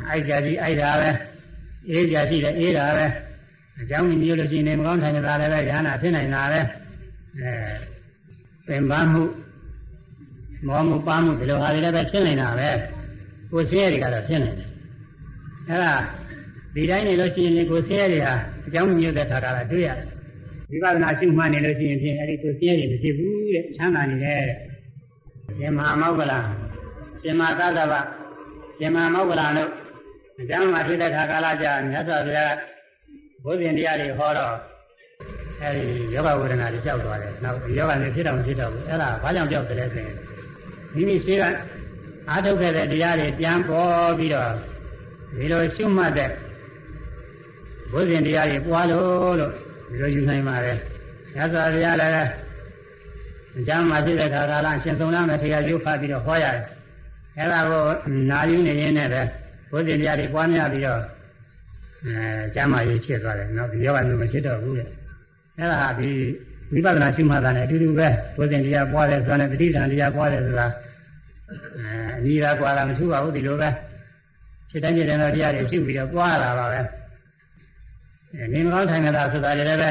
[0.08, 1.10] အိုက်ကြရှိအိုက်တာပဲ
[1.90, 3.06] အေးကြရှိတယ်အေးတာပဲ
[3.80, 6.60] အကြောင်းမျိုးလို့ရှိရင်မကောင်းထိုင်တာလည်းပဲညာနာဖြစ်နိုင်တာပဲ
[7.40, 7.54] အဲ
[8.66, 9.22] ပင်ပန်းမှု
[10.66, 12.70] မောမှုပါမှုဒီလိုဟာတွေလည်းပဲဖြစ်နေတာပဲ
[13.50, 14.68] ကိုယ်ဆင်းရဲတွေကတော့ဖြစ်နေတယ်
[15.68, 15.94] အဲ့ဒါ
[16.74, 18.34] ဒီတိုင်းနေလို့ရှိရင်ကိုယ်ဆင်းရဲတွေဟာ
[18.66, 20.06] အကြောင်းမျိုးတဲ့ခါကလာတွေ့ရတယ်
[20.70, 24.58] ဝိပဿနာရှုမှတ်နေလို့ရှိရင်ဖြင့်အဲ့ဒီကိုယ်ဆင်းရဲတွေမဖြစ်ဘူးတဲ့ချမ်းသာနေတယ်တဲ့
[25.58, 26.32] ရှင်မဟာမောက္ကလ
[27.22, 27.94] ရှင်မသာသဗ
[28.76, 29.70] ရှင်မမောက္ကလတို့
[30.40, 32.54] အကြောင်းမှာဖြစ်တဲ့ခါကာလကြာမြတ်စွာဘုရား
[33.44, 34.54] ဘုဇင်တရားတွေဟောတော့
[35.62, 40.16] အဲဒီယောဂဝေဒနာတွေကြောက်သွားတယ်နောက်ယောဂနဲ့ဖြစ်တော့မဖြစ်တော့ဘူးအဲ့ဒါဘာကြောင့်ကြောက်တယ်လဲဆိုရင်
[40.94, 41.42] မိမိရှိက
[42.28, 44.50] အားထုတ်ခဲ့တဲ့တရားတွေပြန်ပေါ်ပြီးတော့
[45.38, 46.30] ဒီလိုရှုမှတ်တဲ့
[47.92, 49.52] ဘုဇင်တရားတွေပွားလို့လို့
[49.88, 50.78] ဒီလိုယူနိုင်ပါတယ်။
[51.34, 52.28] ညဇောဘုရားလည်း
[53.58, 56.64] အကျမ်းမှာဖြစ်တဲ့ခါကာလအရှင်ဆုံးလမ်းမဲ့တရားရုပ်ဖတ်ပြီးတော့ဟောရတယ်။
[57.38, 57.84] အဲဒါကို
[58.30, 59.22] နာယူနေရင်းနဲ့ပဲ
[59.70, 61.00] ဘုဇင်တရားတွေပွားများပြီးတော့
[62.04, 62.16] အဲ
[62.54, 64.86] ကျမ်းမာရေးဖြစ်သွားတယ်။နောက်ဒီယောဂမျိုးမရှိတော့ဘူးလေ။
[65.58, 66.10] အဲဒါဟာဒီ
[66.72, 70.66] ဝိပဿနာရှုမှတ်တာနဲ့အတူတူပဲဘုဇင်တရားပွားတယ်ဆိုတာနဲ့တတိယတရားပွားတယ်ဆိုတာ
[71.48, 71.56] အဲ
[72.18, 73.68] အနည်းသာကွာတာမထူပါဘူးဒီလိုပဲ
[74.70, 76.80] ဖြစ်တိုင်းဖြစ်တိုင်းတော့တရားတွေရှုပြီးတော့ပွားလာပါပဲ
[78.34, 79.90] အဲနေမကောင်းထိုင်ကြတာဆိုတာလည်းပဲ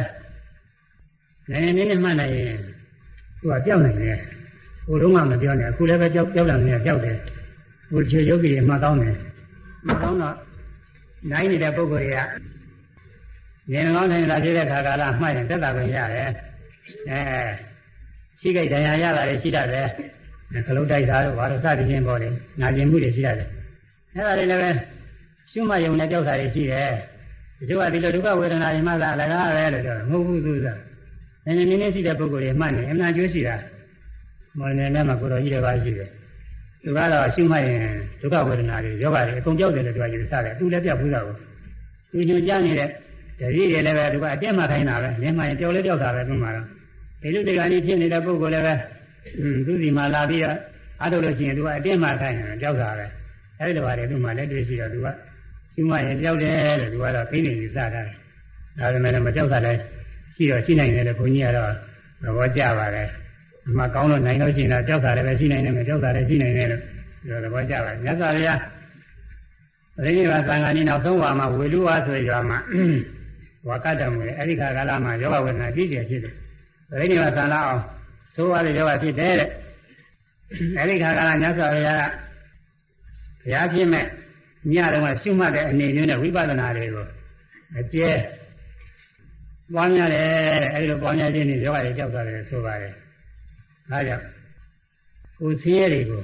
[1.51, 2.57] နည်းနည်းနဲ့မှတ်နိုင်ရင်
[3.39, 4.17] သူကကြောက်နိုင်တယ်
[4.85, 7.17] ဟိုတုန်းကမပြောနဲ့အခုလည်းပဲကြောက်ကြောက်လာနေကြောက်တယ်
[7.91, 9.15] ဟိုချေယောဂီတွေမှတ်ကောင်းတယ်
[9.85, 10.35] မှတ်ကောင်းတော့
[11.31, 12.19] နိုင်နေတဲ့ပုဂ္ဂိုလ်တွေက
[13.71, 16.29] နေမကောင်းထိုင်ကြတာဖြစ်တဲ့ခါကာလမှတ်ရင်တက်တာပဲရတယ်
[17.09, 17.19] အဲ
[18.39, 19.87] ရှိကြဒဏ်ရာရတာလည်းရှိတတ်တယ်
[20.67, 23.47] ခလုတ်တိုက်တာတို့ဘာလို့စသည်ချင်းပေါ်တယ်နာကျင်မှုတွေရှိရတယ်
[24.15, 24.69] အဲ့ဒါတွေလည်းပဲ
[25.51, 26.91] ရှုမှတ်ယုံနဲ့ကြောက်တာတွေရှိတယ်
[27.57, 30.79] ဒီလိုကဒီလိုဒုက္ခဝေဒနာတွေမှသာအလကားပဲလို့ပြောတယ်မဟုတ်ဘူးသူစား
[31.45, 33.55] နည်းနည်းနည်းနည်းရှိတဲ့ပုဂ္ဂိုလ်တွေမှတ်နေအမှန်ကျိုးရှိတာ
[34.57, 36.09] မော်နေနဲ့မှကိုတော်ကြီးတွေပါရှိတယ်
[36.83, 37.81] သူကတော့ရှုမှတ်ရင်
[38.21, 41.25] ဒုက္ခဝေဒနာတွေယောဂတွေအကုန်ကြောက်တယ်လို့ပြောယူဆတယ်သူလည်းပြတ်ဘူးတော့
[42.11, 42.89] သူညွှန်ကြားနေတဲ့
[43.43, 46.65] တတိတွေလည်းပဲသူကအတက်မှခိုင်းတာပဲလင်းမှရင်ပျော်လဲပျောက်တာပဲသူမှတော့
[47.21, 48.73] ဒီလိုဒီကနေ့ဖြစ်နေတဲ့ပုဂ္ဂိုလ်လည်းပဲ
[49.65, 50.57] သူစီမှာလာပြီးတော့
[51.01, 53.05] အားထုတ်လို့ရှိရင်သူကအတင်းမှခိုင်းတယ်ကြောက်တာပဲ
[53.59, 55.07] အဲဒီလိုပါတယ်သူမှလည်းတွေ့ရှိတော့သူက
[55.73, 58.05] ရှိမရင်ကြောက်တယ်လို့သူကတော့သိနေယူဆတာတယ်
[58.79, 59.79] ဒါပေမဲ့မကြောက်တာလည်း
[60.35, 61.71] ရှိတော့ရှိနိုင်တယ်လို့ဘုန်းကြီးကတော့
[62.23, 63.07] သဘောကျပါတယ်
[63.63, 66.81] ဒီမှာကောင်းလို့နိုင်လို့ရှိရင်တော့ကြောက်တာလည်းပဲရှိနိုင်တယ်မကြောက်တာလည်းရှိနိုင်တယ်လို့
[67.25, 68.59] ပြောသဘောကျပါတယ်မြတ်စွာဘုရား
[69.95, 72.57] ပရိနိဗ္ဗာန်သံဃာနည်းနောက်ဆုံးဝါမှာဝေလူဝါဆိုရွာမှာ
[73.67, 76.33] ဝါကတ္တမူလေအဲ့ဒီခါကာလမှာယောဂဝေဒနာကြီးကျယ်ဖြစ်တယ်
[76.89, 77.81] ပရိနိဗ္ဗာန်သံဃာအောင်
[78.33, 79.49] ဆိုးရတဲ့ယောဂဖြစ်တယ်တဲ့
[80.79, 82.03] အဲဒီခါကလာမြတ်စွာဘုရားက
[83.41, 84.05] ဘုရားဖြစ်မဲ့
[84.71, 87.05] ညတော့ကရှုမှတ်တဲ့အနေမျိုးနဲ့ဝိပဿနာတွေကို
[87.79, 88.09] အကျဲ
[89.73, 92.93] ပွားများတယ်တဲ့အဲဒီလိုပွားများခြင်းနဲ့ယောဂတွေကြောက်သွားတယ်ဆိုပါတယ်
[93.91, 94.25] ဒါကြောင့်
[95.39, 96.21] ကိုယ်ဆင်းရဲတွေကို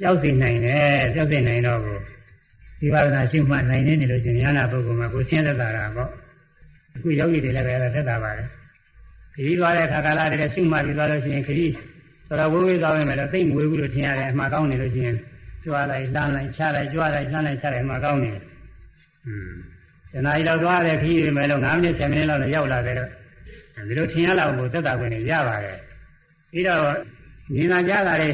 [0.00, 1.98] ကြောက်စေနိုင်တယ်ကြောက်စေနိုင်တော့ကို
[2.80, 6.10] ဝိပဿနာရှုမှတ်နိုင်နေလို့ရှင်ဉာဏပုဂ္ဂိုလ်မှာကိုယ်ဆင်းရဲတတ်တာပေါ့
[6.94, 8.48] အခုယောဂီတွေလည်းပဲသက်တာပါတယ်
[9.34, 11.72] ခရီးသွားတဲ့ခါကာလတည်းကရှုမှတ်ပြီးသွားလို့ရှိရင်ခရီး
[12.26, 15.16] ဆိုတော့ဝေးဝေးသွားမယ်တော့သိမ့်ဝေးဘူးလို့ထင်ရတယ်အမှားကောင်းနေလို့ရှိရင်
[15.64, 18.42] ကြွားလိုက်လှမ်းလိုက်ချလိုက်ကြွားလိုက်လှမ်းလိုက်ချလိုက်အမှားကောင်းနေတယ်။
[19.26, 19.50] อืม
[20.12, 23.10] တနားရီတော့သွားတဲ့ခရီးတွေမယ်လို့9မိနစ်10မိနစ်လောက်နဲ့ရောက်လာတယ်တော့
[23.88, 25.76] ဒီလိုထင်ရလောက်ကိုသက်တာခွင့်ရပါတယ်။
[26.50, 28.30] ပြီးတော့ဉာဏ်ကြားတာတွေ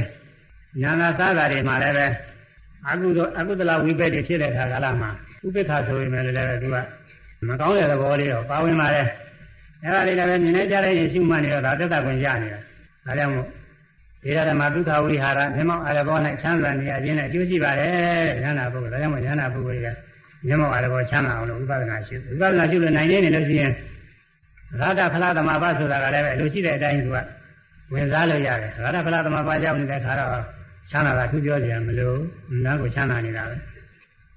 [0.83, 2.07] ဉာဏ်သာစားတာတွေမှာလည်းပဲ
[2.87, 5.11] အကုသိုလ်အကုသလဝိပက်တွေဖြစ်တဲ့ခါကာလမှာ
[5.47, 6.77] ဥပိ္ပခဆိုရင်လည်းလည်းသူက
[7.47, 9.07] မကောင်းတဲ့သဘောလေးတော့ပါဝင်ပါတယ်။
[9.85, 12.61] အဲဒါလေးလည်းပဲမြင်နေကြတဲ့ရင်ရှုမှတ်နေတော့ဒါသက်တာခွင့်ရနေတာ။
[13.07, 13.47] ဒါကြောင့်မို့
[14.23, 19.89] ဒေရဓမ္မဒုက္ခဝိဟာရမျက်မှောက်အာရဘော၌ချမ်းသာနေအခြင်းနဲ့အကျိုးရှိပါတယ်ဉာဏပုဂ္ဂိုလ်ဒါကြောင့်မို့ဉာဏပုဂ္ဂိုလ်က
[20.47, 23.73] မျက်မှောက်အာရဘောချမ်းသာအောင်လို့ဝိပဿနာရှုဝိပဿနာရှုလို့နိုင်နေနေလို့ရှိရင်
[24.81, 27.17] ရာထဖလားသမဘာဆိုတာကလည်းပဲလိုရှိတဲ့အတိုင်းသူက
[27.93, 30.43] ဝင်စားလို့ရတယ်ရာထဖလားသမဘာကြောင့်နေတဲ့ခါတော့
[30.91, 32.19] ချမ်းသာတာသူပြောကြရမလို့
[32.65, 33.57] နားကိုချမ်းသာနေတာပဲ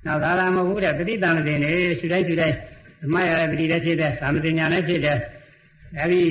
[0.05, 2.55] နောက်ဒါလာမဟုတ်ဘူးတဲ့ပဋိသင်္ကေနေရှုတိုင်းရှုတိုင်း
[3.01, 5.17] ဓမ္မရတဲ့ပဋိလည်းဖြစ်တဲ့သာမတိညာလည်းဖြစ်တဲ့
[5.99, 6.21] အဲဒီ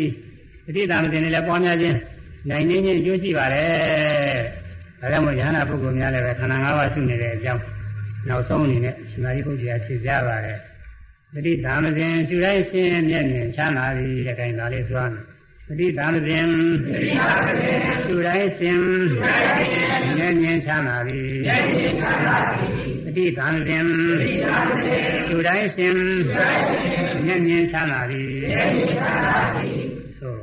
[0.64, 1.98] ပဋိသင်္ကေနေလည်းပွားများခြင်း
[2.48, 4.40] နိုင်နေခြင်းကျိုးရှိပါတယ်
[5.00, 7.62] ဒါကြောင့်မို့ယဟနာပုဂ္ဂိုလ်များလည်းပဲခန္ဓာ၅ပါးရှုနေတဲ့အကြောင်း
[8.28, 10.58] နောက်ဆုံးအနေနဲ့ရှင်သာရိပုတ္တရာဖြေကြပါတယ်
[11.32, 15.22] ပဋိသင်္ကေရှုတိုင်းရှင်းမျက်မြင်ချမ်းသာပြီတဲ့ခိုင်ဒါလေးဆိုရမယ်
[15.66, 16.38] ပဋိသင်္ကေ
[18.04, 18.82] ရှုတိုင်းရှင်း
[20.16, 21.20] မျက်မြင်ချမ်းသာပြီ
[23.16, 23.76] ပဋိသင်္ကေ
[25.26, 25.98] ရှုတိုင်းရှင်း
[27.24, 28.22] မျက်မြင်ချမ်းသာပြီ
[30.16, 30.34] ဆို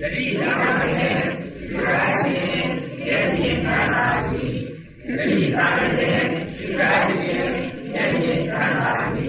[0.00, 2.72] တတိယံကေရှုတိုင်းရှင်း
[3.06, 4.46] မျက်မြင်ချမ်းသာပြီ
[5.06, 6.06] တတိယံကေ
[6.56, 7.52] ရှုတိုင်းရှင်း
[7.92, 9.26] မျက်မြင်ချမ်းသာပြီ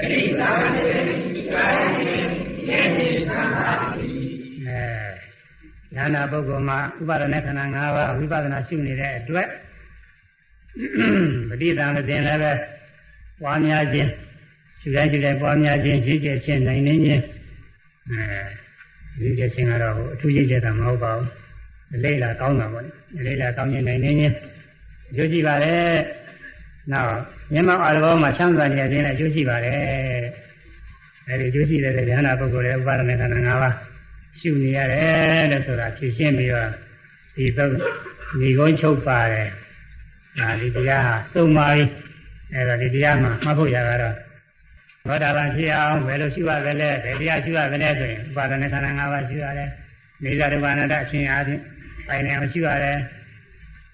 [0.00, 2.28] တတိယံကေရှုတိုင်းရှင်း
[2.66, 4.10] မျက်မြင်ချမ်းသာပြီ
[5.96, 9.48] ဉာဏပုဂ္ဂိုလ်မှာဥပါဒณะခန္ဓာ၅ပါးဝိပဿနာရှုနေတဲ့အတွက်
[11.48, 12.52] ပဋိသင်္ခါလည်းပဲ
[13.40, 14.10] ပွားများခြင်း
[14.80, 17.22] ရှုတိုင်းရှုတိုင်းပွားများခြင်းရည်ကျက်ခြင်းနိုင်နေခြင်း
[18.10, 21.28] အဲရည်ကျက်ခြင်းကတော့အထူးရည်ကျက်တာမဟုတ်ပါဘူး
[21.94, 24.34] အလေးလာကောင်းတာပေါ့လေအလေးလာကောင်းခြင်းနိုင်နေခြင်း
[25.10, 25.94] အကျိုးရှိပါတယ်
[26.92, 27.08] နောက်
[27.52, 29.76] မျက်မှောက်အာရဘောမှာချမ်းသာနေခြင်းလည်းအကျိုးရှိပါတယ်
[31.28, 33.74] အဲဒီအကျိုးရှိတဲ့ဉာဏပုဂ္ဂိုလ်ရဲ့ဥပါဒณะခန္ဓာ၅ပါး
[34.38, 36.70] ရှုနေရတယ်လို့ဆိုတာဖြည့်ရှင်းပြီးတော့
[37.36, 37.70] ဒီတော့
[38.40, 39.48] ညီကုန်းချုပ်ပါတယ်
[40.40, 41.84] ဒါဒီတရားဟာစုံပါပြီ
[42.52, 44.16] အဲ့တော့ဒီတရားမှာမှတ်ဖို့ရတာတော့
[45.08, 49.70] ဘောဓဘာဖြစ်အောင်ဘယ်လိုရှုရသလဲဘယ်တရားရှုရသလဲဆိုရင်ဥပါဒณะခန္ဓာ၅ပါးရှုရတယ်
[50.22, 51.60] နေဇာဒုက္ခနာတအချင်းအားဖြင့်
[52.06, 52.98] ပိုင်နေအောင်ရှုရတယ်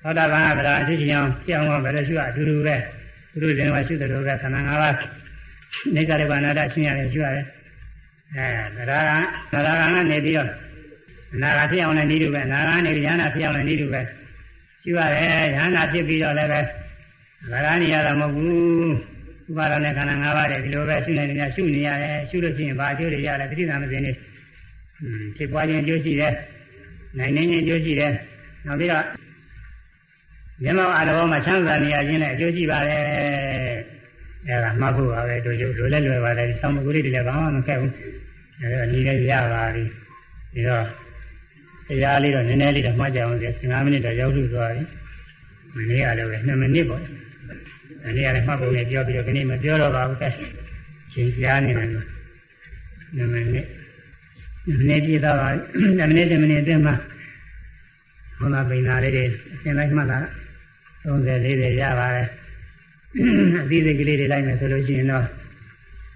[0.02, 2.76] သောတာပန်ကဗလာအဖြစ်ချင်းအောင်ဖြစ်အောင်ဘယ်လိုရှုရအတူတူပဲ
[3.30, 4.96] သူတို့ရှင်ကရှုတယ်လို့ပဲခန္ဓာ၅ပါး
[5.94, 7.44] နေဇာဒုက္ခနာတအချင်းရတယ်ရှုရတယ်
[8.36, 9.00] အဲဒါ
[9.52, 10.50] ကဒါကကနေပြီးတော့
[11.42, 14.02] နာဂဖြစ်အောင်လည်းဤလိုပဲနာဂကနေရဟနာဖြစ်အောင်လည်းဤလိုပဲ
[14.86, 16.60] ရှိရတယ်ရဟနာဖြစ်ပြီးတော့လည်းပဲ
[17.52, 18.94] ဒါကနေရတာမဟုတ်ဘူး
[19.48, 24.12] ဥပါဒနဲ့ခန္ဓာ၅ပါးတဲ့ဒီလိုပဲရှုနေနေရှုနေရတယ်ရှုလို့ရှိရင်ဘာအကျိုးတွေရလဲတိဋ္ဌာမစင်နေ
[25.36, 26.32] ဖြစ်ပွားခြင်းအကျိုးရှိတယ်
[27.18, 28.12] နိုင်နေခြင်းအကျိုးရှိတယ်
[28.66, 29.04] နောက်ပြီးတော့
[30.62, 33.02] မျက်မှောက်အာတော်မှာချမ်းသာနေရခြင်းနဲ့အကျိုးရှိပါတယ်
[34.48, 37.92] အဲဒါမှတ်ဖို့ပါပဲတို့ကျိုးလိုလဲလွယ်ပါတယ်ဆောင်းမကူလေးတွေလည်းဘာမှမခက်ဘူး
[38.60, 39.84] အဲဒါနီးလည်းရပါပြီ
[40.54, 40.84] ဒီတော့
[41.88, 44.84] တရားလေးတော့နည်းနည်းလေးတော့မှတ်ကြအောင်စီ15မိနစ်တော့ရောက်လို့သွားပြီ
[45.76, 47.02] မနေ့ကလည်းပဲ2မိနစ်ပေါ့
[48.04, 50.28] မနေ့ကလည်းမှတ်ဖို့လည်းပြောပြီးတော့ဒီနေ့မပြောတော့ပါဘူးကဲ
[51.12, 52.06] ချိန်ကြားနေတယ်လို့
[53.16, 53.66] 2မိနစ်
[54.66, 56.94] 2မိနစ်ပြည့်သွားပါ2မိနစ်2မိနစ်အတွင်းမှာ
[58.38, 60.18] ဟောနာပိန်နာလေးတွေအစဉ်လိုက်မှတ်တာ
[61.04, 62.28] 30 40ရပါတယ်
[63.62, 65.24] အသေးသေးကလေးတွေလိုက်မယ်ဆိုလို့ရှိရင်တော့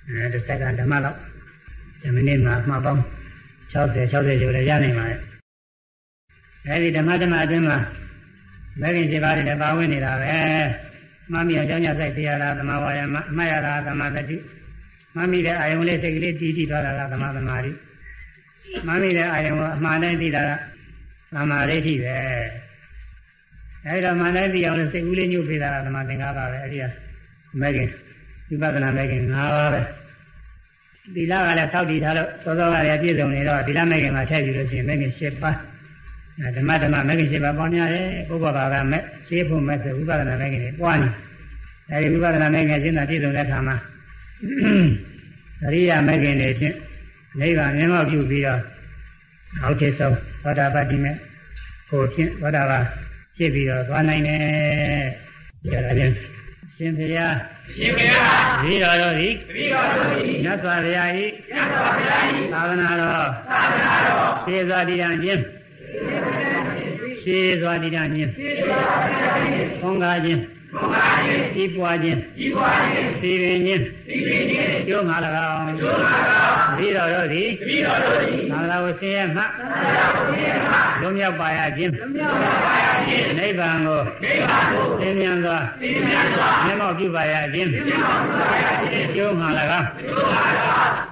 [0.09, 1.19] အဲတစ်စက္ကန့်ဓမ္မလောက်
[2.01, 3.03] ဒီမိနစ်မှာမှပေါင်း
[3.73, 5.21] 60 60ကျော်လည်းရနိုင်ပါတယ်
[6.69, 7.78] အဲဒီဓမ္မဓမ္မအတွင်းမှာ
[8.81, 10.35] မဂ္ဂင်7ပါးတွေလည်းပါဝင်နေတာပဲ
[11.32, 14.37] မမီအကြောင်းညဆိုင်တရားလားသမာဝါယမအမှတ်ရတာသမာဓိ
[15.16, 17.73] မမီတဲ့အာယုံလေးစိတ်ကလေးတည်တည်သွားတာကသမာသမာဓိ
[18.87, 20.51] မမီတဲ့အာယုံကိုအမှန်တိုင်းသိတာက
[21.35, 22.15] သမာဓိဋ္ဌိပဲ
[23.87, 26.85] အဲဒီတော့မှန်တိုင်းသိအောင်လို့စိတ်ကူးလေးညှို့ပေးတာကသမာသင်္ကပ္ပပဲအဲဒီက
[27.61, 27.89] မဂ္ဂင်
[28.49, 29.81] ဝိပဿနာမဂ္ဂင်၅ပါးပဲ
[31.15, 35.57] သီလကလည်းသောက်တည်ထားလို့သောသောကလည်းပြည့်စုံနေတော့သီလမဂ္ဂင်မှာထည့်ပြီးလို့ရှိရင်မဂ္ဂင်၈ပါး
[36.57, 41.09] ဓမ္မဓမ္မမဂ္ဂင်၈ပါးပေါင်းများတယ်ပုဗ္ဗဘာကမဲ့ရှင်းဖို့မဲ့ဆိုဝိပဿနာမဂ္ဂင်တွေပွားနေ
[41.90, 43.77] အဲဒီဝိပဿနာမဂ္ဂင်ရှင်းတာပြည့်စုံတဲ့အခါမှာ
[45.65, 46.74] အရိယာမဂ္ဂင်တွေဖြင့်
[47.40, 48.61] နိဗ္ဗာန်မြင်မောက်ပြုပြီးတော့
[49.62, 51.16] အောက်ထစ်ဆုံးသောတာပတ္တိမဲ့
[51.89, 52.85] ဟိုဖြင့်သောတာပန်
[53.36, 56.11] ဖြစ်ပြီးတော့သွားနိုင်တယ်ဒါကြတဲ့
[56.74, 57.35] ရှင်ဘုရား
[57.74, 58.28] ရှင်ဘုရား
[58.62, 61.09] ပြီးတော်တို့သည်ပြီးတော်တို့သည်မြတ်စွာဘုရား၏
[61.51, 65.43] မြတ်စွာဘုရား၏သာသနာတော်သာသနာတော်ရှေးစွာတည်တံ့ခြင်း
[67.23, 68.81] ရှေးစွာတည်တံ့ခြင်းရှေးစွာ
[69.11, 70.41] တည်တံ့ခြင်းဘုံကားခြင်း
[70.75, 75.17] ဘုံကားခြင်းကြီးပွားခြင်းကြီးပွားခြင်းစီရင်ခြင်းစီရင်ခြင်းကျိုးငါ၎
[75.49, 76.13] င်းကျိုးငါ၎
[76.45, 79.63] င်းပြီးတော်တို့သည်ပြီးတော်တို့သည်သာသနာကိုဆင်းရဲမှသာသ
[79.97, 89.49] နာကိုဆင်းရဲမှလွန်မြောက်ပါရခြင်းလွန်မြောက်ပါရခြင်းနိဗ္ဗာန်ကိုနိဗ္ဗာန်ကိုသင်မြတ်စွာသင်မြတ်စွာမျက်မှောက်ပြုပါရခြင်းမျက်မှောက်ပြုပါရခြင်းကျိုးငါ၎
[89.79, 90.45] င်းကျိုးငါ၎
[90.83, 91.10] င်း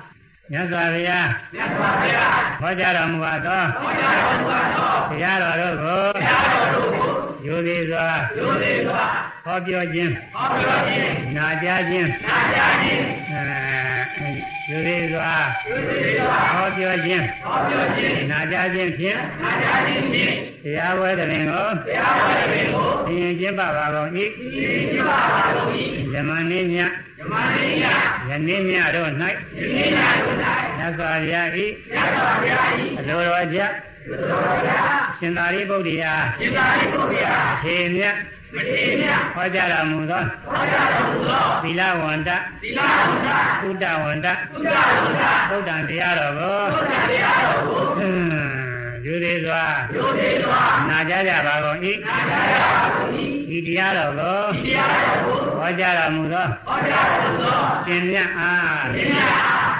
[0.53, 7.11] မြတ်စွာဘုရားမြတ်စွာဘုရားဟောကြားတော်မူအပ်သောဟောကြားတော်မူအပ်သောဘုရားတော်တို့ကိုဘုရားတော်တို့ကို
[7.47, 8.07] ယိုသေးစွာ
[8.37, 9.05] ယိုသေးစွာ
[9.45, 14.29] ဟောပြောခြင်းဟောပြောခြင်းနာကြားခြင်းနာကြားခြင်းအဲ
[14.69, 15.31] ယိုသေးစွာ
[15.69, 20.35] ယိုသေးစွာဟောပြောခြင်းဟောပြောခြင်းနာကြားခြင်းဖြင့်နာကြားခြင်းဖြင့်
[20.65, 24.11] တရားဝဲတရင်ကိုတရားဝဲတရင်ကိုသင်ကျင့်ပါပါကုန်၏
[24.55, 25.70] သင်ကျင့်ပါပါကုန်၏
[26.12, 27.85] ဇမနေ့ညဇ မနေ့ည
[28.29, 29.11] ယနေ့ညတို့၌
[29.59, 30.37] ယနေ့ညတို့၌
[30.79, 31.49] မြတ်စွာဘုရား၏
[31.93, 32.69] မြတ်စွာဘုရား၏
[32.99, 33.61] အလိုတော်ကြ
[34.05, 34.71] အလိုတော်ကြ
[35.19, 38.15] ရှင်သာရိပုတ္တရာရှင်သာရိပုတ္တရာအထေမြတ်
[38.53, 40.23] အမထေရမြတ်ဟောကြားတော်မူသော
[40.53, 42.31] ဟောကြားတော်မူသောသီလဝန္တ
[42.63, 43.29] သီလဝန္တ
[43.63, 48.59] သုဒ္ဓဝန္တသုဒ္ဓဝန္တသုဒ္ဓံတရားတော်ကိုသုဒ္ဓတရားတော်ကိုဟွန်း
[49.05, 49.63] ယူသေးစွာ
[49.97, 51.79] ယုသေးစွာနာကြကြပါကုန်၏
[52.09, 53.11] နာကြားရပါကုန်၏
[53.51, 59.77] ဒီတရားတော်ကိုတရားတော်ကိုဟောကြားတော်မူသောဟောကြားတော်မူသောရှင်မြတ်အားပညာအား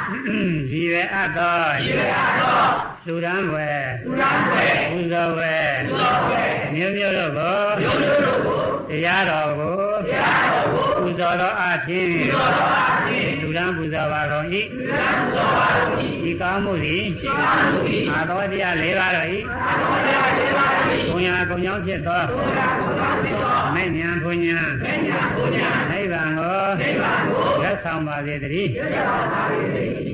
[0.71, 2.61] ရည်ရွယ်အပ်သောဒီရသော
[3.07, 9.77] လူရန်ဝယ်သူရန်ွယ်ပူဇော်ဝယ်သူတော်ွယ်မျိုးမျိုးတို့ကိုမျိုးမျိုးတို့ကိုတရားတော်ကို
[10.07, 15.91] တရားတော်ကိုပူဇော်သောအဖြစ်သောတော်အားဖြင့်လူရန်ပူဇော်ပါကုန်၏သူရန်သောပါတော်၏
[16.25, 17.81] ဒီကောင်းမှုသည်ဒီကားမှု၏
[18.11, 19.29] အာသောတရား၄ပါးတော်၏
[19.65, 20.67] အာတော်တရားတွေပါ၏
[21.19, 29.43] ဘုံညာကုံကြောင့်ဖြစ်သောဘုရားကိုသာဖြစ်သောမဲ့ညာဘုံညာပညာဘုရားနိဗ္ဗာန်ကိုနိဗ္ဗာန်ကိုလက်ဆောင်ပါစေတည်းရပါပါ၏